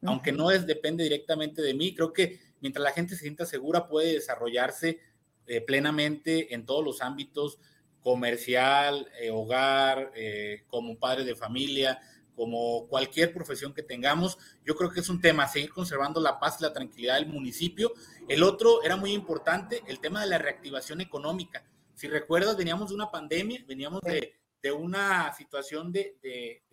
aunque 0.06 0.34
no 0.34 0.52
es, 0.52 0.68
depende 0.68 1.06
directamente 1.06 1.62
de 1.62 1.74
mí, 1.74 1.96
creo 1.96 2.12
que 2.12 2.42
mientras 2.60 2.84
la 2.84 2.92
gente 2.92 3.16
se 3.16 3.22
sienta 3.22 3.46
segura 3.46 3.88
puede 3.88 4.16
desarrollarse 4.16 5.00
eh, 5.48 5.62
plenamente 5.62 6.54
en 6.54 6.66
todos 6.66 6.84
los 6.84 7.02
ámbitos, 7.02 7.60
comercial, 8.04 9.10
eh, 9.20 9.32
hogar, 9.32 10.12
eh, 10.14 10.64
como 10.68 10.99
padre 10.99 11.24
de 11.24 11.36
familia, 11.36 11.99
como 12.36 12.88
cualquier 12.88 13.34
profesión 13.34 13.74
que 13.74 13.82
tengamos. 13.82 14.38
Yo 14.66 14.76
creo 14.76 14.91
que 14.91 14.99
es 14.99 15.10
un 15.10 15.22
tema, 15.22 15.47
seguir 15.47 15.72
conservando 15.72 16.20
la 16.20 16.39
paz 16.39 16.58
y 16.60 16.64
la 16.64 16.74
tranquilidad 16.74 17.16
del 17.16 17.28
municipio. 17.28 17.93
El 18.28 18.43
otro 18.43 18.84
era 18.84 18.97
muy 18.97 19.14
importante, 19.14 19.82
el 19.88 19.99
tema 19.99 20.22
de 20.22 20.28
la 20.28 20.38
reactivación 20.38 20.99
económica. 20.99 21.64
Si 21.95 22.08
recuerdas, 22.08 22.58
veníamos 22.58 22.89
de 22.89 22.95
una 22.95 23.10
pandemia, 23.10 23.64
veníamos 23.68 24.01
de, 24.01 24.34
una 24.72 25.34
situación 25.34 25.91
de, 25.91 26.18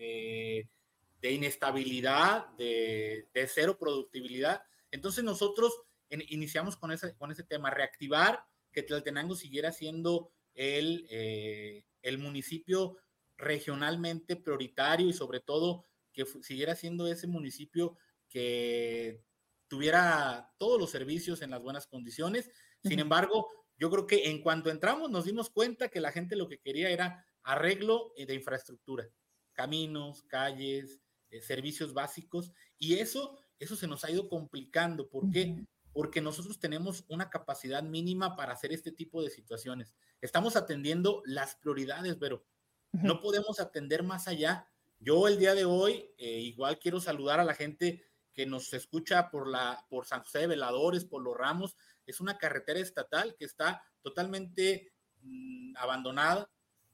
de, 0.00 1.32
inestabilidad, 1.32 2.48
de, 2.56 3.26
cero 3.48 3.76
productividad. 3.78 4.62
Entonces 4.90 5.22
nosotros 5.22 5.82
iniciamos 6.08 6.76
con 6.76 6.90
ese, 6.90 7.14
con 7.16 7.30
ese 7.30 7.44
tema, 7.44 7.70
reactivar 7.70 8.44
que 8.72 8.82
Tlaltenango 8.82 9.34
siguiera 9.34 9.72
siendo 9.72 10.32
el, 10.60 11.06
eh, 11.08 11.84
el 12.02 12.18
municipio 12.18 12.98
regionalmente 13.38 14.36
prioritario 14.36 15.08
y 15.08 15.14
sobre 15.14 15.40
todo 15.40 15.86
que 16.12 16.26
siguiera 16.42 16.76
siendo 16.76 17.06
ese 17.06 17.26
municipio 17.26 17.96
que 18.28 19.24
tuviera 19.68 20.52
todos 20.58 20.78
los 20.78 20.90
servicios 20.90 21.40
en 21.40 21.50
las 21.50 21.62
buenas 21.62 21.86
condiciones. 21.86 22.50
Sin 22.84 22.98
embargo, 22.98 23.48
yo 23.78 23.90
creo 23.90 24.06
que 24.06 24.28
en 24.28 24.42
cuanto 24.42 24.70
entramos 24.70 25.10
nos 25.10 25.24
dimos 25.24 25.48
cuenta 25.48 25.88
que 25.88 26.00
la 26.00 26.12
gente 26.12 26.36
lo 26.36 26.48
que 26.48 26.58
quería 26.58 26.90
era 26.90 27.24
arreglo 27.42 28.12
de 28.16 28.34
infraestructura, 28.34 29.08
caminos, 29.52 30.22
calles, 30.24 31.00
eh, 31.30 31.40
servicios 31.40 31.94
básicos 31.94 32.52
y 32.78 32.94
eso 32.94 33.38
eso 33.58 33.76
se 33.76 33.86
nos 33.86 34.04
ha 34.04 34.10
ido 34.10 34.28
complicando. 34.28 35.08
¿Por 35.08 35.30
qué? 35.30 35.54
Porque 35.92 36.20
nosotros 36.20 36.60
tenemos 36.60 37.04
una 37.08 37.30
capacidad 37.30 37.82
mínima 37.82 38.36
para 38.36 38.52
hacer 38.52 38.72
este 38.72 38.92
tipo 38.92 39.22
de 39.22 39.30
situaciones. 39.30 39.92
Estamos 40.20 40.56
atendiendo 40.56 41.22
las 41.24 41.56
prioridades, 41.56 42.16
pero 42.16 42.44
no 42.92 43.20
podemos 43.20 43.60
atender 43.60 44.02
más 44.02 44.28
allá. 44.28 44.68
Yo 44.98 45.28
el 45.28 45.38
día 45.38 45.54
de 45.54 45.64
hoy 45.64 46.10
eh, 46.18 46.40
igual 46.40 46.78
quiero 46.78 47.00
saludar 47.00 47.40
a 47.40 47.44
la 47.44 47.54
gente 47.54 48.04
que 48.32 48.46
nos 48.46 48.72
escucha 48.72 49.30
por 49.30 49.48
la 49.48 49.84
por 49.88 50.06
San 50.06 50.20
José 50.20 50.40
de 50.40 50.46
Veladores, 50.48 51.04
por 51.04 51.22
Los 51.22 51.36
Ramos. 51.36 51.76
Es 52.06 52.20
una 52.20 52.38
carretera 52.38 52.80
estatal 52.80 53.34
que 53.36 53.44
está 53.44 53.82
totalmente 54.02 54.92
mm, 55.22 55.76
abandonada 55.76 56.50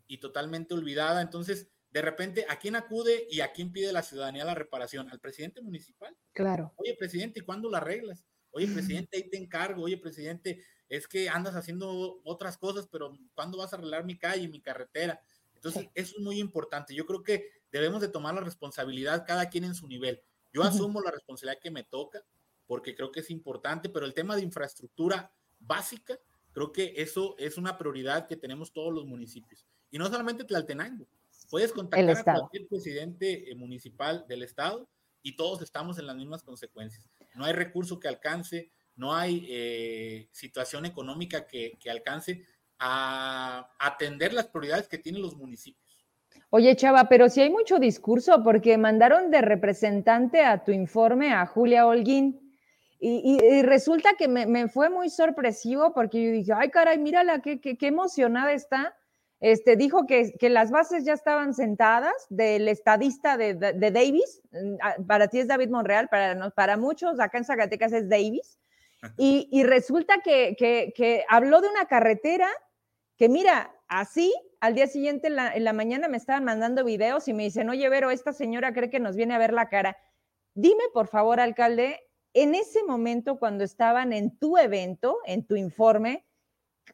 y 0.07 0.19
totalmente 0.19 0.75
olvidada. 0.75 1.21
Entonces, 1.23 1.69
de 1.91 2.03
repente, 2.03 2.47
¿a 2.49 2.59
quién 2.59 2.77
acude 2.77 3.27
y 3.31 3.41
a 3.41 3.53
quién 3.53 3.73
pide 3.73 3.93
la 3.93 4.03
ciudadanía 4.03 4.45
la 4.45 4.55
reparación? 4.55 5.09
¿Al 5.11 5.21
presidente 5.21 5.63
municipal? 5.63 6.17
Claro. 6.33 6.75
Oye, 6.77 6.95
presidente, 6.95 7.41
¿y 7.41 7.43
cuándo 7.43 7.71
la 7.71 7.79
arreglas? 7.79 8.25
Oye, 8.57 8.69
presidente, 8.69 9.19
ahí 9.19 9.29
te 9.29 9.37
encargo. 9.37 9.83
Oye, 9.83 9.99
presidente, 9.99 10.65
es 10.89 11.07
que 11.07 11.29
andas 11.29 11.55
haciendo 11.55 12.23
otras 12.25 12.57
cosas, 12.57 12.89
pero 12.91 13.13
¿cuándo 13.35 13.59
vas 13.59 13.75
a 13.75 13.77
arreglar 13.77 14.07
mi 14.07 14.17
calle, 14.17 14.49
mi 14.49 14.63
carretera? 14.63 15.21
Entonces, 15.55 15.91
eso 15.95 16.15
es 16.17 16.23
muy 16.23 16.41
importante. 16.41 16.95
Yo 16.95 17.05
creo 17.05 17.23
que 17.23 17.51
debemos 17.71 18.01
de 18.01 18.09
tomar 18.09 18.35
la 18.35 18.41
responsabilidad 18.41 19.27
cada 19.27 19.51
quien 19.51 19.65
en 19.65 19.75
su 19.75 19.87
nivel. 19.87 20.23
Yo 20.55 20.63
asumo 20.63 21.03
la 21.03 21.11
responsabilidad 21.11 21.61
que 21.61 21.71
me 21.71 21.85
toca 21.85 22.25
porque 22.67 22.95
creo 22.95 23.13
que 23.13 23.21
es 23.21 23.31
importante, 23.31 23.91
pero 23.91 24.07
el 24.07 24.15
tema 24.15 24.35
de 24.35 24.43
infraestructura 24.43 25.31
básica, 25.61 26.19
creo 26.53 26.73
que 26.73 26.95
eso 26.97 27.37
es 27.39 27.59
una 27.59 27.77
prioridad 27.77 28.27
que 28.27 28.37
tenemos 28.37 28.73
todos 28.73 28.91
los 28.91 29.05
municipios. 29.05 29.67
Y 29.91 29.99
no 29.99 30.07
solamente 30.07 30.45
Tlaltenango, 30.45 31.07
puedes 31.51 31.73
contactar 31.73 32.17
a 32.17 32.25
cualquier 32.25 32.67
presidente 32.69 33.51
eh, 33.51 33.55
municipal 33.55 34.25
del 34.27 34.45
estado 34.45 34.89
y 35.23 35.37
todos 35.37 35.61
estamos 35.61 35.99
en 35.99 36.07
las 36.07 36.17
mismas 36.17 36.43
consecuencias. 36.43 37.07
No 37.37 37.45
hay 37.45 37.53
recurso 37.53 38.01
que 38.01 38.09
alcance, 38.09 38.71
no 38.97 39.15
hay 39.15 39.47
eh, 39.49 40.29
situación 40.33 40.87
económica 40.87 41.47
que, 41.47 41.79
que 41.79 41.91
alcance 41.91 42.45
a 42.79 43.75
atender 43.79 44.33
las 44.33 44.49
prioridades 44.49 44.89
que 44.89 44.99
tienen 44.99 45.23
los 45.23 45.37
municipios. 45.37 45.87
Oye, 46.51 46.77
Chava, 46.77 47.09
pero 47.09 47.29
si 47.29 47.41
hay 47.41 47.51
mucho 47.51 47.79
discurso, 47.79 48.43
porque 48.43 48.79
mandaron 48.79 49.31
de 49.31 49.41
representante 49.41 50.43
a 50.43 50.63
tu 50.65 50.73
informe 50.73 51.33
a 51.33 51.47
Julia 51.47 51.87
Holguín. 51.87 52.41
Y, 52.99 53.63
resulta 53.63 54.15
que 54.19 54.27
me, 54.27 54.69
fue 54.69 54.89
muy 54.89 55.11
sorpresivo 55.11 55.93
porque 55.93 56.25
yo 56.25 56.33
dije, 56.33 56.53
ay, 56.57 56.71
caray, 56.71 56.99
mírala, 56.99 57.43
qué, 57.43 57.61
qué, 57.61 57.77
qué 57.77 57.89
emocionada 57.89 58.53
está. 58.53 58.97
Este, 59.41 59.77
dijo 59.77 60.07
que, 60.07 60.33
que, 60.39 60.49
las 60.49 60.71
bases 60.71 61.05
ya 61.05 61.13
estaban 61.13 61.53
sentadas 61.53 62.15
del 62.31 62.69
estadista 62.69 63.37
de, 63.37 63.55
de, 63.55 63.91
Davis. 63.91 64.43
Mm, 64.51 65.05
para 65.07 65.29
ti 65.29 65.41
es 65.41 65.49
David 65.49 65.69
Monreal, 65.69 66.09
para, 66.09 66.51
para 66.51 66.77
muchos 66.77 67.21
acá 67.21 67.39
en 67.39 67.45
Zacatecas 67.45 67.93
es 67.93 68.09
Davis. 68.09 68.59
Y, 69.19 69.49
y 69.53 69.63
resulta 69.63 70.15
que, 70.25 70.57
que 70.59 71.25
habló 71.29 71.61
de 71.61 71.69
una 71.69 71.85
carretera 71.85 72.49
que, 73.17 73.29
mira, 73.29 73.75
así 73.89 74.33
al 74.61 74.75
día 74.75 74.87
siguiente 74.87 75.29
en 75.29 75.65
la, 75.65 75.73
mañana 75.73 76.09
me 76.09 76.17
estaban 76.17 76.45
mandando 76.45 76.85
videos 76.85 77.29
y 77.29 77.35
me 77.35 77.45
dicen, 77.45 77.69
oye, 77.69 77.89
Vero, 77.89 78.11
esta 78.11 78.33
señora 78.33 78.73
cree 78.73 78.91
que 78.91 79.01
nos 79.01 79.17
viene 79.17 79.35
a 79.35 79.39
ver 79.39 79.53
la 79.53 79.69
cara. 79.69 79.97
Dime, 80.55 80.83
por 80.93 81.09
favor, 81.09 81.41
alcalde, 81.41 82.01
en 82.33 82.55
ese 82.55 82.83
momento 82.85 83.39
cuando 83.39 83.65
estaban 83.65 84.13
en 84.13 84.37
tu 84.39 84.59
evento, 84.59 85.19
en 85.25 85.47
tu 85.47 85.57
informe, 85.57 86.27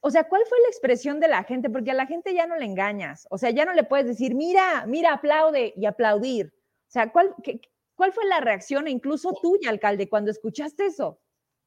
o 0.00 0.10
sea, 0.10 0.28
¿cuál 0.28 0.42
fue 0.48 0.58
la 0.62 0.68
expresión 0.68 1.20
de 1.20 1.28
la 1.28 1.44
gente? 1.44 1.70
Porque 1.70 1.90
a 1.90 1.94
la 1.94 2.06
gente 2.06 2.34
ya 2.34 2.46
no 2.46 2.56
le 2.56 2.64
engañas, 2.64 3.26
o 3.30 3.38
sea, 3.38 3.50
ya 3.50 3.64
no 3.64 3.72
le 3.72 3.84
puedes 3.84 4.06
decir, 4.06 4.34
mira, 4.34 4.84
mira, 4.86 5.14
aplaude 5.14 5.72
y 5.76 5.86
aplaudir. 5.86 6.54
O 6.88 6.90
sea, 6.92 7.12
¿cuál, 7.12 7.34
cuál 7.94 8.12
fue 8.12 8.24
la 8.26 8.40
reacción, 8.40 8.88
incluso 8.88 9.32
tuya, 9.40 9.70
alcalde, 9.70 10.08
cuando 10.08 10.30
escuchaste 10.30 10.86
eso? 10.86 11.20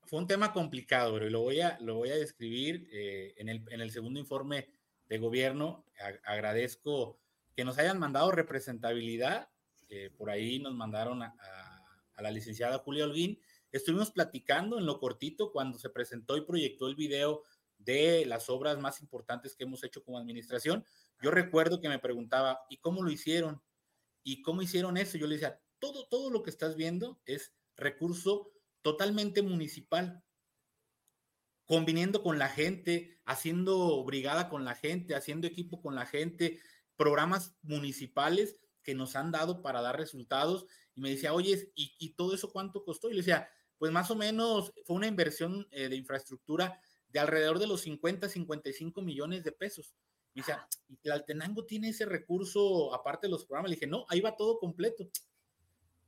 Fue 0.03 0.19
un 0.19 0.27
tema 0.27 0.53
complicado, 0.53 1.13
pero 1.13 1.29
lo 1.29 1.41
voy 1.41 1.61
a, 1.61 1.79
lo 1.79 1.95
voy 1.95 2.09
a 2.09 2.15
describir 2.15 2.87
eh, 2.91 3.33
en, 3.37 3.49
el, 3.49 3.63
en 3.71 3.81
el 3.81 3.91
segundo 3.91 4.19
informe 4.19 4.67
de 5.07 5.17
gobierno. 5.17 5.85
agradezco 6.23 7.19
que 7.55 7.65
nos 7.65 7.77
hayan 7.77 7.99
mandado 7.99 8.31
representabilidad. 8.31 9.49
por 10.17 10.29
ahí 10.29 10.59
nos 10.59 10.75
mandaron 10.75 11.23
a, 11.23 11.33
la 12.17 12.31
licenciada 12.31 12.79
Julia 12.79 13.05
Holguín. 13.05 13.39
Estuvimos 13.71 14.11
platicando 14.11 14.77
en 14.77 14.85
lo 14.85 14.99
cortito 14.99 15.51
cuando 15.51 15.77
se 15.77 15.89
presentó 15.89 16.37
y 16.37 16.45
proyectó 16.45 16.87
el 16.87 16.95
video 16.95 17.43
de 17.77 18.25
las 18.25 18.49
obras 18.49 18.79
más 18.79 19.01
importantes 19.01 19.55
que 19.55 19.63
hemos 19.63 19.83
hecho 19.83 20.03
como 20.03 20.17
administración. 20.17 20.85
Yo 21.21 21.31
recuerdo 21.31 21.81
que 21.81 21.89
me 21.89 21.99
preguntaba, 21.99 22.61
¿y 22.69 22.77
cómo 22.77 23.03
lo 23.03 23.11
hicieron? 23.11 23.61
¿Y 24.23 24.41
cómo 24.41 24.61
hicieron 24.61 24.97
eso? 24.97 25.17
Yo 25.17 25.27
le 25.27 25.35
decía, 25.35 25.61
todo, 25.79 26.07
todo 26.07 26.29
lo 26.29 26.43
que 26.43 26.49
estás 26.49 26.75
viendo 26.75 27.21
es 27.25 27.53
recurso 27.75 28.51
totalmente 28.81 29.41
municipal 29.41 30.23
conviniendo 31.65 32.21
con 32.21 32.37
la 32.37 32.49
gente, 32.49 33.19
haciendo 33.25 34.03
brigada 34.03 34.49
con 34.49 34.65
la 34.65 34.75
gente, 34.75 35.15
haciendo 35.15 35.47
equipo 35.47 35.81
con 35.81 35.95
la 35.95 36.05
gente, 36.05 36.59
programas 36.95 37.55
municipales 37.63 38.59
que 38.83 38.93
nos 38.93 39.15
han 39.15 39.31
dado 39.31 39.61
para 39.61 39.81
dar 39.81 39.97
resultados. 39.97 40.65
Y 40.93 41.01
me 41.01 41.09
decía, 41.09 41.33
oye, 41.33 41.71
¿y, 41.75 42.13
todo 42.15 42.35
eso 42.35 42.51
cuánto 42.51 42.83
costó? 42.83 43.09
Y 43.09 43.13
le 43.13 43.19
decía, 43.19 43.49
pues 43.77 43.91
más 43.91 44.11
o 44.11 44.15
menos 44.15 44.71
fue 44.85 44.95
una 44.95 45.07
inversión 45.07 45.67
eh, 45.71 45.89
de 45.89 45.95
infraestructura 45.95 46.79
de 47.15 47.21
alrededor 47.21 47.59
de 47.59 47.67
los 47.67 47.79
50, 47.79 48.27
55 48.27 49.01
millones 49.01 49.45
de 49.45 49.53
pesos. 49.53 49.95
Y 50.33 50.41
decía, 50.41 50.67
¿y 51.01 51.09
Altenango 51.09 51.65
tiene 51.65 51.87
ese 51.87 52.05
recurso 52.05 52.93
aparte 52.93 53.27
de 53.27 53.31
los 53.31 53.45
programas? 53.45 53.69
Le 53.69 53.77
dije, 53.77 53.87
no, 53.87 54.05
ahí 54.09 54.19
va 54.19 54.35
todo 54.35 54.59
completo. 54.59 55.09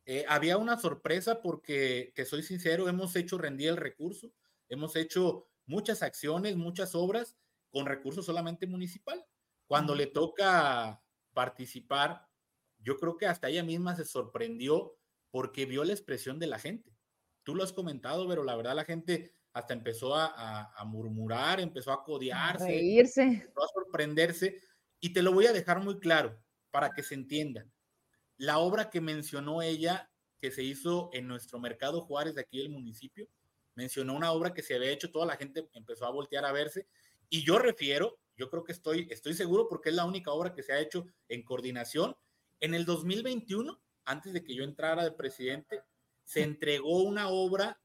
Eh, 0.05 0.25
había 0.27 0.57
una 0.57 0.77
sorpresa 0.77 1.41
porque, 1.41 2.11
te 2.13 2.25
soy 2.25 2.43
sincero, 2.43 2.89
hemos 2.89 3.15
hecho 3.15 3.37
rendir 3.37 3.69
el 3.69 3.77
recurso 3.77 4.33
Hemos 4.67 4.97
hecho 4.97 5.47
muchas 5.65 6.03
acciones, 6.03 6.57
muchas 6.57 6.93
obras 6.93 7.37
con 7.71 7.85
recursos 7.85 8.25
solamente 8.25 8.67
municipal. 8.67 9.25
Cuando 9.65 9.95
le 9.95 10.07
toca 10.07 11.01
participar, 11.33 12.27
yo 12.79 12.97
creo 12.97 13.15
que 13.15 13.27
hasta 13.27 13.47
ella 13.47 13.63
misma 13.63 13.95
se 13.95 14.03
sorprendió 14.03 14.97
porque 15.31 15.65
vio 15.65 15.85
la 15.85 15.93
expresión 15.93 16.37
de 16.37 16.47
la 16.47 16.59
gente. 16.59 16.97
Tú 17.43 17.55
lo 17.55 17.63
has 17.63 17.71
comentado, 17.71 18.27
pero 18.27 18.43
la 18.43 18.57
verdad 18.57 18.75
la 18.75 18.83
gente 18.83 19.36
hasta 19.57 19.73
empezó 19.73 20.13
a, 20.15 20.83
murmurar, 20.85 21.59
empezó 21.59 21.91
a 21.91 22.03
codearse, 22.03 22.63
a 22.63 22.67
reírse, 22.67 23.23
empezó 23.23 23.63
a 23.63 23.67
sorprenderse. 23.73 24.61
Y 24.99 25.13
te 25.13 25.23
lo 25.23 25.33
voy 25.33 25.47
a 25.47 25.53
dejar 25.53 25.81
muy 25.81 25.99
claro 25.99 26.39
para 26.69 26.91
que 26.91 27.01
se 27.01 27.15
entienda. 27.15 27.65
La 28.37 28.59
obra 28.59 28.91
que 28.91 29.01
mencionó 29.01 29.63
ella, 29.63 30.11
que 30.39 30.51
se 30.51 30.61
hizo 30.61 31.09
en 31.11 31.27
nuestro 31.27 31.59
mercado 31.59 32.01
Juárez 32.01 32.35
de 32.35 32.41
aquí 32.41 32.59
del 32.59 32.69
municipio, 32.69 33.27
mencionó 33.73 34.15
una 34.15 34.31
obra 34.31 34.53
que 34.53 34.61
se 34.61 34.75
había 34.75 34.91
hecho, 34.91 35.11
toda 35.11 35.25
la 35.25 35.37
gente 35.37 35.67
empezó 35.73 36.05
a 36.05 36.11
voltear 36.11 36.45
a 36.45 36.51
verse. 36.51 36.87
Y 37.27 37.43
yo 37.43 37.57
refiero, 37.57 38.19
yo 38.35 38.51
creo 38.51 38.63
que 38.63 38.73
estoy, 38.73 39.07
estoy 39.09 39.33
seguro 39.33 39.67
porque 39.67 39.89
es 39.89 39.95
la 39.95 40.05
única 40.05 40.31
obra 40.31 40.53
que 40.53 40.61
se 40.61 40.73
ha 40.73 40.79
hecho 40.79 41.07
en 41.29 41.43
coordinación. 41.43 42.15
En 42.59 42.75
el 42.75 42.85
2021, 42.85 43.81
antes 44.05 44.33
de 44.33 44.43
que 44.43 44.53
yo 44.53 44.63
entrara 44.63 45.03
de 45.03 45.11
presidente, 45.11 45.81
se 46.23 46.43
entregó 46.43 47.01
una 47.01 47.29
obra 47.29 47.81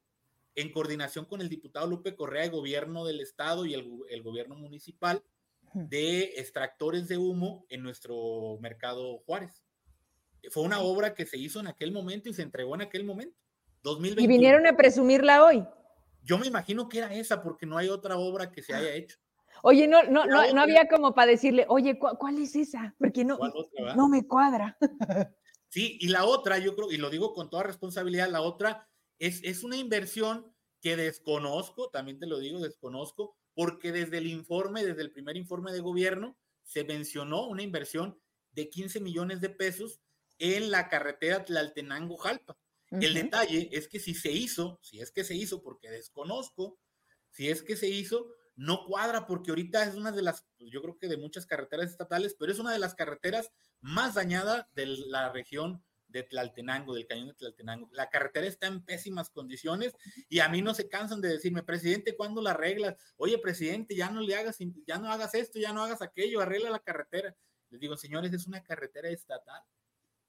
en 0.54 0.72
coordinación 0.72 1.24
con 1.24 1.40
el 1.40 1.48
diputado 1.48 1.86
Lupe 1.86 2.14
Correa 2.14 2.42
de 2.42 2.48
Gobierno 2.50 3.04
del 3.04 3.20
Estado 3.20 3.64
y 3.66 3.74
el, 3.74 3.90
el 4.10 4.22
gobierno 4.22 4.56
municipal 4.56 5.22
de 5.74 6.34
extractores 6.36 7.08
de 7.08 7.16
humo 7.16 7.64
en 7.68 7.82
nuestro 7.82 8.58
mercado 8.60 9.18
Juárez. 9.26 9.62
Fue 10.50 10.62
una 10.62 10.80
obra 10.80 11.14
que 11.14 11.24
se 11.24 11.38
hizo 11.38 11.60
en 11.60 11.68
aquel 11.68 11.92
momento 11.92 12.28
y 12.28 12.34
se 12.34 12.42
entregó 12.42 12.74
en 12.74 12.82
aquel 12.82 13.04
momento. 13.04 13.36
2021. 13.82 14.24
Y 14.24 14.28
vinieron 14.28 14.66
a 14.66 14.76
presumirla 14.76 15.44
hoy. 15.44 15.64
Yo 16.22 16.38
me 16.38 16.46
imagino 16.46 16.88
que 16.88 16.98
era 16.98 17.14
esa, 17.14 17.42
porque 17.42 17.66
no 17.66 17.76
hay 17.76 17.88
otra 17.88 18.16
obra 18.16 18.50
que 18.50 18.62
se 18.62 18.74
haya 18.74 18.94
hecho. 18.94 19.18
Oye, 19.62 19.86
no, 19.86 20.02
no, 20.04 20.26
no, 20.26 20.52
no 20.52 20.60
había 20.60 20.88
como 20.88 21.14
para 21.14 21.30
decirle, 21.30 21.66
oye, 21.68 21.98
¿cuál, 21.98 22.38
es 22.38 22.56
esa? 22.56 22.94
Porque 22.98 23.24
no, 23.24 23.38
no 23.96 24.08
me 24.08 24.26
cuadra. 24.26 24.76
Sí, 25.68 25.96
y 26.02 26.08
la 26.08 26.26
otra, 26.26 26.58
yo 26.58 26.76
creo, 26.76 26.92
y 26.92 26.98
lo 26.98 27.08
digo 27.08 27.32
con 27.32 27.48
toda 27.48 27.62
responsabilidad, 27.62 28.28
la 28.28 28.42
otra 28.42 28.90
es, 29.22 29.40
es 29.44 29.62
una 29.62 29.76
inversión 29.76 30.52
que 30.80 30.96
desconozco, 30.96 31.90
también 31.90 32.18
te 32.18 32.26
lo 32.26 32.40
digo, 32.40 32.58
desconozco, 32.58 33.36
porque 33.54 33.92
desde 33.92 34.18
el 34.18 34.26
informe, 34.26 34.84
desde 34.84 35.02
el 35.02 35.12
primer 35.12 35.36
informe 35.36 35.72
de 35.72 35.78
gobierno, 35.78 36.36
se 36.64 36.82
mencionó 36.82 37.46
una 37.46 37.62
inversión 37.62 38.20
de 38.50 38.68
15 38.68 38.98
millones 38.98 39.40
de 39.40 39.50
pesos 39.50 40.00
en 40.38 40.72
la 40.72 40.88
carretera 40.88 41.44
Tlaltenango-Jalpa. 41.44 42.58
El 42.90 43.14
detalle 43.14 43.68
es 43.70 43.86
que 43.86 44.00
si 44.00 44.12
se 44.14 44.32
hizo, 44.32 44.80
si 44.82 45.00
es 45.00 45.12
que 45.12 45.22
se 45.22 45.36
hizo, 45.36 45.62
porque 45.62 45.88
desconozco, 45.88 46.80
si 47.30 47.48
es 47.48 47.62
que 47.62 47.76
se 47.76 47.88
hizo, 47.88 48.26
no 48.56 48.84
cuadra 48.86 49.26
porque 49.28 49.52
ahorita 49.52 49.84
es 49.84 49.94
una 49.94 50.10
de 50.10 50.22
las, 50.22 50.44
pues, 50.58 50.72
yo 50.72 50.82
creo 50.82 50.98
que 50.98 51.06
de 51.06 51.16
muchas 51.16 51.46
carreteras 51.46 51.90
estatales, 51.90 52.34
pero 52.36 52.50
es 52.50 52.58
una 52.58 52.72
de 52.72 52.80
las 52.80 52.96
carreteras 52.96 53.52
más 53.80 54.14
dañadas 54.14 54.66
de 54.74 54.86
la 54.86 55.30
región 55.32 55.84
de 56.12 56.22
Tlaltenango, 56.22 56.94
del 56.94 57.06
cañón 57.06 57.28
de 57.28 57.34
Tlaltenango. 57.34 57.88
La 57.92 58.10
carretera 58.10 58.46
está 58.46 58.66
en 58.66 58.84
pésimas 58.84 59.30
condiciones 59.30 59.94
y 60.28 60.40
a 60.40 60.48
mí 60.48 60.62
no 60.62 60.74
se 60.74 60.88
cansan 60.88 61.20
de 61.20 61.28
decirme, 61.28 61.62
presidente, 61.62 62.16
¿cuándo 62.16 62.40
la 62.42 62.50
arreglas? 62.50 62.96
Oye, 63.16 63.38
presidente, 63.38 63.96
ya 63.96 64.10
no 64.10 64.20
le 64.20 64.36
hagas, 64.36 64.58
ya 64.86 64.98
no 64.98 65.10
hagas 65.10 65.34
esto, 65.34 65.58
ya 65.58 65.72
no 65.72 65.82
hagas 65.82 66.02
aquello, 66.02 66.40
arregla 66.40 66.70
la 66.70 66.80
carretera. 66.80 67.34
Les 67.70 67.80
digo, 67.80 67.96
señores, 67.96 68.32
es 68.32 68.46
una 68.46 68.62
carretera 68.62 69.08
estatal 69.08 69.62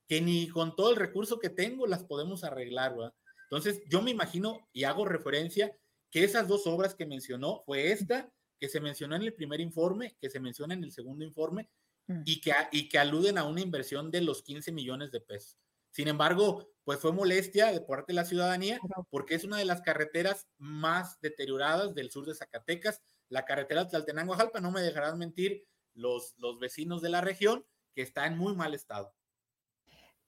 que 0.08 0.22
ni 0.22 0.48
con 0.48 0.76
todo 0.76 0.92
el 0.92 0.96
recurso 0.96 1.40
que 1.40 1.50
tengo 1.50 1.88
las 1.88 2.04
podemos 2.04 2.44
arreglar, 2.44 2.96
¿verdad? 2.96 3.14
Entonces, 3.44 3.82
yo 3.90 4.02
me 4.02 4.12
imagino 4.12 4.68
y 4.74 4.84
hago 4.84 5.06
referencia 5.06 5.76
que 6.10 6.24
esas 6.24 6.48
dos 6.48 6.68
obras 6.68 6.96
que 6.96 7.06
mencionó 7.06 7.64
fue 7.66 7.92
esta, 7.92 8.32
que 8.60 8.70
se 8.70 8.80
mencionó 8.80 9.16
en 9.16 9.24
el 9.24 9.34
primer 9.34 9.60
informe, 9.62 10.16
que 10.20 10.30
se 10.30 10.40
menciona 10.40 10.74
en 10.74 10.84
el 10.84 10.92
segundo 10.92 11.26
informe, 11.26 11.70
mm. 12.08 12.22
y 12.26 12.42
que, 12.42 12.54
y 12.72 12.90
que 12.90 13.00
aluden 13.00 13.38
a 13.38 13.44
una 13.44 13.62
inversión 13.62 14.12
de 14.12 14.22
los 14.22 14.44
15 14.44 14.72
millones 14.72 15.12
de 15.12 15.22
pesos. 15.22 15.58
Sin 15.94 16.08
embargo, 16.08 16.68
pues 16.84 17.00
fue 17.00 17.14
molestia 17.14 17.72
de 17.72 17.80
parte 17.80 18.14
de 18.14 18.16
la 18.16 18.26
ciudadanía 18.26 18.80
porque 19.12 19.36
es 19.36 19.44
una 19.44 19.58
de 19.58 19.66
las 19.66 19.82
carreteras 19.82 20.48
más 20.58 21.22
deterioradas 21.22 21.94
del 21.94 22.10
sur 22.10 22.26
de 22.26 22.34
Zacatecas. 22.34 23.00
La 23.30 23.46
carretera 23.46 23.88
Tlaltenango-Jalpa, 23.88 24.60
no 24.60 24.72
me 24.72 24.82
dejarán 24.82 25.20
mentir 25.20 25.66
los, 25.94 26.34
los 26.40 26.60
vecinos 26.60 27.04
de 27.04 27.10
la 27.10 27.22
región, 27.22 27.64
que 27.94 28.02
está 28.02 28.26
en 28.26 28.40
muy 28.40 28.56
mal 28.56 28.74
estado. 28.74 29.14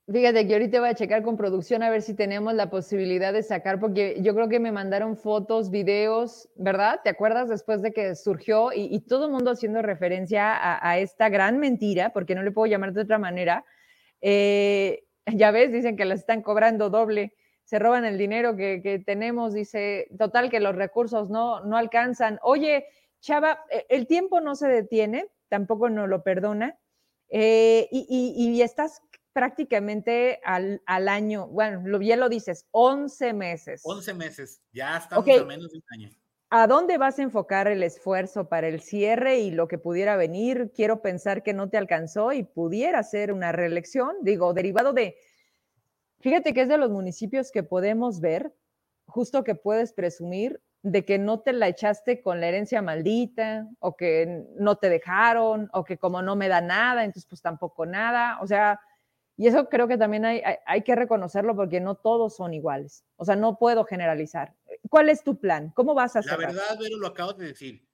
Fíjate 0.08 0.48
que 0.48 0.54
ahorita 0.54 0.80
voy 0.82 0.90
a 0.90 0.94
checar 0.94 1.24
con 1.24 1.36
producción 1.36 1.82
a 1.82 1.90
ver 1.90 2.04
si 2.04 2.14
tenemos 2.14 2.54
la 2.54 2.70
posibilidad 2.70 3.34
de 3.34 3.42
sacar, 3.42 3.80
porque 3.80 4.20
yo 4.22 4.36
creo 4.36 4.48
que 4.48 4.60
me 4.60 4.72
mandaron 4.72 5.18
fotos, 5.18 5.72
videos, 5.72 6.48
¿verdad? 6.56 7.00
¿Te 7.04 7.10
acuerdas 7.10 7.50
después 7.50 7.82
de 7.82 7.92
que 7.92 8.14
surgió 8.14 8.70
y, 8.72 9.00
todo 9.00 9.26
el 9.26 9.32
mundo 9.32 9.50
haciendo 9.50 9.82
referencia 9.82 10.54
a, 10.88 11.00
esta 11.00 11.30
gran 11.30 11.58
mentira, 11.58 12.14
porque 12.14 12.36
no 12.36 12.44
le 12.44 12.52
puedo 12.52 12.68
llamar 12.68 12.94
de 12.94 13.02
otra 13.02 13.18
manera, 13.18 13.66
eh, 14.22 15.05
Ya 15.34 15.52
ves, 15.52 15.72
dicen 15.72 15.98
que 15.98 16.06
las 16.06 16.20
están 16.20 16.42
cobrando 16.42 16.90
doble, 16.90 17.34
se 17.64 17.80
roban 17.80 18.06
el 18.06 18.18
dinero 18.18 18.56
que, 18.56 19.04
tenemos, 19.06 19.54
dice, 19.54 20.08
total 20.18 20.50
que 20.50 20.60
los 20.60 20.76
recursos 20.76 21.30
no, 21.30 21.62
no 21.66 21.78
alcanzan. 21.78 22.40
Oye, 22.44 22.86
Chava, 23.22 23.60
e, 23.72 23.86
el 23.90 24.06
tiempo 24.06 24.40
no 24.40 24.56
se 24.56 24.68
detiene, 24.68 25.28
tampoco 25.50 25.90
nos 25.90 26.08
lo 26.08 26.22
perdona, 26.24 26.78
eh, 27.30 27.88
y, 27.92 28.62
estás 28.62 29.02
prácticamente 29.34 30.40
al, 30.44 30.80
año, 30.86 31.48
bueno, 31.48 31.82
lo, 31.86 32.02
ya 32.02 32.16
lo 32.18 32.30
dices, 32.30 32.68
11 32.72 33.34
meses. 33.34 33.82
11 33.84 34.14
meses, 34.14 34.62
ya 34.72 34.98
estamos 34.98 35.28
a 35.28 35.44
menos 35.46 35.72
de 35.72 35.78
un 35.80 35.84
año. 35.90 36.10
¿A 36.52 36.68
dónde 36.68 37.00
vas 37.00 37.18
a 37.18 37.24
enfocar 37.24 37.68
el 37.68 37.82
esfuerzo 37.82 38.48
para 38.48 38.68
el 38.68 38.80
cierre 38.80 39.40
y 39.40 39.50
lo 39.52 39.68
que 39.68 39.80
pudiera 39.80 40.16
venir? 40.16 40.72
Quiero 40.76 41.02
pensar 41.02 41.42
que 41.42 41.54
no 41.54 41.70
te 41.70 41.78
alcanzó 41.78 42.34
y 42.34 42.44
pudiera 42.44 43.02
ser 43.02 43.34
una 43.34 43.52
reelección, 43.52 44.16
digo, 44.22 44.54
derivado 44.54 44.94
de, 44.94 45.16
fíjate 46.20 46.54
que 46.54 46.62
es 46.62 46.70
de 46.70 46.78
los 46.78 46.92
municipios 46.92 47.52
que 47.52 47.64
podemos 47.64 48.22
ver, 48.22 48.54
justo 49.08 49.44
que 49.44 49.56
puedes 49.56 49.94
presumir 49.94 50.62
de 50.84 51.04
que 51.04 51.18
no 51.18 51.40
te 51.40 51.52
la 51.52 51.68
echaste 51.68 52.22
con 52.22 52.40
la 52.40 52.48
herencia 52.48 52.82
maldita 52.84 53.68
o 53.80 53.96
que 53.96 54.46
no 54.58 54.76
te 54.78 54.90
dejaron 54.90 55.68
o 55.74 55.84
que 55.84 55.98
como 55.98 56.22
no 56.22 56.36
me 56.36 56.48
da 56.48 56.62
nada, 56.62 57.04
entonces 57.04 57.28
pues 57.28 57.42
tampoco 57.42 57.88
nada. 57.88 58.38
O 58.42 58.48
sea, 58.48 58.80
y 59.38 59.48
eso 59.48 59.68
creo 59.68 59.88
que 59.88 59.98
también 59.98 60.24
hay, 60.24 60.42
hay, 60.66 60.84
que 60.84 60.96
reconocerlo 60.96 61.56
porque 61.56 61.82
no 61.82 61.96
todos 61.96 62.36
son 62.36 62.54
iguales. 62.54 63.04
O 63.18 63.26
sea, 63.26 63.36
no 63.36 63.58
puedo 63.58 63.84
generalizar. 63.84 64.56
¿Cuál 64.90 65.10
es 65.10 65.24
tu 65.24 65.38
plan? 65.38 65.72
¿Cómo 65.76 65.94
vas 65.94 66.16
a 66.16 66.20
hacer? 66.20 66.32
La 66.32 66.38
verdad, 66.38 66.78
Vero, 66.80 66.98
lo 66.98 67.08
acabo 67.08 67.34
de 67.34 67.48
decir. 67.48 67.86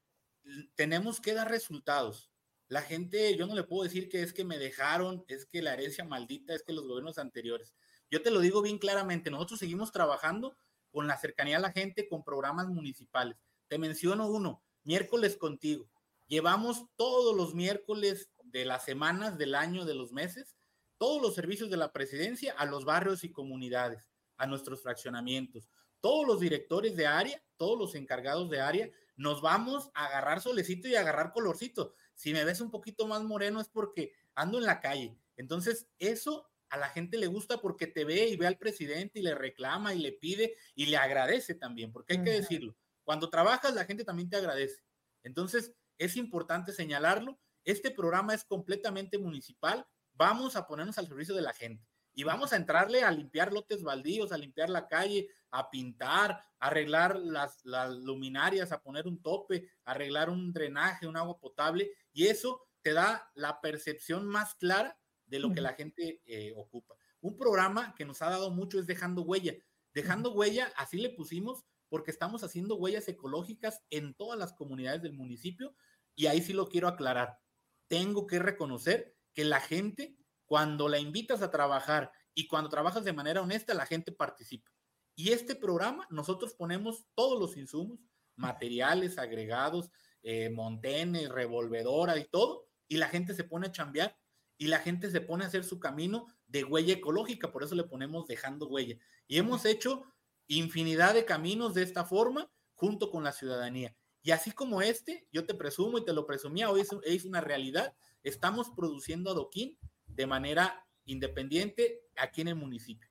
Tenemos 0.75 1.19
que 1.19 1.33
dar 1.33 1.49
resultados. 1.49 2.31
La 2.67 2.81
gente, 2.81 3.35
yo 3.35 3.47
no 3.47 3.55
le 3.55 3.63
puedo 3.63 3.83
decir 3.83 4.07
que 4.07 4.21
es 4.21 4.33
que 4.33 4.45
me 4.45 4.59
dejaron, 4.59 5.25
es 5.27 5.45
que 5.45 5.61
la 5.61 5.73
herencia 5.73 6.05
maldita, 6.05 6.53
es 6.53 6.63
que 6.63 6.73
los 6.73 6.87
gobiernos 6.87 7.17
anteriores. 7.17 7.73
Yo 8.09 8.21
te 8.21 8.29
lo 8.29 8.39
digo 8.39 8.61
bien 8.61 8.77
claramente, 8.77 9.31
nosotros 9.31 9.59
seguimos 9.59 9.91
trabajando 9.91 10.55
con 10.91 11.07
la 11.07 11.17
cercanía 11.17 11.57
a 11.57 11.61
la 11.61 11.71
gente, 11.71 12.07
con 12.07 12.23
programas 12.23 12.67
municipales. 12.67 13.37
Te 13.67 13.77
menciono 13.77 14.27
uno, 14.27 14.63
miércoles 14.83 15.37
contigo. 15.37 15.89
Llevamos 16.27 16.85
todos 16.95 17.35
los 17.35 17.55
miércoles 17.55 18.29
de 18.43 18.63
las 18.65 18.85
semanas, 18.85 19.37
del 19.37 19.55
año, 19.55 19.85
de 19.85 19.95
los 19.95 20.11
meses, 20.11 20.55
todos 21.01 21.19
los 21.19 21.33
servicios 21.33 21.71
de 21.71 21.77
la 21.77 21.91
presidencia 21.91 22.53
a 22.53 22.67
los 22.67 22.85
barrios 22.85 23.23
y 23.23 23.31
comunidades, 23.31 24.11
a 24.37 24.45
nuestros 24.45 24.83
fraccionamientos. 24.83 25.67
Todos 25.99 26.27
los 26.27 26.39
directores 26.39 26.95
de 26.95 27.07
área, 27.07 27.43
todos 27.57 27.75
los 27.75 27.95
encargados 27.95 28.51
de 28.51 28.61
área, 28.61 28.87
nos 29.15 29.41
vamos 29.41 29.89
a 29.95 30.05
agarrar 30.05 30.41
solecito 30.41 30.87
y 30.87 30.93
a 30.93 30.99
agarrar 30.99 31.33
colorcito. 31.33 31.95
Si 32.13 32.33
me 32.33 32.45
ves 32.45 32.61
un 32.61 32.69
poquito 32.69 33.07
más 33.07 33.23
moreno 33.23 33.59
es 33.59 33.67
porque 33.67 34.13
ando 34.35 34.59
en 34.59 34.65
la 34.65 34.79
calle. 34.79 35.17
Entonces, 35.37 35.87
eso 35.97 36.47
a 36.69 36.77
la 36.77 36.89
gente 36.89 37.17
le 37.17 37.25
gusta 37.25 37.57
porque 37.57 37.87
te 37.87 38.05
ve 38.05 38.27
y 38.27 38.37
ve 38.37 38.45
al 38.45 38.59
presidente 38.59 39.21
y 39.21 39.23
le 39.23 39.33
reclama 39.33 39.95
y 39.95 39.99
le 40.01 40.11
pide 40.11 40.55
y 40.75 40.85
le 40.85 40.97
agradece 40.97 41.55
también, 41.55 41.91
porque 41.91 42.13
hay 42.13 42.23
que 42.23 42.29
decirlo. 42.29 42.77
Cuando 43.03 43.31
trabajas, 43.31 43.73
la 43.73 43.85
gente 43.85 44.05
también 44.05 44.29
te 44.29 44.37
agradece. 44.37 44.83
Entonces, 45.23 45.73
es 45.97 46.15
importante 46.15 46.71
señalarlo. 46.71 47.39
Este 47.63 47.89
programa 47.89 48.35
es 48.35 48.43
completamente 48.43 49.17
municipal 49.17 49.87
vamos 50.13 50.55
a 50.55 50.67
ponernos 50.67 50.97
al 50.97 51.07
servicio 51.07 51.35
de 51.35 51.41
la 51.41 51.53
gente 51.53 51.85
y 52.13 52.23
vamos 52.23 52.53
a 52.53 52.57
entrarle 52.57 53.03
a 53.03 53.11
limpiar 53.11 53.53
lotes 53.53 53.83
baldíos, 53.83 54.31
a 54.31 54.37
limpiar 54.37 54.69
la 54.69 54.87
calle, 54.87 55.29
a 55.51 55.69
pintar, 55.69 56.31
a 56.31 56.67
arreglar 56.67 57.17
las, 57.17 57.63
luminarias, 57.63 58.71
a 58.71 58.81
poner 58.81 59.07
un 59.07 59.21
tope, 59.21 59.69
arreglar 59.85 60.29
un 60.29 60.51
drenaje, 60.51 61.07
un 61.07 61.17
agua 61.17 61.39
potable, 61.39 61.91
y 62.11 62.27
eso 62.27 62.61
te 62.81 62.93
da 62.93 63.29
la 63.35 63.61
percepción 63.61 64.27
más 64.27 64.55
clara 64.55 64.97
de 65.25 65.39
lo 65.39 65.53
que 65.53 65.61
la 65.61 65.73
gente 65.73 66.21
eh, 66.25 66.53
ocupa. 66.55 66.95
Un 67.21 67.37
programa 67.37 67.95
que 67.95 68.05
nos 68.05 68.21
ha 68.21 68.29
dado 68.29 68.51
mucho 68.51 68.79
es 68.79 68.87
Dejando 68.87 69.21
Huella. 69.21 69.53
Dejando 69.93 70.33
Huella, 70.33 70.71
así 70.75 70.97
le 70.97 71.09
pusimos, 71.09 71.63
porque 71.87 72.11
estamos 72.11 72.43
haciendo 72.43 72.75
huellas 72.75 73.07
ecológicas 73.07 73.83
en 73.89 74.13
todas 74.15 74.39
las 74.39 74.53
comunidades 74.53 75.01
del 75.01 75.13
municipio, 75.13 75.75
y 76.15 76.25
ahí 76.25 76.41
sí 76.41 76.53
lo 76.53 76.67
quiero 76.67 76.87
aclarar. 76.87 77.39
Tengo 77.87 78.27
que 78.27 78.39
reconocer 78.39 79.15
que 79.33 79.45
la 79.45 79.59
gente, 79.59 80.15
cuando 80.45 80.89
la 80.89 80.99
invitas 80.99 81.41
a 81.41 81.51
trabajar 81.51 82.11
y 82.33 82.47
cuando 82.47 82.69
trabajas 82.69 83.03
de 83.03 83.13
manera 83.13 83.41
honesta, 83.41 83.73
la 83.73 83.85
gente 83.85 84.11
participa. 84.11 84.71
Y 85.15 85.31
este 85.31 85.55
programa, 85.55 86.07
nosotros 86.09 86.53
ponemos 86.53 87.05
todos 87.15 87.39
los 87.39 87.57
insumos, 87.57 87.99
materiales, 88.35 89.17
agregados, 89.17 89.89
eh, 90.23 90.49
montenes, 90.49 91.29
revolvedora 91.29 92.17
y 92.17 92.25
todo, 92.25 92.67
y 92.87 92.97
la 92.97 93.07
gente 93.07 93.33
se 93.33 93.43
pone 93.43 93.67
a 93.67 93.71
chambear 93.71 94.17
y 94.57 94.67
la 94.67 94.79
gente 94.79 95.09
se 95.09 95.21
pone 95.21 95.43
a 95.43 95.47
hacer 95.47 95.63
su 95.63 95.79
camino 95.79 96.27
de 96.47 96.63
huella 96.63 96.93
ecológica, 96.93 97.51
por 97.51 97.63
eso 97.63 97.73
le 97.73 97.83
ponemos 97.83 98.27
dejando 98.27 98.67
huella. 98.67 98.95
Y 99.27 99.37
hemos 99.37 99.65
hecho 99.65 100.03
infinidad 100.47 101.13
de 101.13 101.25
caminos 101.25 101.73
de 101.73 101.83
esta 101.83 102.05
forma 102.05 102.51
junto 102.75 103.09
con 103.09 103.23
la 103.23 103.31
ciudadanía. 103.31 103.95
Y 104.21 104.31
así 104.31 104.51
como 104.51 104.81
este, 104.81 105.27
yo 105.31 105.45
te 105.45 105.55
presumo 105.55 105.97
y 105.97 106.05
te 106.05 106.13
lo 106.13 106.27
presumía, 106.27 106.69
hoy 106.69 106.81
es, 106.81 106.89
es 107.03 107.25
una 107.25 107.41
realidad, 107.41 107.95
estamos 108.23 108.69
produciendo 108.69 109.31
adoquín 109.31 109.77
de 110.07 110.27
manera 110.27 110.85
independiente 111.05 112.01
aquí 112.17 112.41
en 112.41 112.49
el 112.49 112.55
municipio. 112.55 113.09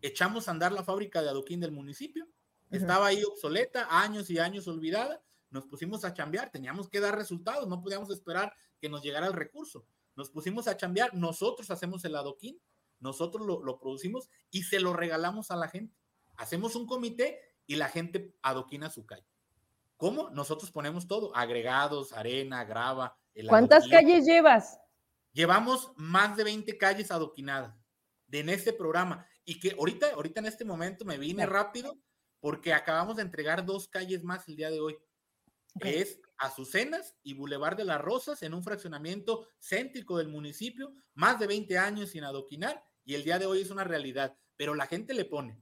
Echamos 0.00 0.48
a 0.48 0.50
andar 0.50 0.72
la 0.72 0.84
fábrica 0.84 1.22
de 1.22 1.28
adoquín 1.28 1.60
del 1.60 1.72
municipio, 1.72 2.26
estaba 2.70 3.08
ahí 3.08 3.22
obsoleta, 3.22 3.86
años 3.90 4.30
y 4.30 4.38
años 4.38 4.66
olvidada, 4.66 5.22
nos 5.50 5.66
pusimos 5.66 6.04
a 6.04 6.14
chambear, 6.14 6.50
teníamos 6.50 6.88
que 6.88 7.00
dar 7.00 7.16
resultados, 7.16 7.68
no 7.68 7.82
podíamos 7.82 8.10
esperar 8.10 8.54
que 8.80 8.88
nos 8.88 9.02
llegara 9.02 9.26
el 9.26 9.34
recurso. 9.34 9.86
Nos 10.16 10.30
pusimos 10.30 10.66
a 10.66 10.76
chambear, 10.76 11.14
nosotros 11.14 11.70
hacemos 11.70 12.04
el 12.04 12.16
adoquín, 12.16 12.58
nosotros 13.00 13.46
lo, 13.46 13.62
lo 13.62 13.78
producimos 13.78 14.30
y 14.50 14.62
se 14.62 14.80
lo 14.80 14.94
regalamos 14.94 15.50
a 15.50 15.56
la 15.56 15.68
gente. 15.68 15.94
Hacemos 16.36 16.74
un 16.74 16.86
comité 16.86 17.40
y 17.66 17.76
la 17.76 17.88
gente 17.88 18.34
adoquina 18.42 18.88
su 18.88 19.04
calle. 19.04 19.26
¿Cómo? 19.98 20.30
Nosotros 20.30 20.70
ponemos 20.72 21.06
todo, 21.06 21.36
agregados, 21.36 22.12
arena, 22.12 22.64
grava. 22.64 23.16
¿Cuántas 23.48 23.88
calles 23.88 24.24
llevas? 24.24 24.78
Llevamos 25.32 25.92
más 25.96 26.36
de 26.36 26.44
20 26.44 26.76
calles 26.76 27.10
adoquinadas 27.10 27.74
de 28.26 28.40
en 28.40 28.48
este 28.48 28.72
programa. 28.72 29.26
Y 29.44 29.58
que 29.58 29.72
ahorita, 29.72 30.12
ahorita 30.14 30.40
en 30.40 30.46
este 30.46 30.64
momento 30.64 31.04
me 31.04 31.18
vine 31.18 31.46
rápido 31.46 31.98
porque 32.40 32.72
acabamos 32.72 33.16
de 33.16 33.22
entregar 33.22 33.64
dos 33.64 33.88
calles 33.88 34.24
más 34.24 34.48
el 34.48 34.56
día 34.56 34.70
de 34.70 34.80
hoy. 34.80 34.96
Es 35.80 36.20
Azucenas 36.36 37.16
y 37.22 37.34
Boulevard 37.34 37.76
de 37.76 37.84
las 37.84 38.00
Rosas 38.00 38.42
en 38.42 38.52
un 38.52 38.62
fraccionamiento 38.62 39.46
céntrico 39.58 40.18
del 40.18 40.28
municipio, 40.28 40.92
más 41.14 41.38
de 41.38 41.46
20 41.46 41.78
años 41.78 42.10
sin 42.10 42.24
adoquinar 42.24 42.82
y 43.04 43.14
el 43.14 43.24
día 43.24 43.38
de 43.38 43.46
hoy 43.46 43.62
es 43.62 43.70
una 43.70 43.84
realidad, 43.84 44.36
pero 44.56 44.74
la 44.74 44.86
gente 44.86 45.14
le 45.14 45.24
pone. 45.24 45.60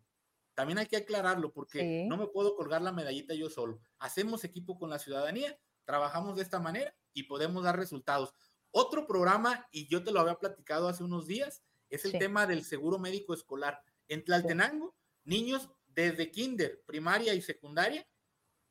También 0.54 0.78
hay 0.78 0.86
que 0.86 0.96
aclararlo 0.96 1.52
porque 1.52 2.04
no 2.06 2.16
me 2.16 2.26
puedo 2.26 2.54
colgar 2.54 2.82
la 2.82 2.92
medallita 2.92 3.34
yo 3.34 3.48
solo. 3.48 3.80
Hacemos 3.98 4.44
equipo 4.44 4.78
con 4.78 4.90
la 4.90 4.98
ciudadanía, 4.98 5.58
trabajamos 5.90 6.36
de 6.36 6.42
esta 6.42 6.60
manera 6.60 6.94
y 7.12 7.24
podemos 7.24 7.64
dar 7.64 7.76
resultados. 7.76 8.32
Otro 8.70 9.08
programa, 9.08 9.66
y 9.72 9.88
yo 9.88 10.04
te 10.04 10.12
lo 10.12 10.20
había 10.20 10.36
platicado 10.36 10.86
hace 10.86 11.02
unos 11.02 11.26
días, 11.26 11.64
es 11.88 12.04
el 12.04 12.12
tema 12.12 12.46
del 12.46 12.64
seguro 12.64 13.00
médico 13.00 13.34
escolar. 13.34 13.82
En 14.06 14.24
Tlaltenango, 14.24 14.94
niños 15.24 15.68
desde 15.88 16.30
kinder, 16.30 16.80
primaria 16.86 17.34
y 17.34 17.42
secundaria, 17.42 18.06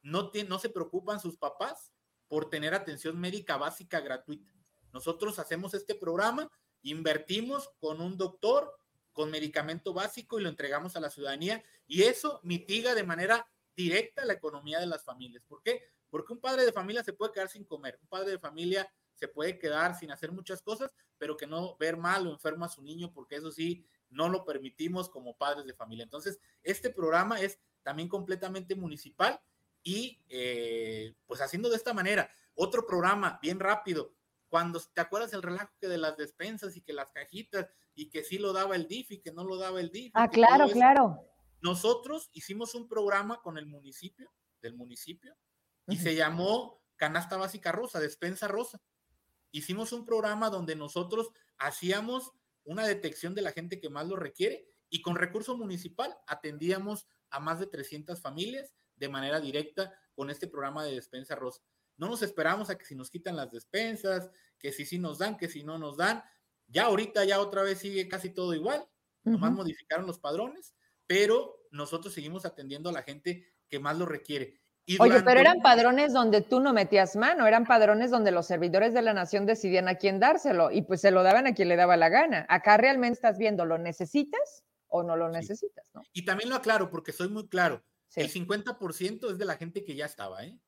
no, 0.02 0.32
no 0.48 0.60
se 0.60 0.70
preocupan 0.70 1.20
sus 1.20 1.36
papás 1.36 1.92
por 2.30 2.50
tener 2.50 2.74
atención 2.74 3.20
médica 3.20 3.58
básica 3.58 4.00
gratuita. 4.00 4.50
Nosotros 4.94 5.40
hacemos 5.40 5.74
este 5.74 5.96
programa, 5.96 6.50
invertimos 6.84 7.70
con 7.82 8.00
un 8.00 8.18
doctor, 8.18 8.74
con 9.12 9.30
medicamento 9.30 9.94
básico 9.94 10.40
y 10.40 10.44
lo 10.44 10.48
entregamos 10.48 10.96
a 10.96 11.02
la 11.02 11.10
ciudadanía 11.10 11.62
y 11.86 12.04
eso 12.04 12.40
mitiga 12.44 12.96
de 12.96 13.04
manera 13.04 13.46
directa 13.76 14.24
la 14.24 14.34
economía 14.34 14.80
de 14.80 14.88
las 14.88 15.04
familias. 15.04 15.44
¿Por 15.46 15.62
qué? 15.62 15.84
Porque 16.10 16.34
un 16.34 16.40
padre 16.40 16.66
de 16.66 16.72
familia 16.72 17.04
se 17.04 17.14
puede 17.14 17.32
quedar 17.32 17.50
sin 17.50 17.64
comer, 17.64 18.00
un 18.02 18.08
padre 18.08 18.32
de 18.32 18.40
familia 18.40 18.92
se 19.14 19.28
puede 19.28 19.60
quedar 19.60 19.98
sin 19.98 20.12
hacer 20.12 20.32
muchas 20.32 20.62
cosas, 20.62 20.94
pero 21.18 21.36
que 21.36 21.46
no 21.46 21.76
ver 21.78 21.98
mal 21.98 22.26
o 22.26 22.32
enfermo 22.32 22.66
a 22.66 22.70
su 22.70 22.82
niño, 22.82 23.12
porque 23.14 23.36
eso 23.36 23.52
sí, 23.52 23.86
no 24.10 24.30
lo 24.30 24.46
permitimos 24.46 25.10
como 25.10 25.36
padres 25.36 25.66
de 25.66 25.74
familia. 25.74 26.04
Entonces, 26.04 26.40
este 26.64 26.90
programa 26.90 27.40
es 27.42 27.60
también 27.84 28.08
completamente 28.10 28.76
municipal 28.76 29.40
y 29.84 30.22
eh, 30.30 31.16
pues 31.26 31.42
haciendo 31.42 31.70
de 31.70 31.76
esta 31.76 31.94
manera. 31.94 32.32
Otro 32.56 32.86
programa 32.86 33.40
bien 33.42 33.60
rápido, 33.60 34.14
cuando 34.50 34.82
te 34.94 35.02
acuerdas 35.02 35.32
el 35.34 35.44
relajo 35.44 35.72
que 35.80 35.88
de 35.88 35.98
las 35.98 36.18
despensas 36.18 36.76
y 36.76 36.82
que 36.82 36.94
las 36.94 37.12
cajitas 37.12 37.68
y 37.94 38.10
que 38.10 38.24
sí 38.24 38.38
lo 38.38 38.52
daba 38.52 38.76
el 38.76 38.88
DIF 38.88 39.12
y 39.12 39.20
que 39.20 39.32
no 39.32 39.44
lo 39.44 39.58
daba 39.58 39.80
el 39.80 39.92
DIF. 39.92 40.12
Ah, 40.16 40.30
claro, 40.30 40.68
claro. 40.70 41.26
Nosotros 41.62 42.30
hicimos 42.34 42.74
un 42.74 42.88
programa 42.88 43.42
con 43.42 43.58
el 43.58 43.66
municipio, 43.66 44.32
del 44.62 44.76
municipio, 44.76 45.36
y 45.90 45.98
se 45.98 46.16
llamó 46.16 46.82
Canasta 46.96 47.38
Básica 47.38 47.72
Rosa, 47.72 48.00
Despensa 48.00 48.48
Rosa. 48.48 48.82
Hicimos 49.52 49.92
un 49.94 50.06
programa 50.06 50.50
donde 50.50 50.76
nosotros 50.76 51.32
hacíamos 51.58 52.32
una 52.64 52.86
detección 52.86 53.34
de 53.34 53.42
la 53.42 53.52
gente 53.52 53.80
que 53.80 53.90
más 53.90 54.08
lo 54.08 54.16
requiere 54.16 54.68
y 54.90 55.02
con 55.02 55.16
recurso 55.16 55.58
municipal 55.58 56.16
atendíamos 56.28 57.08
a 57.30 57.40
más 57.40 57.60
de 57.60 57.68
300 57.68 58.22
familias 58.22 58.74
de 58.96 59.10
manera 59.10 59.40
directa 59.40 59.94
con 60.14 60.30
este 60.30 60.48
programa 60.48 60.84
de 60.84 60.94
Despensa 60.94 61.36
Rosa. 61.36 61.62
No 61.98 62.08
nos 62.08 62.22
esperamos 62.22 62.70
a 62.70 62.78
que 62.78 62.86
si 62.86 62.96
nos 62.96 63.10
quitan 63.10 63.36
las 63.36 63.52
despensas, 63.52 64.30
que 64.58 64.72
si 64.72 64.86
sí 64.86 65.00
nos 65.00 65.18
dan, 65.18 65.38
que 65.38 65.50
si 65.50 65.64
no 65.64 65.78
nos 65.78 65.98
dan. 65.98 66.24
Ya 66.68 66.86
ahorita 66.86 67.26
ya 67.26 67.40
otra 67.40 67.64
vez 67.64 67.80
sigue 67.80 68.08
casi 68.08 68.30
todo 68.30 68.54
igual. 68.54 68.88
nomás 69.24 69.52
modificaron 69.52 70.08
los 70.08 70.20
padrones, 70.20 70.76
pero 71.08 71.68
nosotros 71.72 72.14
seguimos 72.14 72.46
atendiendo 72.46 72.90
a 72.90 72.94
la 72.94 73.04
gente 73.04 73.54
que 73.68 73.80
más 73.80 73.98
lo 73.98 74.06
requiere. 74.06 74.62
Oye, 75.00 75.22
pero 75.24 75.40
eran 75.40 75.62
padrones 75.62 76.14
donde 76.14 76.42
tú 76.42 76.60
no 76.60 76.74
metías 76.74 77.16
mano, 77.16 77.46
eran 77.46 77.66
padrones 77.66 78.10
donde 78.10 78.32
los 78.32 78.48
servidores 78.48 78.94
de 78.94 79.02
la 79.02 79.14
nación 79.14 79.46
decidían 79.46 79.88
a 79.88 79.96
quién 79.96 80.20
dárselo 80.20 80.72
y 80.72 80.82
pues 80.82 81.02
se 81.02 81.12
lo 81.12 81.22
daban 81.22 81.46
a 81.46 81.54
quien 81.54 81.70
le 81.70 81.76
daba 81.76 81.96
la 81.96 82.10
gana. 82.10 82.46
Acá 82.50 82.78
realmente 82.78 83.14
estás 83.14 83.38
viendo, 83.38 83.66
¿lo 83.66 83.78
necesitas 83.78 84.64
o 84.88 85.04
no 85.04 85.16
lo 85.16 85.30
necesitas? 85.30 85.92
¿no? 85.94 86.02
Y 86.14 86.26
también 86.26 86.50
lo 86.50 86.56
aclaro 86.56 86.90
porque 86.90 87.12
soy 87.12 87.30
muy 87.30 87.48
claro. 87.48 87.84
El 88.16 88.32
50% 88.32 89.32
es 89.32 89.38
de 89.38 89.46
la 89.46 89.58
gente 89.58 89.84
que 89.84 89.96
ya 89.96 90.06
estaba, 90.06 90.44
¿eh? 90.44 90.60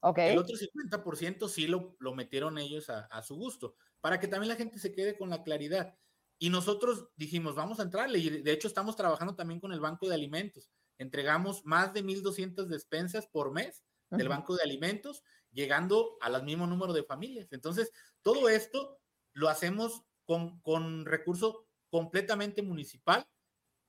Okay. 0.00 0.32
El 0.32 0.38
otro 0.38 0.56
50% 0.56 1.48
sí 1.48 1.66
lo, 1.66 1.96
lo 1.98 2.14
metieron 2.14 2.58
ellos 2.58 2.88
a, 2.90 3.06
a, 3.06 3.22
su 3.22 3.36
gusto, 3.36 3.76
para 4.00 4.18
que 4.18 4.28
también 4.28 4.48
la 4.48 4.56
gente 4.56 4.78
se 4.78 4.92
quede 4.92 5.16
con 5.16 5.30
la 5.30 5.42
claridad. 5.42 5.94
Y 6.38 6.48
nosotros 6.48 7.08
dijimos, 7.16 7.54
vamos 7.54 7.80
a 7.80 7.82
entrarle, 7.82 8.18
y 8.18 8.42
de 8.42 8.52
hecho 8.52 8.68
estamos 8.68 8.96
trabajando 8.96 9.34
también 9.34 9.60
con 9.60 9.72
el 9.72 9.80
Banco 9.80 10.08
de 10.08 10.14
Alimentos 10.14 10.70
entregamos 11.00 11.64
más 11.64 11.94
de 11.94 12.04
1.200 12.04 12.66
despensas 12.66 13.26
por 13.26 13.52
mes 13.52 13.82
del 14.10 14.28
Banco 14.28 14.54
de 14.54 14.62
Alimentos, 14.62 15.24
llegando 15.50 16.18
al 16.20 16.42
mismo 16.44 16.66
número 16.66 16.92
de 16.92 17.04
familias. 17.04 17.48
Entonces, 17.52 17.90
todo 18.20 18.50
esto 18.50 19.00
lo 19.32 19.48
hacemos 19.48 20.02
con, 20.26 20.60
con 20.60 21.06
recurso 21.06 21.66
completamente 21.88 22.60
municipal 22.60 23.26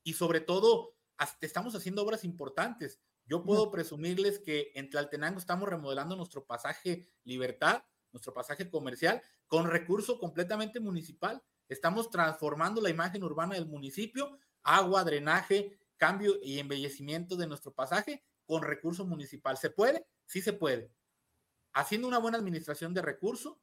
y 0.04 0.14
sobre 0.14 0.40
todo 0.40 0.96
estamos 1.42 1.76
haciendo 1.76 2.02
obras 2.02 2.24
importantes. 2.24 3.02
Yo 3.26 3.44
puedo 3.44 3.72
presumirles 3.72 4.40
que 4.40 4.72
en 4.76 4.90
Tlaltenango 4.90 5.38
estamos 5.38 5.68
remodelando 5.68 6.16
nuestro 6.16 6.46
pasaje 6.46 7.10
Libertad, 7.26 7.84
nuestro 8.14 8.34
pasaje 8.34 8.70
comercial, 8.70 9.22
con 9.48 9.70
recurso 9.70 10.18
completamente 10.18 10.80
municipal. 10.80 11.44
Estamos 11.68 12.10
transformando 12.10 12.80
la 12.80 12.90
imagen 12.90 13.24
urbana 13.24 13.56
del 13.56 13.68
municipio, 13.68 14.38
agua, 14.64 15.04
drenaje, 15.04 15.78
cambio 16.02 16.40
y 16.42 16.58
embellecimiento 16.58 17.36
de 17.36 17.46
nuestro 17.46 17.72
pasaje 17.76 18.24
con 18.48 18.64
recurso 18.64 19.06
municipal. 19.06 19.56
¿Se 19.56 19.70
puede? 19.70 20.08
Sí 20.26 20.42
se 20.42 20.52
puede. 20.52 20.92
Haciendo 21.74 22.08
una 22.08 22.18
buena 22.18 22.40
administración 22.40 22.96
de 22.96 23.04
recursos 23.04 23.58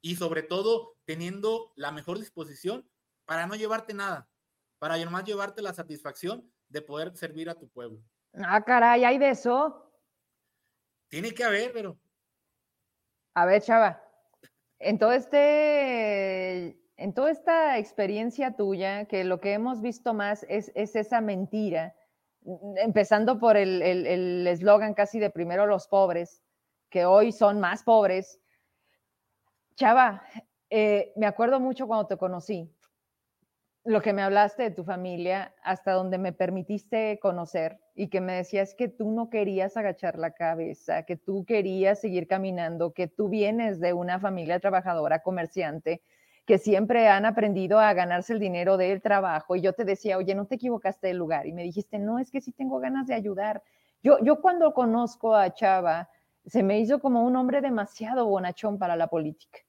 y 0.00 0.14
sobre 0.14 0.44
todo 0.44 0.96
teniendo 1.04 1.72
la 1.74 1.90
mejor 1.90 2.20
disposición 2.20 2.88
para 3.24 3.48
no 3.48 3.56
llevarte 3.56 3.92
nada, 3.92 4.30
para 4.78 4.94
además 4.94 5.24
llevarte 5.24 5.62
la 5.62 5.74
satisfacción 5.74 6.48
de 6.68 6.80
poder 6.80 7.16
servir 7.16 7.50
a 7.50 7.58
tu 7.58 7.68
pueblo. 7.68 8.00
Ah, 8.34 8.64
caray, 8.64 9.02
hay 9.02 9.18
de 9.18 9.30
eso. 9.30 9.92
Tiene 11.08 11.34
que 11.34 11.42
haber, 11.42 11.72
pero. 11.72 11.98
A 13.34 13.46
ver, 13.46 13.60
chava, 13.60 14.00
en 14.78 14.96
todo 14.96 15.10
este 15.10 16.83
en 16.96 17.12
toda 17.12 17.30
esta 17.30 17.78
experiencia 17.78 18.56
tuya, 18.56 19.06
que 19.06 19.24
lo 19.24 19.40
que 19.40 19.52
hemos 19.52 19.80
visto 19.80 20.14
más 20.14 20.44
es, 20.48 20.70
esa 20.74 21.20
mentira, 21.20 21.94
empezando 22.76 23.38
por 23.38 23.56
el 23.56 24.46
eslogan 24.46 24.94
casi 24.94 25.18
de 25.18 25.30
primero 25.30 25.66
los 25.66 25.88
pobres, 25.88 26.42
que 26.94 27.04
hoy 27.06 27.32
son 27.32 27.58
más 27.58 27.82
pobres. 27.82 28.40
Chava, 29.74 30.22
eh, 30.70 31.12
me 31.16 31.26
acuerdo 31.26 31.58
mucho 31.58 31.88
cuando 31.88 32.06
te 32.06 32.16
conocí, 32.16 32.72
lo 33.84 34.00
que 34.00 34.12
me 34.12 34.22
hablaste 34.22 34.62
de 34.62 34.70
tu 34.70 34.84
familia, 34.84 35.52
hasta 35.62 35.92
donde 35.92 36.18
me 36.18 36.32
permitiste 36.32 37.18
conocer 37.20 37.80
y 37.94 38.08
que 38.08 38.20
me 38.20 38.34
decías 38.34 38.74
que 38.74 38.88
tú 38.88 39.10
no 39.10 39.28
querías 39.28 39.76
agachar 39.76 40.18
la 40.18 40.30
cabeza, 40.30 41.02
que 41.02 41.16
tú 41.16 41.44
querías 41.44 42.00
seguir 42.00 42.26
caminando, 42.28 42.92
que 42.92 43.08
tú 43.08 43.28
vienes 43.28 43.80
de 43.80 43.92
una 43.92 44.20
familia 44.20 44.60
trabajadora, 44.60 45.18
comerciante, 45.18 46.00
que 46.46 46.58
siempre 46.58 47.08
han 47.08 47.24
aprendido 47.24 47.78
a 47.78 47.92
ganarse 47.94 48.32
el 48.32 48.38
dinero 48.38 48.76
del 48.76 49.00
trabajo. 49.00 49.56
Y 49.56 49.62
yo 49.62 49.72
te 49.72 49.84
decía, 49.84 50.18
oye, 50.18 50.34
no 50.34 50.46
te 50.46 50.56
equivocaste 50.56 51.06
del 51.06 51.16
lugar. 51.16 51.46
Y 51.46 51.52
me 51.52 51.62
dijiste, 51.62 51.98
no, 51.98 52.18
es 52.18 52.30
que 52.30 52.40
sí 52.40 52.52
tengo 52.52 52.78
ganas 52.80 53.06
de 53.06 53.14
ayudar. 53.14 53.62
Yo, 54.02 54.18
yo 54.22 54.40
cuando 54.40 54.74
conozco 54.74 55.34
a 55.34 55.52
Chava, 55.54 56.10
se 56.44 56.62
me 56.62 56.78
hizo 56.80 57.00
como 57.00 57.24
un 57.24 57.36
hombre 57.36 57.62
demasiado 57.62 58.26
bonachón 58.26 58.78
para 58.78 58.96
la 58.96 59.06
política. 59.06 59.60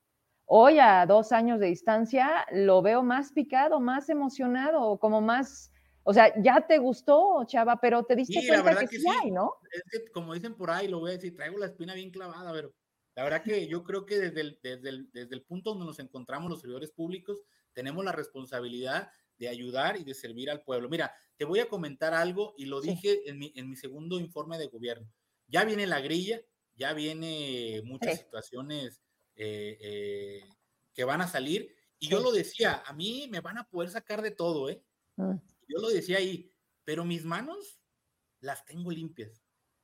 Hoy, 0.46 0.78
a 0.80 1.06
dos 1.06 1.32
años 1.32 1.60
de 1.60 1.68
distancia, 1.68 2.46
lo 2.52 2.82
veo 2.82 3.02
más 3.02 3.32
picado, 3.32 3.80
más 3.80 4.10
emocionado, 4.10 5.00
como 5.00 5.22
más, 5.22 5.72
o 6.04 6.14
sea, 6.14 6.34
ya 6.40 6.68
te 6.68 6.78
gustó, 6.78 7.44
Chava, 7.46 7.80
pero 7.80 8.04
te 8.04 8.16
diste 8.16 8.46
cuenta 8.48 8.76
que, 8.82 8.88
sí 8.88 9.06
hay, 9.24 9.32
¿no? 9.32 9.54
Es 9.72 9.84
que, 9.90 10.12
como 10.12 10.34
dicen 10.34 10.54
por 10.54 10.70
ahí, 10.70 10.88
lo 10.88 11.00
voy 11.00 11.12
a 11.12 11.14
decir, 11.14 11.36
traigo 11.36 11.58
la 11.58 11.66
espina 11.68 11.96
bien 11.96 12.12
clavada, 12.12 12.52
pero 12.52 12.72
la 13.16 13.24
verdad 13.24 13.44
que 13.44 13.68
yo 13.68 13.84
creo 13.84 14.06
que 14.06 14.20
desde 14.20 14.42
el, 14.42 14.60
desde 14.62 14.90
el, 14.90 15.12
desde 15.12 15.36
el 15.36 15.44
punto 15.44 15.72
donde 15.72 15.86
nos 15.86 16.00
encontramos 16.00 16.50
los 16.50 16.62
servidores 16.62 16.92
públicos, 16.92 17.42
tenemos 17.74 18.04
la 18.04 18.12
responsabilidad 18.12 19.10
de 19.38 19.48
ayudar 19.50 19.98
y 19.98 20.04
de 20.04 20.14
servir 20.14 20.50
al 20.50 20.64
pueblo. 20.64 20.90
Mira, 20.90 21.14
te 21.38 21.46
voy 21.46 21.60
a 21.60 21.70
comentar 21.70 22.14
algo 22.14 22.54
y 22.58 22.66
lo 22.66 22.82
dije 22.82 23.30
en, 23.30 23.40
mi, 23.40 23.54
en 23.56 23.70
mi 23.70 23.76
segundo 23.76 24.20
informe 24.20 24.58
de 24.58 24.68
gobierno. 24.68 25.12
Ya 25.48 25.64
viene 25.64 25.88
la 25.88 26.00
grilla, 26.00 26.42
ya 26.76 26.94
viene 26.94 27.82
muchas 27.86 28.20
situaciones 28.20 29.02
eh, 29.36 29.78
eh, 29.82 30.44
que 30.94 31.04
van 31.04 31.22
a 31.22 31.28
salir. 31.28 31.74
Y 32.00 32.10
yo 32.10 32.20
lo 32.20 32.32
decía, 32.32 32.84
a 32.86 32.94
mí 32.94 33.28
me 33.32 33.40
van 33.40 33.58
a 33.58 33.68
poder 33.68 33.90
sacar 33.90 34.22
de 34.22 34.32
todo, 34.32 34.70
¿eh? 34.70 34.84
Mm. 35.16 35.36
Yo 35.68 35.80
lo 35.80 35.90
decía 35.90 36.18
ahí, 36.18 36.52
pero 36.84 37.06
mis 37.06 37.26
manos 37.26 37.80
las 38.40 38.66
tengo 38.66 38.92
limpias. 38.92 39.42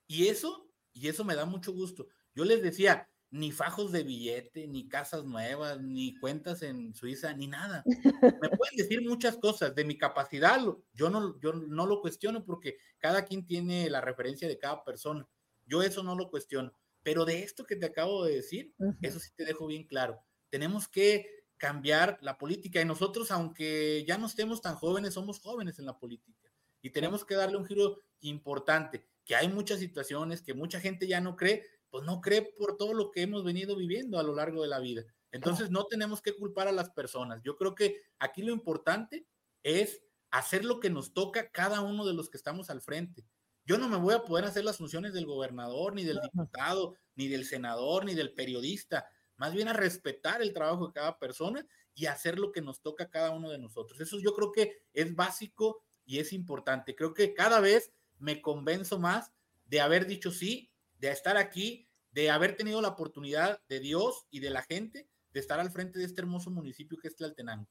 Y 0.07 0.27
eso, 0.27 0.69
y 0.93 1.07
eso 1.07 1.23
me 1.23 1.35
da 1.35 1.45
mucho 1.45 1.71
gusto. 1.73 2.07
Yo 2.35 2.45
les 2.45 2.61
decía, 2.61 3.09
ni 3.31 3.51
fajos 3.51 3.91
de 3.91 4.03
billete, 4.03 4.67
ni 4.67 4.87
casas 4.89 5.23
nuevas, 5.23 5.81
ni 5.81 6.15
cuentas 6.19 6.61
en 6.61 6.93
Suiza, 6.93 7.33
ni 7.33 7.47
nada. 7.47 7.83
Me 7.85 8.49
pueden 8.59 8.75
decir 8.75 9.01
muchas 9.01 9.37
cosas 9.37 9.73
de 9.73 9.85
mi 9.85 9.97
capacidad, 9.97 10.59
yo 10.93 11.09
no, 11.09 11.39
yo 11.39 11.53
no 11.53 11.85
lo 11.85 12.01
cuestiono 12.01 12.45
porque 12.45 12.77
cada 12.99 13.25
quien 13.25 13.47
tiene 13.47 13.89
la 13.89 14.01
referencia 14.01 14.47
de 14.47 14.59
cada 14.59 14.83
persona. 14.83 15.27
Yo 15.65 15.81
eso 15.81 16.03
no 16.03 16.15
lo 16.15 16.29
cuestiono. 16.29 16.73
Pero 17.03 17.25
de 17.25 17.41
esto 17.43 17.65
que 17.65 17.77
te 17.77 17.87
acabo 17.87 18.25
de 18.25 18.35
decir, 18.35 18.75
eso 19.01 19.19
sí 19.19 19.31
te 19.35 19.45
dejo 19.45 19.65
bien 19.65 19.85
claro. 19.85 20.19
Tenemos 20.49 20.87
que 20.87 21.25
cambiar 21.57 22.19
la 22.21 22.37
política 22.37 22.81
y 22.81 22.85
nosotros, 22.85 23.31
aunque 23.31 24.03
ya 24.05 24.17
no 24.17 24.27
estemos 24.27 24.61
tan 24.61 24.75
jóvenes, 24.75 25.13
somos 25.13 25.39
jóvenes 25.39 25.79
en 25.79 25.85
la 25.85 25.97
política 25.97 26.51
y 26.81 26.89
tenemos 26.89 27.23
que 27.23 27.35
darle 27.35 27.57
un 27.57 27.65
giro 27.65 27.99
importante, 28.21 29.07
que 29.25 29.35
hay 29.35 29.47
muchas 29.47 29.79
situaciones 29.79 30.41
que 30.41 30.53
mucha 30.53 30.79
gente 30.79 31.07
ya 31.07 31.21
no 31.21 31.35
cree, 31.35 31.63
pues 31.91 32.05
no 32.05 32.21
cree 32.21 32.41
por 32.57 32.77
todo 32.77 32.93
lo 32.93 33.11
que 33.11 33.21
hemos 33.21 33.43
venido 33.43 33.75
viviendo 33.75 34.17
a 34.17 34.23
lo 34.23 34.33
largo 34.33 34.61
de 34.61 34.69
la 34.69 34.79
vida. 34.79 35.03
Entonces 35.31 35.69
no 35.69 35.85
tenemos 35.85 36.21
que 36.21 36.35
culpar 36.35 36.67
a 36.67 36.71
las 36.71 36.89
personas. 36.89 37.41
Yo 37.43 37.57
creo 37.57 37.75
que 37.75 38.01
aquí 38.17 38.41
lo 38.41 38.53
importante 38.53 39.27
es 39.61 40.01
hacer 40.31 40.65
lo 40.65 40.79
que 40.79 40.89
nos 40.89 41.13
toca 41.13 41.51
cada 41.51 41.81
uno 41.81 42.05
de 42.05 42.13
los 42.13 42.29
que 42.29 42.37
estamos 42.37 42.69
al 42.69 42.81
frente. 42.81 43.25
Yo 43.65 43.77
no 43.77 43.89
me 43.89 43.97
voy 43.97 44.13
a 44.13 44.23
poder 44.23 44.45
hacer 44.45 44.63
las 44.63 44.77
funciones 44.77 45.13
del 45.13 45.25
gobernador, 45.25 45.93
ni 45.93 46.03
del 46.03 46.19
diputado, 46.21 46.95
ni 47.15 47.27
del 47.27 47.45
senador, 47.45 48.05
ni 48.05 48.15
del 48.15 48.33
periodista. 48.33 49.05
Más 49.35 49.53
bien 49.53 49.67
a 49.67 49.73
respetar 49.73 50.41
el 50.41 50.53
trabajo 50.53 50.87
de 50.87 50.93
cada 50.93 51.19
persona 51.19 51.65
y 51.93 52.05
hacer 52.05 52.39
lo 52.39 52.51
que 52.51 52.61
nos 52.61 52.81
toca 52.81 53.05
a 53.05 53.09
cada 53.09 53.31
uno 53.31 53.49
de 53.49 53.59
nosotros. 53.59 53.99
Eso 53.99 54.17
yo 54.19 54.33
creo 54.33 54.51
que 54.51 54.83
es 54.93 55.13
básico 55.13 55.83
y 56.05 56.19
es 56.19 56.33
importante. 56.33 56.95
Creo 56.95 57.13
que 57.13 57.33
cada 57.33 57.59
vez 57.59 57.91
me 58.17 58.41
convenzo 58.41 58.97
más 58.97 59.31
de 59.65 59.81
haber 59.81 60.07
dicho 60.07 60.31
sí 60.31 60.70
de 61.01 61.11
estar 61.11 61.35
aquí, 61.35 61.89
de 62.11 62.29
haber 62.29 62.55
tenido 62.55 62.79
la 62.79 62.89
oportunidad 62.89 63.59
de 63.67 63.79
Dios 63.79 64.27
y 64.29 64.39
de 64.39 64.51
la 64.51 64.61
gente 64.61 65.09
de 65.33 65.39
estar 65.39 65.59
al 65.59 65.71
frente 65.71 65.97
de 65.97 66.05
este 66.05 66.21
hermoso 66.21 66.51
municipio 66.51 66.97
que 67.01 67.07
es 67.07 67.15
Tlaltenango. 67.15 67.67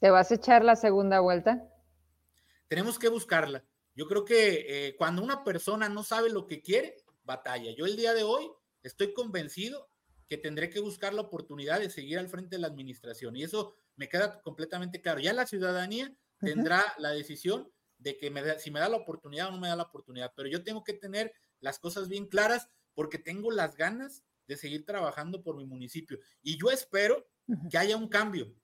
¿Te 0.00 0.10
vas 0.10 0.30
a 0.30 0.34
echar 0.34 0.62
la 0.62 0.76
segunda 0.76 1.20
vuelta? 1.20 1.66
Tenemos 2.68 2.98
que 2.98 3.08
buscarla. 3.08 3.64
Yo 3.94 4.06
creo 4.06 4.24
que 4.24 4.66
eh, 4.68 4.96
cuando 4.96 5.22
una 5.22 5.44
persona 5.44 5.88
no 5.88 6.02
sabe 6.02 6.28
lo 6.28 6.46
que 6.46 6.60
quiere, 6.60 6.96
batalla. 7.24 7.72
Yo 7.74 7.86
el 7.86 7.96
día 7.96 8.12
de 8.12 8.22
hoy 8.22 8.50
estoy 8.82 9.14
convencido 9.14 9.88
que 10.28 10.36
tendré 10.36 10.68
que 10.68 10.80
buscar 10.80 11.14
la 11.14 11.22
oportunidad 11.22 11.80
de 11.80 11.88
seguir 11.88 12.18
al 12.18 12.28
frente 12.28 12.56
de 12.56 12.60
la 12.60 12.66
administración 12.66 13.36
y 13.36 13.44
eso 13.44 13.74
me 13.96 14.08
queda 14.08 14.42
completamente 14.42 15.00
claro. 15.00 15.20
Ya 15.20 15.32
la 15.32 15.46
ciudadanía 15.46 16.14
tendrá 16.40 16.82
la 16.98 17.10
decisión 17.10 17.70
de 17.98 18.16
que 18.18 18.30
me 18.30 18.58
si 18.58 18.70
me 18.70 18.80
da 18.80 18.88
la 18.88 18.96
oportunidad 18.96 19.48
o 19.48 19.52
no 19.52 19.60
me 19.60 19.68
da 19.68 19.76
la 19.76 19.84
oportunidad, 19.84 20.32
pero 20.34 20.48
yo 20.48 20.64
tengo 20.64 20.82
que 20.82 20.94
tener 20.94 21.32
las 21.62 21.78
cosas 21.78 22.08
bien 22.08 22.26
claras 22.26 22.68
porque 22.92 23.18
tengo 23.18 23.50
las 23.50 23.76
ganas 23.76 24.22
de 24.46 24.56
seguir 24.58 24.84
trabajando 24.84 25.42
por 25.42 25.56
mi 25.56 25.64
municipio. 25.64 26.18
Y 26.42 26.58
yo 26.58 26.70
espero 26.70 27.26
que 27.70 27.78
haya 27.78 27.96
un 27.96 28.08
cambio, 28.08 28.54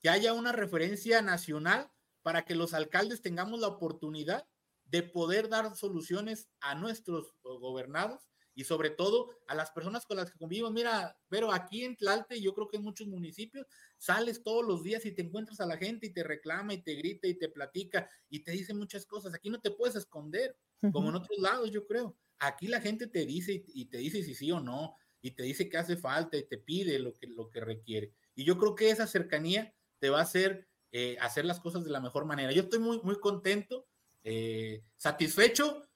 que 0.00 0.10
haya 0.10 0.34
una 0.34 0.52
referencia 0.52 1.22
nacional 1.22 1.90
para 2.22 2.44
que 2.44 2.54
los 2.54 2.74
alcaldes 2.74 3.22
tengamos 3.22 3.60
la 3.60 3.68
oportunidad 3.68 4.46
de 4.84 5.02
poder 5.02 5.48
dar 5.48 5.74
soluciones 5.74 6.50
a 6.60 6.74
nuestros 6.74 7.34
gobernados 7.42 8.28
y 8.54 8.64
sobre 8.64 8.90
todo 8.90 9.30
a 9.46 9.54
las 9.54 9.70
personas 9.70 10.04
con 10.04 10.18
las 10.18 10.30
que 10.30 10.38
convivimos. 10.38 10.72
Mira, 10.72 11.18
pero 11.28 11.52
aquí 11.52 11.84
en 11.84 11.96
Tlalte, 11.96 12.40
yo 12.40 12.52
creo 12.54 12.68
que 12.68 12.76
en 12.76 12.82
muchos 12.82 13.06
municipios, 13.06 13.66
sales 13.96 14.42
todos 14.42 14.64
los 14.64 14.82
días 14.82 15.06
y 15.06 15.12
te 15.12 15.22
encuentras 15.22 15.60
a 15.60 15.66
la 15.66 15.76
gente 15.76 16.06
y 16.06 16.12
te 16.12 16.22
reclama 16.22 16.74
y 16.74 16.82
te 16.82 16.94
grita 16.94 17.26
y 17.26 17.34
te 17.34 17.48
platica 17.48 18.08
y 18.28 18.40
te 18.40 18.52
dice 18.52 18.74
muchas 18.74 19.06
cosas. 19.06 19.34
Aquí 19.34 19.48
no 19.48 19.60
te 19.60 19.70
puedes 19.70 19.96
esconder, 19.96 20.56
como 20.92 21.08
en 21.08 21.14
otros 21.14 21.38
lados, 21.38 21.70
yo 21.70 21.86
creo. 21.86 22.16
Aquí 22.38 22.66
la 22.66 22.80
gente 22.80 23.06
te 23.06 23.24
dice 23.26 23.64
y 23.68 23.86
te 23.86 23.98
dice 23.98 24.22
si 24.22 24.34
sí 24.34 24.50
o 24.50 24.60
no, 24.60 24.96
y 25.20 25.32
te 25.32 25.42
dice 25.44 25.68
que 25.68 25.78
hace 25.78 25.96
falta 25.96 26.36
y 26.36 26.42
te 26.42 26.58
pide 26.58 26.98
lo 26.98 27.14
que, 27.14 27.28
lo 27.28 27.48
que 27.50 27.60
requiere. 27.60 28.12
Y 28.34 28.44
yo 28.44 28.58
creo 28.58 28.74
que 28.74 28.90
esa 28.90 29.06
cercanía 29.06 29.72
te 29.98 30.10
va 30.10 30.18
a 30.18 30.22
hacer 30.22 30.68
eh, 30.94 31.16
hacer 31.22 31.46
las 31.46 31.58
cosas 31.58 31.84
de 31.84 31.90
la 31.90 32.00
mejor 32.00 32.26
manera. 32.26 32.52
Yo 32.52 32.64
estoy 32.64 32.78
muy, 32.78 33.00
muy 33.02 33.18
contento, 33.18 33.86
eh, 34.24 34.84
satisfecho, 34.98 35.88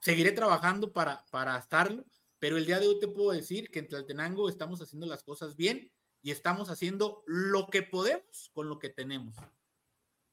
seguiré 0.00 0.32
trabajando 0.32 0.90
para, 0.90 1.22
para 1.30 1.58
estarlo, 1.58 2.06
pero 2.38 2.56
el 2.56 2.64
día 2.64 2.80
de 2.80 2.88
hoy 2.88 2.98
te 2.98 3.08
puedo 3.08 3.32
decir 3.32 3.70
que 3.70 3.80
en 3.80 3.88
Tlaltenango 3.88 4.48
estamos 4.48 4.80
haciendo 4.80 5.06
las 5.06 5.22
cosas 5.22 5.54
bien 5.54 5.92
y 6.22 6.30
estamos 6.30 6.70
haciendo 6.70 7.22
lo 7.26 7.66
que 7.66 7.82
podemos 7.82 8.50
con 8.54 8.70
lo 8.70 8.78
que 8.78 8.88
tenemos. 8.88 9.36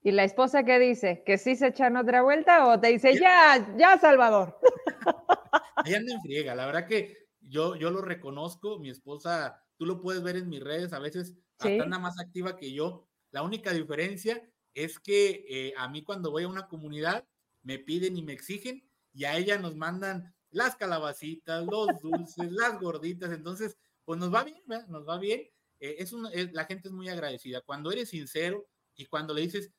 ¿Y 0.01 0.11
la 0.11 0.23
esposa 0.23 0.63
qué 0.63 0.79
dice? 0.79 1.21
¿Que 1.25 1.37
sí 1.37 1.57
se 1.57 1.67
echan 1.67 1.97
otra 1.97 2.21
vuelta 2.21 2.67
o 2.67 2.79
te 2.79 2.87
dice, 2.87 3.19
ya, 3.19 3.75
ya, 3.75 3.99
Salvador? 3.99 4.57
Ella 5.83 5.97
anda 5.97 6.13
en 6.13 6.21
friega, 6.21 6.55
la 6.55 6.65
verdad 6.65 6.87
que 6.87 7.27
yo, 7.41 7.75
yo 7.75 7.91
lo 7.91 8.01
reconozco, 8.01 8.79
mi 8.79 8.89
esposa, 8.89 9.61
tú 9.77 9.85
lo 9.85 10.01
puedes 10.01 10.23
ver 10.23 10.37
en 10.37 10.49
mis 10.49 10.63
redes, 10.63 10.93
a 10.93 10.99
veces 10.99 11.35
anda 11.59 11.99
más 11.99 12.19
activa 12.19 12.57
que 12.57 12.71
yo. 12.71 13.07
La 13.31 13.43
única 13.43 13.73
diferencia 13.73 14.41
es 14.73 14.99
que 14.99 15.45
eh, 15.47 15.73
a 15.77 15.87
mí 15.89 16.03
cuando 16.03 16.31
voy 16.31 16.43
a 16.43 16.47
una 16.47 16.67
comunidad 16.67 17.25
me 17.63 17.79
piden 17.79 18.17
y 18.17 18.23
me 18.23 18.33
exigen 18.33 18.87
y 19.13 19.25
a 19.25 19.37
ella 19.37 19.57
nos 19.57 19.75
mandan 19.75 20.33
las 20.51 20.75
calabacitas, 20.75 21.65
los 21.65 21.87
dulces, 22.01 22.51
las 22.51 22.79
gorditas, 22.79 23.31
entonces, 23.31 23.77
pues 24.05 24.19
nos 24.19 24.33
va 24.33 24.43
bien, 24.43 24.61
nos 24.87 25.07
va 25.07 25.17
bien. 25.17 25.49
Eh, 25.79 25.97
es, 25.99 26.13
la 26.53 26.65
gente 26.65 26.87
es 26.87 26.93
muy 26.93 27.09
agradecida. 27.09 27.61
Cuando 27.61 27.91
eres 27.91 28.09
sincero 28.09 28.65
y 28.95 29.05
cuando 29.05 29.33
le 29.33 29.41
dices, 29.41 29.71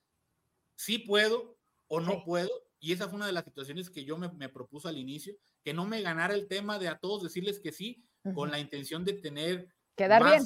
sí 0.75 0.99
puedo 0.99 1.57
o 1.89 2.01
no 2.01 2.23
puedo. 2.25 2.51
Y 2.79 2.93
esa 2.93 3.09
fue 3.09 3.17
una 3.17 3.27
de 3.27 3.33
las 3.33 3.45
situaciones 3.45 3.91
que 3.91 4.05
yo 4.05 4.19
me, 4.19 4.49
propuso 4.49 4.89
al 4.89 4.99
inicio, 4.99 5.35
que 5.65 5.73
no 5.73 5.87
me 5.87 6.03
ganara 6.03 6.35
el 6.35 6.47
tema 6.47 6.79
de 6.79 6.89
a 6.89 6.99
todos 6.99 7.23
decirles 7.23 7.59
que 7.61 7.73
sí, 7.73 8.05
con 8.35 8.51
la 8.51 8.59
intención 8.59 9.05
de 9.05 9.15
tener... 9.15 9.69
Quedar 9.97 10.25
bien. 10.25 10.43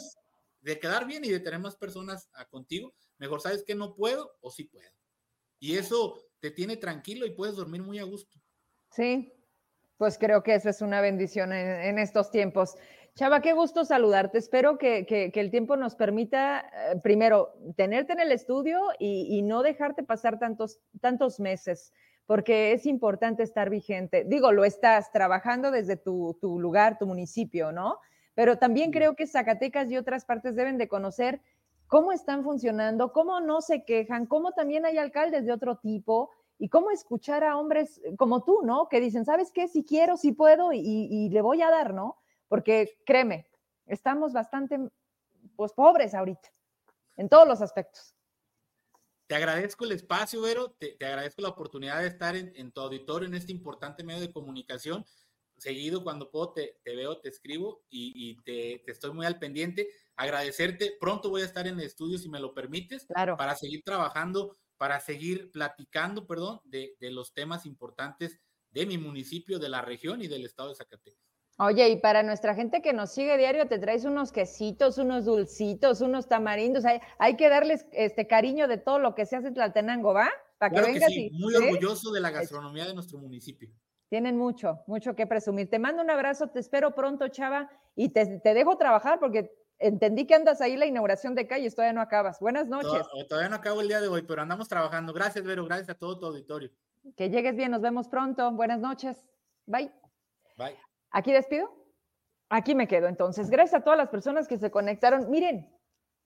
De 0.61 0.79
quedar 0.79 1.07
bien 1.07 1.25
y 1.25 1.31
de 1.31 1.41
tener 1.41 1.59
más 1.59 1.77
personas 1.77 2.29
a, 2.35 2.45
contigo. 2.45 2.95
Mejor 3.19 3.41
sabes 3.41 3.65
que 3.65 3.75
no 3.75 3.95
puedo 3.95 4.37
o 4.41 4.51
sí 4.51 4.65
puedo. 4.65 4.91
Y 5.59 5.77
eso 5.77 6.23
te 6.41 6.51
tiene 6.51 6.77
tranquilo 6.77 7.27
y 7.27 7.31
puedes 7.31 7.57
dormir 7.57 7.83
muy 7.83 7.99
a 7.99 8.05
gusto. 8.05 8.39
Sí, 8.91 9.33
pues 9.97 10.19
creo 10.19 10.43
que 10.43 10.55
esa 10.55 10.71
es 10.71 10.83
una 10.83 11.01
bendición 11.01 11.53
en 11.53 11.99
estos 11.99 12.31
tiempos. 12.31 12.77
Chava, 13.15 13.41
qué 13.41 13.53
gusto 13.53 13.85
saludarte. 13.85 14.39
Espero 14.39 14.79
que, 14.79 15.33
el 15.35 15.51
tiempo 15.51 15.77
nos 15.77 15.95
permita, 15.95 16.61
eh, 16.61 17.01
primero, 17.03 17.53
tenerte 17.77 18.13
en 18.13 18.21
el 18.21 18.33
estudio 18.33 18.81
y, 18.99 19.43
no 19.43 19.63
dejarte 19.63 20.03
pasar 20.03 20.39
tantos, 20.39 20.81
tantos 21.01 21.41
meses, 21.41 21.93
porque 22.31 22.71
es 22.71 22.87
importante 22.87 23.43
estar 23.43 23.71
vigente. 23.71 24.23
Digo, 24.23 24.53
lo 24.53 24.65
estás 24.65 25.11
trabajando 25.11 25.73
desde 25.73 25.97
tu, 25.97 26.39
lugar, 26.41 26.97
tu 26.97 27.09
municipio, 27.09 27.73
¿no? 27.73 27.99
Pero 28.35 28.57
también 28.57 28.93
creo 28.93 29.17
que 29.17 29.27
Zacatecas 29.27 29.91
y 29.91 29.97
otras 29.97 30.25
partes 30.25 30.55
deben 30.55 30.79
de 30.79 30.87
conocer 30.87 31.41
cómo 31.89 32.13
están 32.13 32.45
funcionando, 32.45 33.13
cómo 33.13 33.41
no 33.41 33.61
se 33.61 33.85
quejan, 33.85 34.27
cómo 34.27 34.53
también 34.53 34.87
hay 34.87 34.97
alcaldes 34.97 35.45
de 35.45 35.51
otro 35.51 35.79
tipo 35.79 36.31
y 36.57 36.69
cómo 36.69 36.93
escuchar 36.93 37.43
a 37.43 37.59
hombres 37.59 38.01
como 38.17 38.45
tú, 38.45 38.61
¿no? 38.63 38.89
Que 38.89 39.01
dicen, 39.01 39.25
¿sabes 39.25 39.51
qué? 39.51 39.67
Si 39.67 39.83
quiero, 39.83 40.17
si 40.17 40.31
puedo 40.31 40.73
y 40.73 41.29
le 41.31 41.41
voy 41.41 41.63
a 41.63 41.71
dar, 41.71 41.93
¿no? 41.93 42.21
porque 42.51 42.99
créeme, 43.07 43.49
estamos 43.87 44.33
bastante 44.33 44.77
pues 45.55 45.73
pobres 45.73 46.15
ahorita, 46.15 46.49
en 47.17 47.29
todos 47.29 47.47
los 47.47 47.63
aspectos. 47.63 48.15
Te 49.31 49.37
agradezco 49.37 49.85
el 49.85 49.93
espacio, 49.93 50.43
Vero, 50.43 50.75
te, 50.77 50.97
agradezco 51.07 51.41
la 51.41 51.51
oportunidad 51.51 52.01
de 52.01 52.09
estar 52.09 52.35
en, 52.35 52.73
tu 52.73 52.81
auditorio, 52.81 53.29
en 53.29 53.35
este 53.35 53.53
importante 53.53 54.03
medio 54.03 54.21
de 54.21 54.33
comunicación. 54.33 55.05
Seguido, 55.57 56.03
cuando 56.03 56.33
puedo, 56.33 56.53
te, 56.53 56.81
veo, 56.85 57.21
te 57.21 57.29
escribo 57.29 57.85
y, 57.89 58.43
te, 58.43 58.83
estoy 58.91 59.13
muy 59.13 59.27
al 59.27 59.39
pendiente. 59.39 59.89
Agradecerte. 60.17 60.97
Pronto 60.99 61.31
voy 61.31 61.43
a 61.43 61.45
estar 61.45 61.69
en 61.69 61.79
el 61.79 61.87
estudio, 61.87 62.19
si 62.19 62.29
me 62.29 62.41
lo 62.41 62.53
permites, 62.55 63.07
claro. 63.07 63.37
para 63.37 63.55
seguir 63.55 63.85
trabajando, 63.85 64.59
para 64.77 64.99
seguir 64.99 65.53
platicando, 65.53 66.27
perdón, 66.27 66.61
de, 66.65 66.97
de 66.99 67.13
los 67.13 67.33
temas 67.33 67.67
importantes 67.67 68.41
de 68.71 68.85
mi 68.85 68.99
municipio, 68.99 69.61
de 69.61 69.69
la 69.69 69.81
región 69.81 70.23
y 70.23 70.27
del 70.27 70.45
estado 70.45 70.71
de 70.71 70.75
Zacatecas. 70.75 71.30
Oye, 71.63 71.91
y 71.91 71.97
para 71.97 72.23
nuestra 72.23 72.55
gente 72.55 72.81
que 72.81 72.95
nos 72.95 73.11
sigue 73.13 73.37
diario, 73.37 73.69
te 73.69 73.79
traes 73.79 74.07
unos 74.07 74.33
quesitos, 74.33 74.97
unos 74.97 75.27
dulcitos, 75.27 76.01
unos 76.01 76.27
tamarindos. 76.27 76.87
Hay, 76.87 77.01
hay 77.19 77.37
que 77.37 77.51
darles 77.51 77.85
este 77.93 78.27
cariño 78.27 78.67
de 78.67 78.79
todo 78.79 78.99
lo 78.99 79.15
que 79.15 79.27
se 79.27 79.37
hace 79.37 79.49
en 79.49 79.55
Tlaltenango, 79.55 80.15
¿va? 80.15 80.31
Para 80.57 80.75
que 80.75 80.81
vengas 80.81 81.13
y, 81.13 81.29
Muy 81.33 81.55
orgulloso 81.55 82.13
de 82.13 82.21
la 82.23 82.31
gastronomía 82.31 82.87
de 82.87 82.95
nuestro 82.95 83.19
municipio. 83.19 83.69
Tienen 84.09 84.39
mucho, 84.39 84.81
mucho 84.87 85.15
que 85.15 85.27
presumir. 85.27 85.69
Te 85.69 85.79
mando 85.79 86.03
un 86.03 86.09
abrazo, 86.09 86.49
te 86.49 86.61
espero 86.61 86.95
pronto, 86.95 87.29
Chava, 87.29 87.71
y 87.95 88.09
te, 88.09 88.41
dejo 88.43 88.79
trabajar 88.79 89.21
porque 89.21 89.53
entendí 89.79 90.27
que 90.27 90.37
andas 90.37 90.63
ahí 90.63 90.79
la 90.79 90.87
inauguración 90.87 91.35
de 91.35 91.47
calles, 91.47 91.75
todavía 91.75 91.93
no 91.93 92.01
acabas. 92.01 92.41
Buenas 92.41 92.69
noches. 92.69 93.07
todavía 93.29 93.51
no 93.51 93.57
acabo 93.57 93.83
el 93.83 93.89
día 93.89 94.01
de 94.01 94.09
hoy, 94.09 94.23
pero 94.23 94.41
andamos 94.41 94.67
trabajando. 94.67 95.13
Gracias, 95.13 95.45
Vero, 95.45 95.67
gracias 95.67 95.91
a 95.91 95.95
todo 95.95 96.19
tu 96.19 96.25
auditorio. 96.25 96.71
Que 97.19 97.29
llegues 97.29 97.55
bien, 97.55 97.71
nos 97.71 97.83
vemos 97.83 98.09
pronto. 98.09 98.51
Buenas 98.53 98.81
noches. 98.81 99.27
Bye. 99.67 99.93
Bye. 100.57 100.90
¿Aquí 101.11 101.33
despido? 101.33 101.69
Aquí 102.49 102.75
me 102.75 102.89
quedo. 102.89 103.09
Entonces, 103.09 103.51
gracias 103.51 103.81
a 103.81 103.85
todas 103.85 103.99
las 103.99 104.09
personas 104.09 104.49
que 104.49 104.59
se 104.59 104.71
conectaron. 104.71 105.31
Miren, 105.31 105.69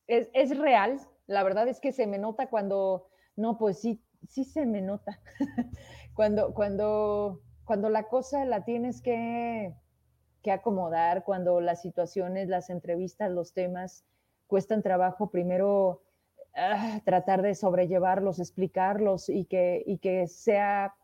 es, 0.07 0.59
real. 0.59 1.01
La 1.27 1.43
verdad 1.43 1.69
es 1.69 1.81
que 1.81 1.93
se 1.93 2.07
me 2.07 2.19
nota 2.19 2.49
cuando, 2.49 3.09
no, 3.37 3.57
pues 3.59 3.81
sí, 3.81 4.03
sí 4.29 4.45
se 4.45 4.67
me 4.67 4.83
nota. 4.83 5.21
cuando, 6.15 6.53
cuando, 6.53 7.41
cuando 7.65 7.89
la 7.89 8.05
cosa 8.05 8.45
la 8.45 8.65
tienes 8.65 9.01
que, 9.01 9.75
que 10.43 10.53
acomodar, 10.53 11.25
cuando 11.25 11.61
las 11.61 11.81
situaciones, 11.81 12.49
las 12.49 12.69
entrevistas, 12.69 13.31
los 13.31 13.55
temas 13.55 14.05
cuestan 14.47 14.83
trabajo, 14.83 15.31
primero 15.31 16.03
ah, 16.55 17.01
tratar 17.05 17.41
de 17.41 17.55
sobrellevarlos, 17.55 18.39
explicarlos 18.39 19.31
y 19.31 19.47
que, 19.47 19.83
y 19.87 19.99
que 19.99 20.27
sea 20.27 20.95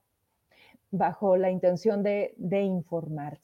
bajo 0.90 1.36
la 1.36 1.50
intención 1.50 2.02
de, 2.02 2.34
de 2.36 2.62
informar 2.62 3.38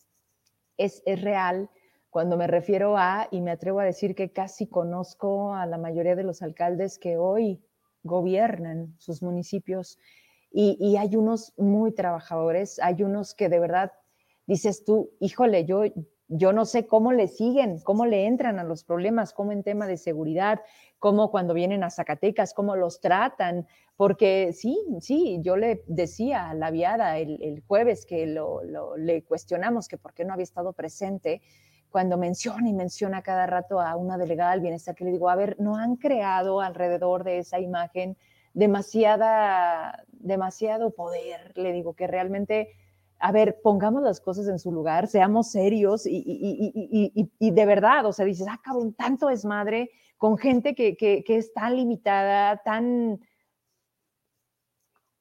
es, 0.76 1.02
real 1.06 1.70
cuando 2.10 2.36
me 2.36 2.46
refiero 2.46 2.96
a, 2.96 3.28
y 3.30 3.40
me 3.40 3.50
atrevo 3.50 3.80
a 3.80 3.84
decir 3.84 4.14
que 4.14 4.32
casi 4.32 4.66
conozco 4.66 5.54
a 5.54 5.66
la 5.66 5.78
mayoría 5.78 6.16
de 6.16 6.22
los 6.24 6.42
alcaldes 6.42 6.98
que 6.98 7.16
hoy 7.16 7.60
gobiernan 8.02 8.94
sus 8.98 9.22
municipios. 9.22 9.98
Y, 10.50 10.76
y, 10.80 10.96
hay 10.96 11.16
unos 11.16 11.52
muy 11.58 11.92
trabajadores, 11.92 12.78
hay 12.80 13.02
unos 13.02 13.34
que 13.34 13.48
de 13.48 13.58
verdad 13.58 13.92
dices 14.46 14.84
tú, 14.84 15.10
híjole, 15.20 15.64
yo, 15.66 15.82
yo 16.28 16.52
no 16.52 16.64
sé 16.64 16.86
cómo 16.86 17.12
le 17.12 17.28
siguen, 17.28 17.80
cómo 17.80 18.06
le 18.06 18.26
entran 18.26 18.58
a 18.58 18.64
los 18.64 18.84
problemas, 18.84 19.32
cómo 19.32 19.52
en 19.52 19.62
tema 19.62 19.86
de 19.86 19.96
seguridad, 19.96 20.60
cómo 20.98 21.30
cuando 21.30 21.54
vienen 21.54 21.84
a 21.84 21.90
Zacatecas, 21.90 22.54
cómo 22.54 22.76
los 22.76 23.00
tratan, 23.00 23.66
porque 23.96 24.52
sí, 24.52 24.78
sí, 25.00 25.38
yo 25.42 25.56
le 25.56 25.82
decía 25.86 26.50
a 26.50 26.54
la 26.54 26.70
viada 26.70 27.18
el, 27.18 27.62
jueves 27.66 28.06
que 28.06 28.26
le 28.26 29.22
cuestionamos 29.24 29.88
que 29.88 29.98
por 29.98 30.14
qué 30.14 30.24
no 30.24 30.32
había 30.32 30.44
estado 30.44 30.72
presente, 30.72 31.42
cuando 31.90 32.18
menciona 32.18 32.68
y 32.68 32.74
menciona 32.74 33.22
cada 33.22 33.46
rato 33.46 33.80
a 33.80 33.96
una 33.96 34.18
delegada 34.18 34.50
del 34.50 34.60
bienestar, 34.60 34.94
que 34.94 35.04
le 35.04 35.12
digo, 35.12 35.30
a 35.30 35.36
ver, 35.36 35.56
no 35.58 35.76
han 35.76 35.96
creado 35.96 36.60
alrededor 36.60 37.24
de 37.24 37.38
esa 37.38 37.58
imagen 37.60 38.16
demasiada, 38.52 40.04
demasiado 40.10 40.90
poder, 40.90 41.52
le 41.56 41.72
digo, 41.72 41.94
que 41.94 42.06
realmente, 42.06 42.74
a 43.18 43.32
ver, 43.32 43.60
pongamos 43.62 44.02
las 44.02 44.20
cosas 44.20 44.48
en 44.48 44.58
su 44.58 44.72
lugar, 44.72 45.06
seamos 45.06 45.50
serios 45.50 46.06
y, 46.06 46.22
y, 47.38 47.50
de 47.50 47.66
verdad, 47.66 48.06
o 48.06 48.12
sea, 48.12 48.24
dices, 48.24 48.46
ah, 48.50 48.60
cabrón, 48.62 48.94
tanto 48.94 49.30
es 49.30 49.44
madre 49.44 49.90
con 50.16 50.36
gente 50.36 50.74
que, 50.74 50.96
que, 50.96 51.24
que 51.24 51.36
es 51.36 51.52
tan 51.52 51.76
limitada, 51.76 52.62
tan 52.64 53.20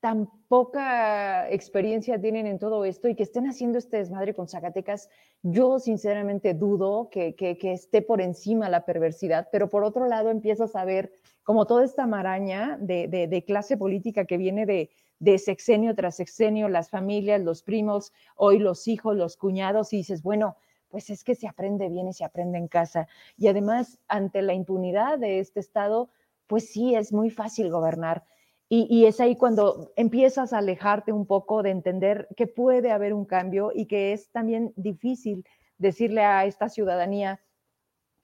tan 0.06 0.30
poca 0.50 1.50
experiencia 1.50 2.22
tienen 2.22 2.46
en 2.46 2.60
todo 2.60 2.86
esto 2.86 3.08
y 3.08 3.16
que 3.16 3.24
estén 3.24 3.48
haciendo 3.48 3.80
este 3.80 3.98
desmadre 3.98 4.36
con 4.36 4.48
Zacatecas, 4.48 5.10
yo 5.41 5.80
sinceramente 5.80 6.54
dudo 6.54 7.10
que, 7.10 7.34
que, 7.34 7.58
esté 7.74 8.04
por 8.04 8.22
encima 8.22 8.70
la 8.70 8.86
perversidad, 8.86 9.48
pero 9.52 9.68
por 9.68 9.84
otro 9.84 10.06
lado 10.06 10.30
empiezas 10.30 10.76
a 10.76 10.86
ver 10.86 11.12
como 11.41 11.66
toda 11.66 11.84
esta 11.84 12.06
maraña 12.06 12.78
de, 12.80 13.08
de, 13.08 13.43
clase 13.46 13.78
política 13.78 14.26
que 14.26 14.38
viene 14.38 14.68
de, 14.68 14.91
de, 15.20 15.38
sexenio 15.38 15.95
tras 15.95 16.16
sexenio, 16.16 16.70
las 16.70 16.89
familias, 16.89 17.41
los 17.41 17.63
primos, 17.63 18.13
hoy 18.36 18.59
los 18.59 18.88
hijos, 18.88 19.16
los 19.16 19.38
cuñados, 19.38 19.93
y 19.93 19.97
dices, 19.97 20.22
bueno, 20.22 20.57
pues 20.89 21.09
es 21.09 21.24
que 21.24 21.36
se 21.36 21.47
aprende 21.47 21.89
bien 21.89 22.07
y 22.07 22.13
se 22.13 22.24
aprende 22.24 22.57
en 22.57 22.68
casa. 22.68 23.07
Y 23.38 23.47
además, 23.47 23.99
ante 24.07 24.41
la 24.41 24.53
impunidad 24.53 25.20
de 25.20 25.39
este 25.39 25.59
Estado, 25.59 26.09
pues 26.47 26.70
sí, 26.70 26.95
es 26.95 27.11
muy 27.11 27.30
fácil 27.30 27.70
gobernar 27.70 28.24
y, 28.68 29.05
es 29.05 29.20
ahí 29.20 29.36
cuando 29.36 29.91
empiezas 29.95 30.51
a 30.51 30.57
alejarte 30.57 31.11
un 31.11 31.28
poco 31.28 31.61
de 31.61 31.70
entender 31.70 32.28
que 32.36 32.47
puede 32.47 32.91
haber 32.91 33.13
un 33.13 33.26
cambio 33.26 33.72
y 33.74 33.86
que 33.86 34.11
es 34.11 34.32
también 34.32 34.74
difícil 34.76 35.45
decirle 35.78 36.24
a 36.24 36.45
esta 36.45 36.68
ciudadanía 36.70 37.41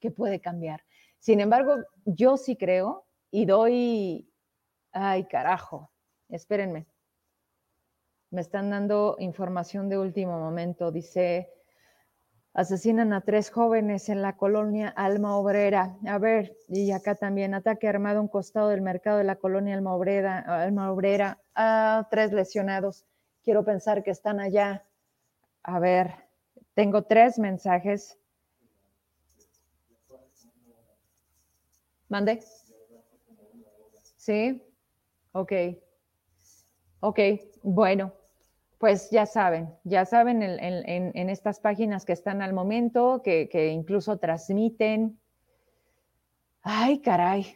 que 0.00 0.10
puede 0.10 0.40
cambiar. 0.40 0.84
Sin 1.20 1.40
embargo, 1.40 1.76
yo 2.04 2.36
sí 2.36 2.56
creo 2.56 3.06
y 3.30 3.44
doy, 3.44 4.32
ay 4.90 5.26
carajo, 5.28 5.91
espérenme, 6.32 6.86
me 8.30 8.40
están 8.40 8.70
dando 8.70 9.16
información 9.20 9.88
de 9.88 9.98
último 9.98 10.38
momento, 10.38 10.90
dice, 10.90 11.52
Asesinan 12.54 13.14
a 13.14 13.22
tres 13.22 13.50
jóvenes 13.50 14.10
en 14.10 14.20
la 14.20 14.36
colonia 14.36 14.88
Alma 14.88 15.36
Obrera. 15.38 15.96
A 16.06 16.18
ver, 16.18 16.54
y 16.68 16.90
acá 16.92 17.14
también, 17.14 17.54
ataque 17.54 17.88
armado 17.88 18.18
a 18.18 18.20
un 18.20 18.28
costado 18.28 18.68
del 18.68 18.82
mercado 18.82 19.16
de 19.16 19.24
la 19.24 19.36
colonia 19.36 19.74
Alma 19.74 19.94
Obrera, 19.94 20.40
Alma 20.40 20.92
Obrera. 20.92 21.40
a 21.54 22.06
tres 22.10 22.30
lesionados. 22.32 23.06
Quiero 23.42 23.64
pensar 23.64 24.02
que 24.02 24.10
están 24.10 24.38
allá. 24.38 24.84
A 25.62 25.78
ver, 25.78 26.12
tengo 26.74 27.04
tres 27.04 27.38
mensajes. 27.38 28.18
Mande. 32.10 32.40
Sí. 34.18 34.62
Ok. 35.32 35.52
Ok, 37.04 37.18
bueno 37.62 38.12
pues 38.82 39.10
ya 39.10 39.26
saben, 39.26 39.72
ya 39.84 40.04
saben 40.04 40.42
en, 40.42 41.30
estas 41.30 41.60
páginas 41.60 42.04
que 42.04 42.12
están 42.12 42.42
al 42.42 42.52
momento, 42.52 43.22
que, 43.22 43.70
incluso 43.72 44.18
transmiten. 44.18 45.20
Ay, 46.62 46.98
caray. 46.98 47.46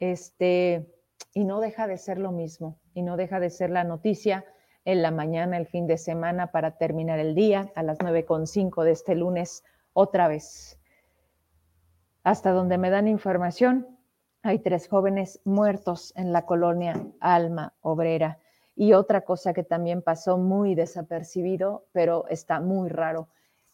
Este, 0.00 0.86
y 1.32 1.44
no 1.44 1.60
deja 1.60 1.86
de 1.86 1.96
ser 1.96 2.18
lo 2.18 2.30
mismo, 2.30 2.78
y 2.92 3.00
no 3.00 3.16
deja 3.16 3.40
de 3.40 3.48
ser 3.48 3.70
la 3.70 3.84
noticia 3.84 4.44
en 4.84 5.00
la 5.00 5.10
mañana, 5.10 5.56
el 5.56 5.66
fin 5.66 5.86
de 5.86 5.96
semana, 5.96 6.52
para 6.52 6.76
terminar 6.76 7.18
el 7.20 7.34
día, 7.34 7.72
a 7.74 7.82
las 7.82 7.96
9.5 7.96 8.84
de 8.84 8.90
este 8.90 9.14
lunes, 9.14 9.64
otra 9.94 10.28
vez. 10.28 10.78
Hasta 12.22 12.50
donde 12.50 12.76
me 12.76 12.90
dan 12.90 13.08
información, 13.08 13.96
hay 14.42 14.58
tres 14.58 14.88
jóvenes 14.88 15.40
muertos 15.44 16.12
en 16.16 16.34
la 16.34 16.44
colonia 16.44 17.02
Alma 17.18 17.72
Obrera. 17.80 18.40
Y 18.80 18.94
otra 18.94 19.20
cosa 19.26 19.52
que 19.52 19.62
también 19.62 20.00
pasó 20.00 20.38
muy 20.38 20.74
desapercibido, 20.74 21.84
pero 21.92 22.24
está 22.30 22.60
muy 22.60 22.88
raro, 22.88 23.28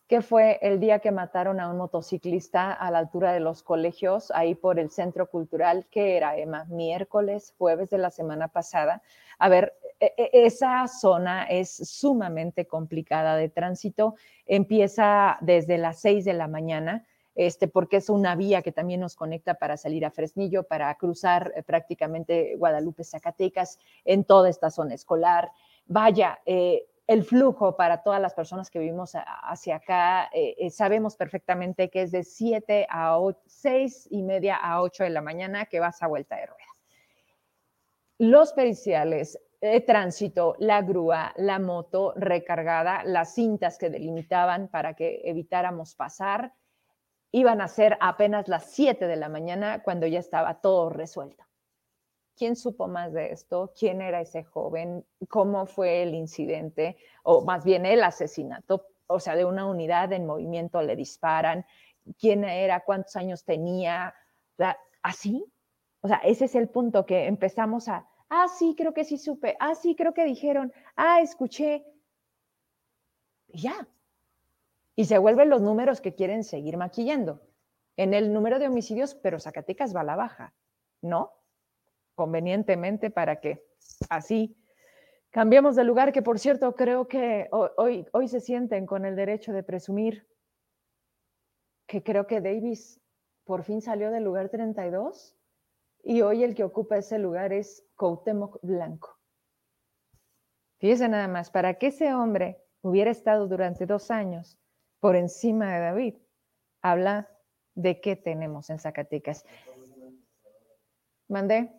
que 0.08 0.20
fue 0.20 0.58
el 0.62 0.80
día 0.80 0.98
que 0.98 1.12
mataron 1.12 1.60
a 1.60 1.70
un 1.70 1.76
motociclista 1.76 2.72
a 2.72 2.90
la 2.90 2.98
altura 2.98 3.32
de 3.32 3.38
los 3.38 3.62
colegios, 3.62 4.32
ahí 4.32 4.56
por 4.56 4.80
el 4.80 4.90
centro 4.90 5.30
cultural, 5.30 5.86
que 5.92 6.16
era 6.16 6.36
Emma, 6.36 6.64
miércoles, 6.64 7.54
jueves 7.56 7.88
de 7.90 7.98
la 7.98 8.10
semana 8.10 8.48
pasada. 8.48 9.00
A 9.38 9.48
ver, 9.48 9.74
e, 10.00 10.12
e, 10.16 10.44
esa 10.44 10.88
zona 10.88 11.44
es 11.44 11.70
sumamente 11.70 12.66
complicada 12.66 13.36
de 13.36 13.48
tránsito, 13.48 14.16
empieza 14.44 15.38
desde 15.40 15.78
las 15.78 16.00
seis 16.00 16.24
de 16.24 16.32
la 16.32 16.48
mañana 16.48 17.06
este, 17.36 17.68
porque 17.68 17.98
es 17.98 18.08
una 18.08 18.34
vía 18.34 18.62
que 18.62 18.72
también 18.72 19.00
nos 19.00 19.14
conecta 19.14 19.54
para 19.54 19.76
salir 19.76 20.04
a 20.06 20.10
Fresnillo, 20.10 20.64
para 20.64 20.92
cruzar 20.96 21.52
eh, 21.54 21.62
prácticamente 21.62 22.56
Guadalupe, 22.56 23.04
Zacatecas, 23.04 23.78
en 24.04 24.24
toda 24.24 24.48
esta 24.48 24.70
zona 24.70 24.94
escolar. 24.94 25.52
Vaya, 25.84 26.40
eh, 26.46 26.86
el 27.06 27.22
flujo 27.22 27.76
para 27.76 28.02
todas 28.02 28.20
las 28.20 28.34
personas 28.34 28.70
que 28.70 28.80
vivimos 28.80 29.12
hacia 29.14 29.76
acá, 29.76 30.28
eh, 30.32 30.68
sabemos 30.70 31.14
perfectamente 31.16 31.88
que 31.88 32.02
es 32.02 32.10
de 32.10 32.24
7 32.24 32.86
a 32.90 33.16
6 33.46 34.08
y 34.10 34.22
media 34.22 34.56
a 34.56 34.82
8 34.82 35.04
de 35.04 35.10
la 35.10 35.20
mañana 35.20 35.66
que 35.66 35.78
vas 35.78 36.02
a 36.02 36.08
vuelta 36.08 36.34
de 36.36 36.46
rueda. 36.46 36.64
Los 38.18 38.54
periciales, 38.54 39.38
de 39.60 39.80
tránsito, 39.82 40.56
la 40.58 40.82
grúa, 40.82 41.32
la 41.36 41.58
moto 41.58 42.12
recargada, 42.16 43.04
las 43.04 43.34
cintas 43.34 43.78
que 43.78 43.90
delimitaban 43.90 44.68
para 44.68 44.94
que 44.94 45.20
evitáramos 45.24 45.94
pasar, 45.94 46.52
Iban 47.32 47.60
a 47.60 47.68
ser 47.68 47.96
apenas 48.00 48.48
las 48.48 48.70
7 48.70 49.06
de 49.06 49.16
la 49.16 49.28
mañana 49.28 49.82
cuando 49.82 50.06
ya 50.06 50.18
estaba 50.18 50.60
todo 50.60 50.90
resuelto. 50.90 51.44
¿Quién 52.36 52.56
supo 52.56 52.86
más 52.86 53.12
de 53.12 53.32
esto? 53.32 53.72
¿Quién 53.78 54.02
era 54.02 54.20
ese 54.20 54.44
joven? 54.44 55.04
¿Cómo 55.28 55.66
fue 55.66 56.02
el 56.02 56.14
incidente? 56.14 56.96
O 57.22 57.44
más 57.44 57.64
bien 57.64 57.86
el 57.86 58.02
asesinato. 58.02 58.86
O 59.06 59.20
sea, 59.20 59.36
de 59.36 59.44
una 59.44 59.66
unidad 59.66 60.12
en 60.12 60.26
movimiento 60.26 60.82
le 60.82 60.96
disparan. 60.96 61.64
¿Quién 62.18 62.44
era? 62.44 62.80
¿Cuántos 62.80 63.16
años 63.16 63.44
tenía? 63.44 64.14
¿Así? 65.02 65.44
O 66.00 66.08
sea, 66.08 66.18
ese 66.18 66.44
es 66.44 66.54
el 66.54 66.68
punto 66.68 67.06
que 67.06 67.26
empezamos 67.26 67.88
a, 67.88 68.06
ah, 68.28 68.48
sí, 68.48 68.74
creo 68.76 68.92
que 68.92 69.04
sí 69.04 69.18
supe, 69.18 69.56
ah, 69.60 69.74
sí, 69.74 69.94
creo 69.94 70.14
que 70.14 70.24
dijeron, 70.24 70.72
ah, 70.96 71.20
escuché. 71.20 71.84
ya, 73.48 73.88
y 74.96 75.04
se 75.04 75.18
vuelven 75.18 75.50
los 75.50 75.60
números 75.60 76.00
que 76.00 76.14
quieren 76.14 76.42
seguir 76.42 76.78
maquillando. 76.78 77.42
En 77.96 78.14
el 78.14 78.32
número 78.32 78.58
de 78.58 78.66
homicidios, 78.66 79.14
pero 79.14 79.38
Zacatecas 79.38 79.94
va 79.94 80.00
a 80.00 80.04
la 80.04 80.16
baja, 80.16 80.54
¿no? 81.02 81.32
Convenientemente 82.14 83.10
para 83.10 83.40
que 83.40 83.62
así 84.08 84.56
cambiemos 85.30 85.76
de 85.76 85.84
lugar, 85.84 86.12
que 86.12 86.22
por 86.22 86.38
cierto 86.38 86.74
creo 86.74 87.06
que 87.08 87.48
hoy, 87.52 88.06
hoy 88.12 88.28
se 88.28 88.40
sienten 88.40 88.86
con 88.86 89.04
el 89.04 89.16
derecho 89.16 89.52
de 89.52 89.62
presumir 89.62 90.26
que 91.86 92.02
creo 92.02 92.26
que 92.26 92.40
Davis 92.40 93.00
por 93.44 93.62
fin 93.62 93.80
salió 93.80 94.10
del 94.10 94.24
lugar 94.24 94.48
32 94.48 95.36
y 96.02 96.22
hoy 96.22 96.42
el 96.42 96.54
que 96.54 96.64
ocupa 96.64 96.96
ese 96.96 97.18
lugar 97.18 97.52
es 97.52 97.86
Coutemoc 97.96 98.58
Blanco. 98.62 99.18
Fíjense 100.78 101.08
nada 101.08 101.28
más, 101.28 101.50
para 101.50 101.74
que 101.74 101.88
ese 101.88 102.12
hombre 102.14 102.62
hubiera 102.80 103.10
estado 103.10 103.46
durante 103.46 103.86
dos 103.86 104.10
años 104.10 104.58
por 105.00 105.16
encima 105.16 105.74
de 105.74 105.80
David, 105.80 106.14
habla 106.82 107.28
de 107.74 108.00
qué 108.00 108.16
tenemos 108.16 108.70
en 108.70 108.78
Zacatecas. 108.78 109.44
¿Mandé? 111.28 111.70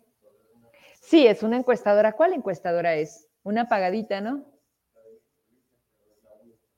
Sí, 1.00 1.26
es 1.26 1.42
una 1.42 1.56
encuestadora. 1.56 2.12
¿Cuál 2.12 2.34
encuestadora 2.34 2.94
es? 2.94 3.28
Una 3.42 3.68
pagadita, 3.68 4.20
¿no? 4.20 4.44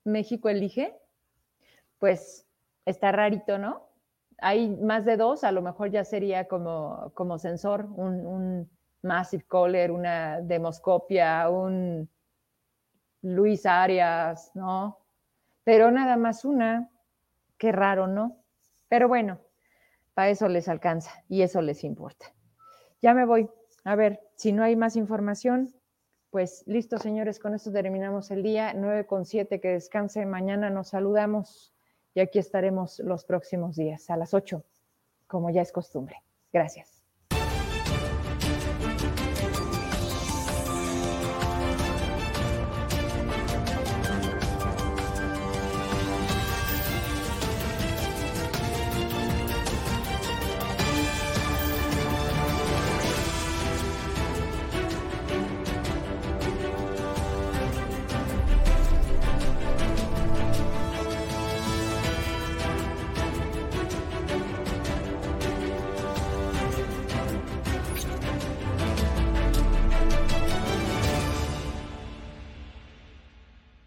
México 0.05 0.49
elige. 0.49 0.97
Pues 1.99 2.47
está 2.85 3.13
rarito, 3.13 3.59
¿no? 3.59 3.89
Hay 4.39 4.69
más 4.69 5.05
de 5.05 5.17
dos, 5.17 5.45
a 5.45 5.53
lo 5.53 5.61
mejor 5.61 5.91
ya 5.91 6.05
sería 6.05 6.49
como, 6.49 7.13
como 7.15 7.39
sensor, 7.39 7.85
un, 7.97 8.27
un 8.27 8.71
Massive 9.03 9.45
Caller, 9.47 9.91
una 9.91 10.41
demoscopia, 10.41 11.51
un 11.51 12.09
Luis 13.23 13.67
Arias, 13.67 14.51
¿no? 14.55 15.00
Pero 15.71 15.93
nada 15.93 16.17
más 16.17 16.45
una, 16.45 16.91
qué 17.57 17.71
raro, 17.71 18.09
¿no? 18.09 18.43
Pero 18.89 19.07
bueno, 19.07 19.39
para 20.15 20.31
eso 20.31 20.49
les 20.49 20.67
alcanza 20.67 21.13
y 21.29 21.43
eso 21.43 21.63
les 21.63 21.85
importa. 21.85 22.35
Ya 23.01 23.15
me 23.15 23.25
voy. 23.25 23.49
A 23.85 23.95
ver, 23.95 24.19
si 24.35 24.51
no 24.51 24.65
hay 24.65 24.75
más 24.75 24.97
información, 24.97 25.73
pues 26.31 26.65
listo, 26.67 26.99
señores, 26.99 27.39
con 27.39 27.55
esto 27.55 27.71
terminamos 27.71 28.33
el 28.33 28.43
día 28.43 28.75
9 28.75 29.07
con 29.07 29.25
7, 29.25 29.61
que 29.61 29.69
descanse. 29.69 30.27
Mañana 30.27 30.71
nos 30.71 30.89
saludamos 30.89 31.73
y 32.15 32.21
aquí 32.21 32.41
estaremos 32.41 32.99
los 32.99 33.25
próximos 33.25 33.77
días 33.77 34.11
a 34.11 34.17
las 34.17 34.35
8, 34.35 34.65
como 35.29 35.51
ya 35.51 35.63
es 35.63 35.71
costumbre. 35.71 36.17
Gracias. 36.53 37.00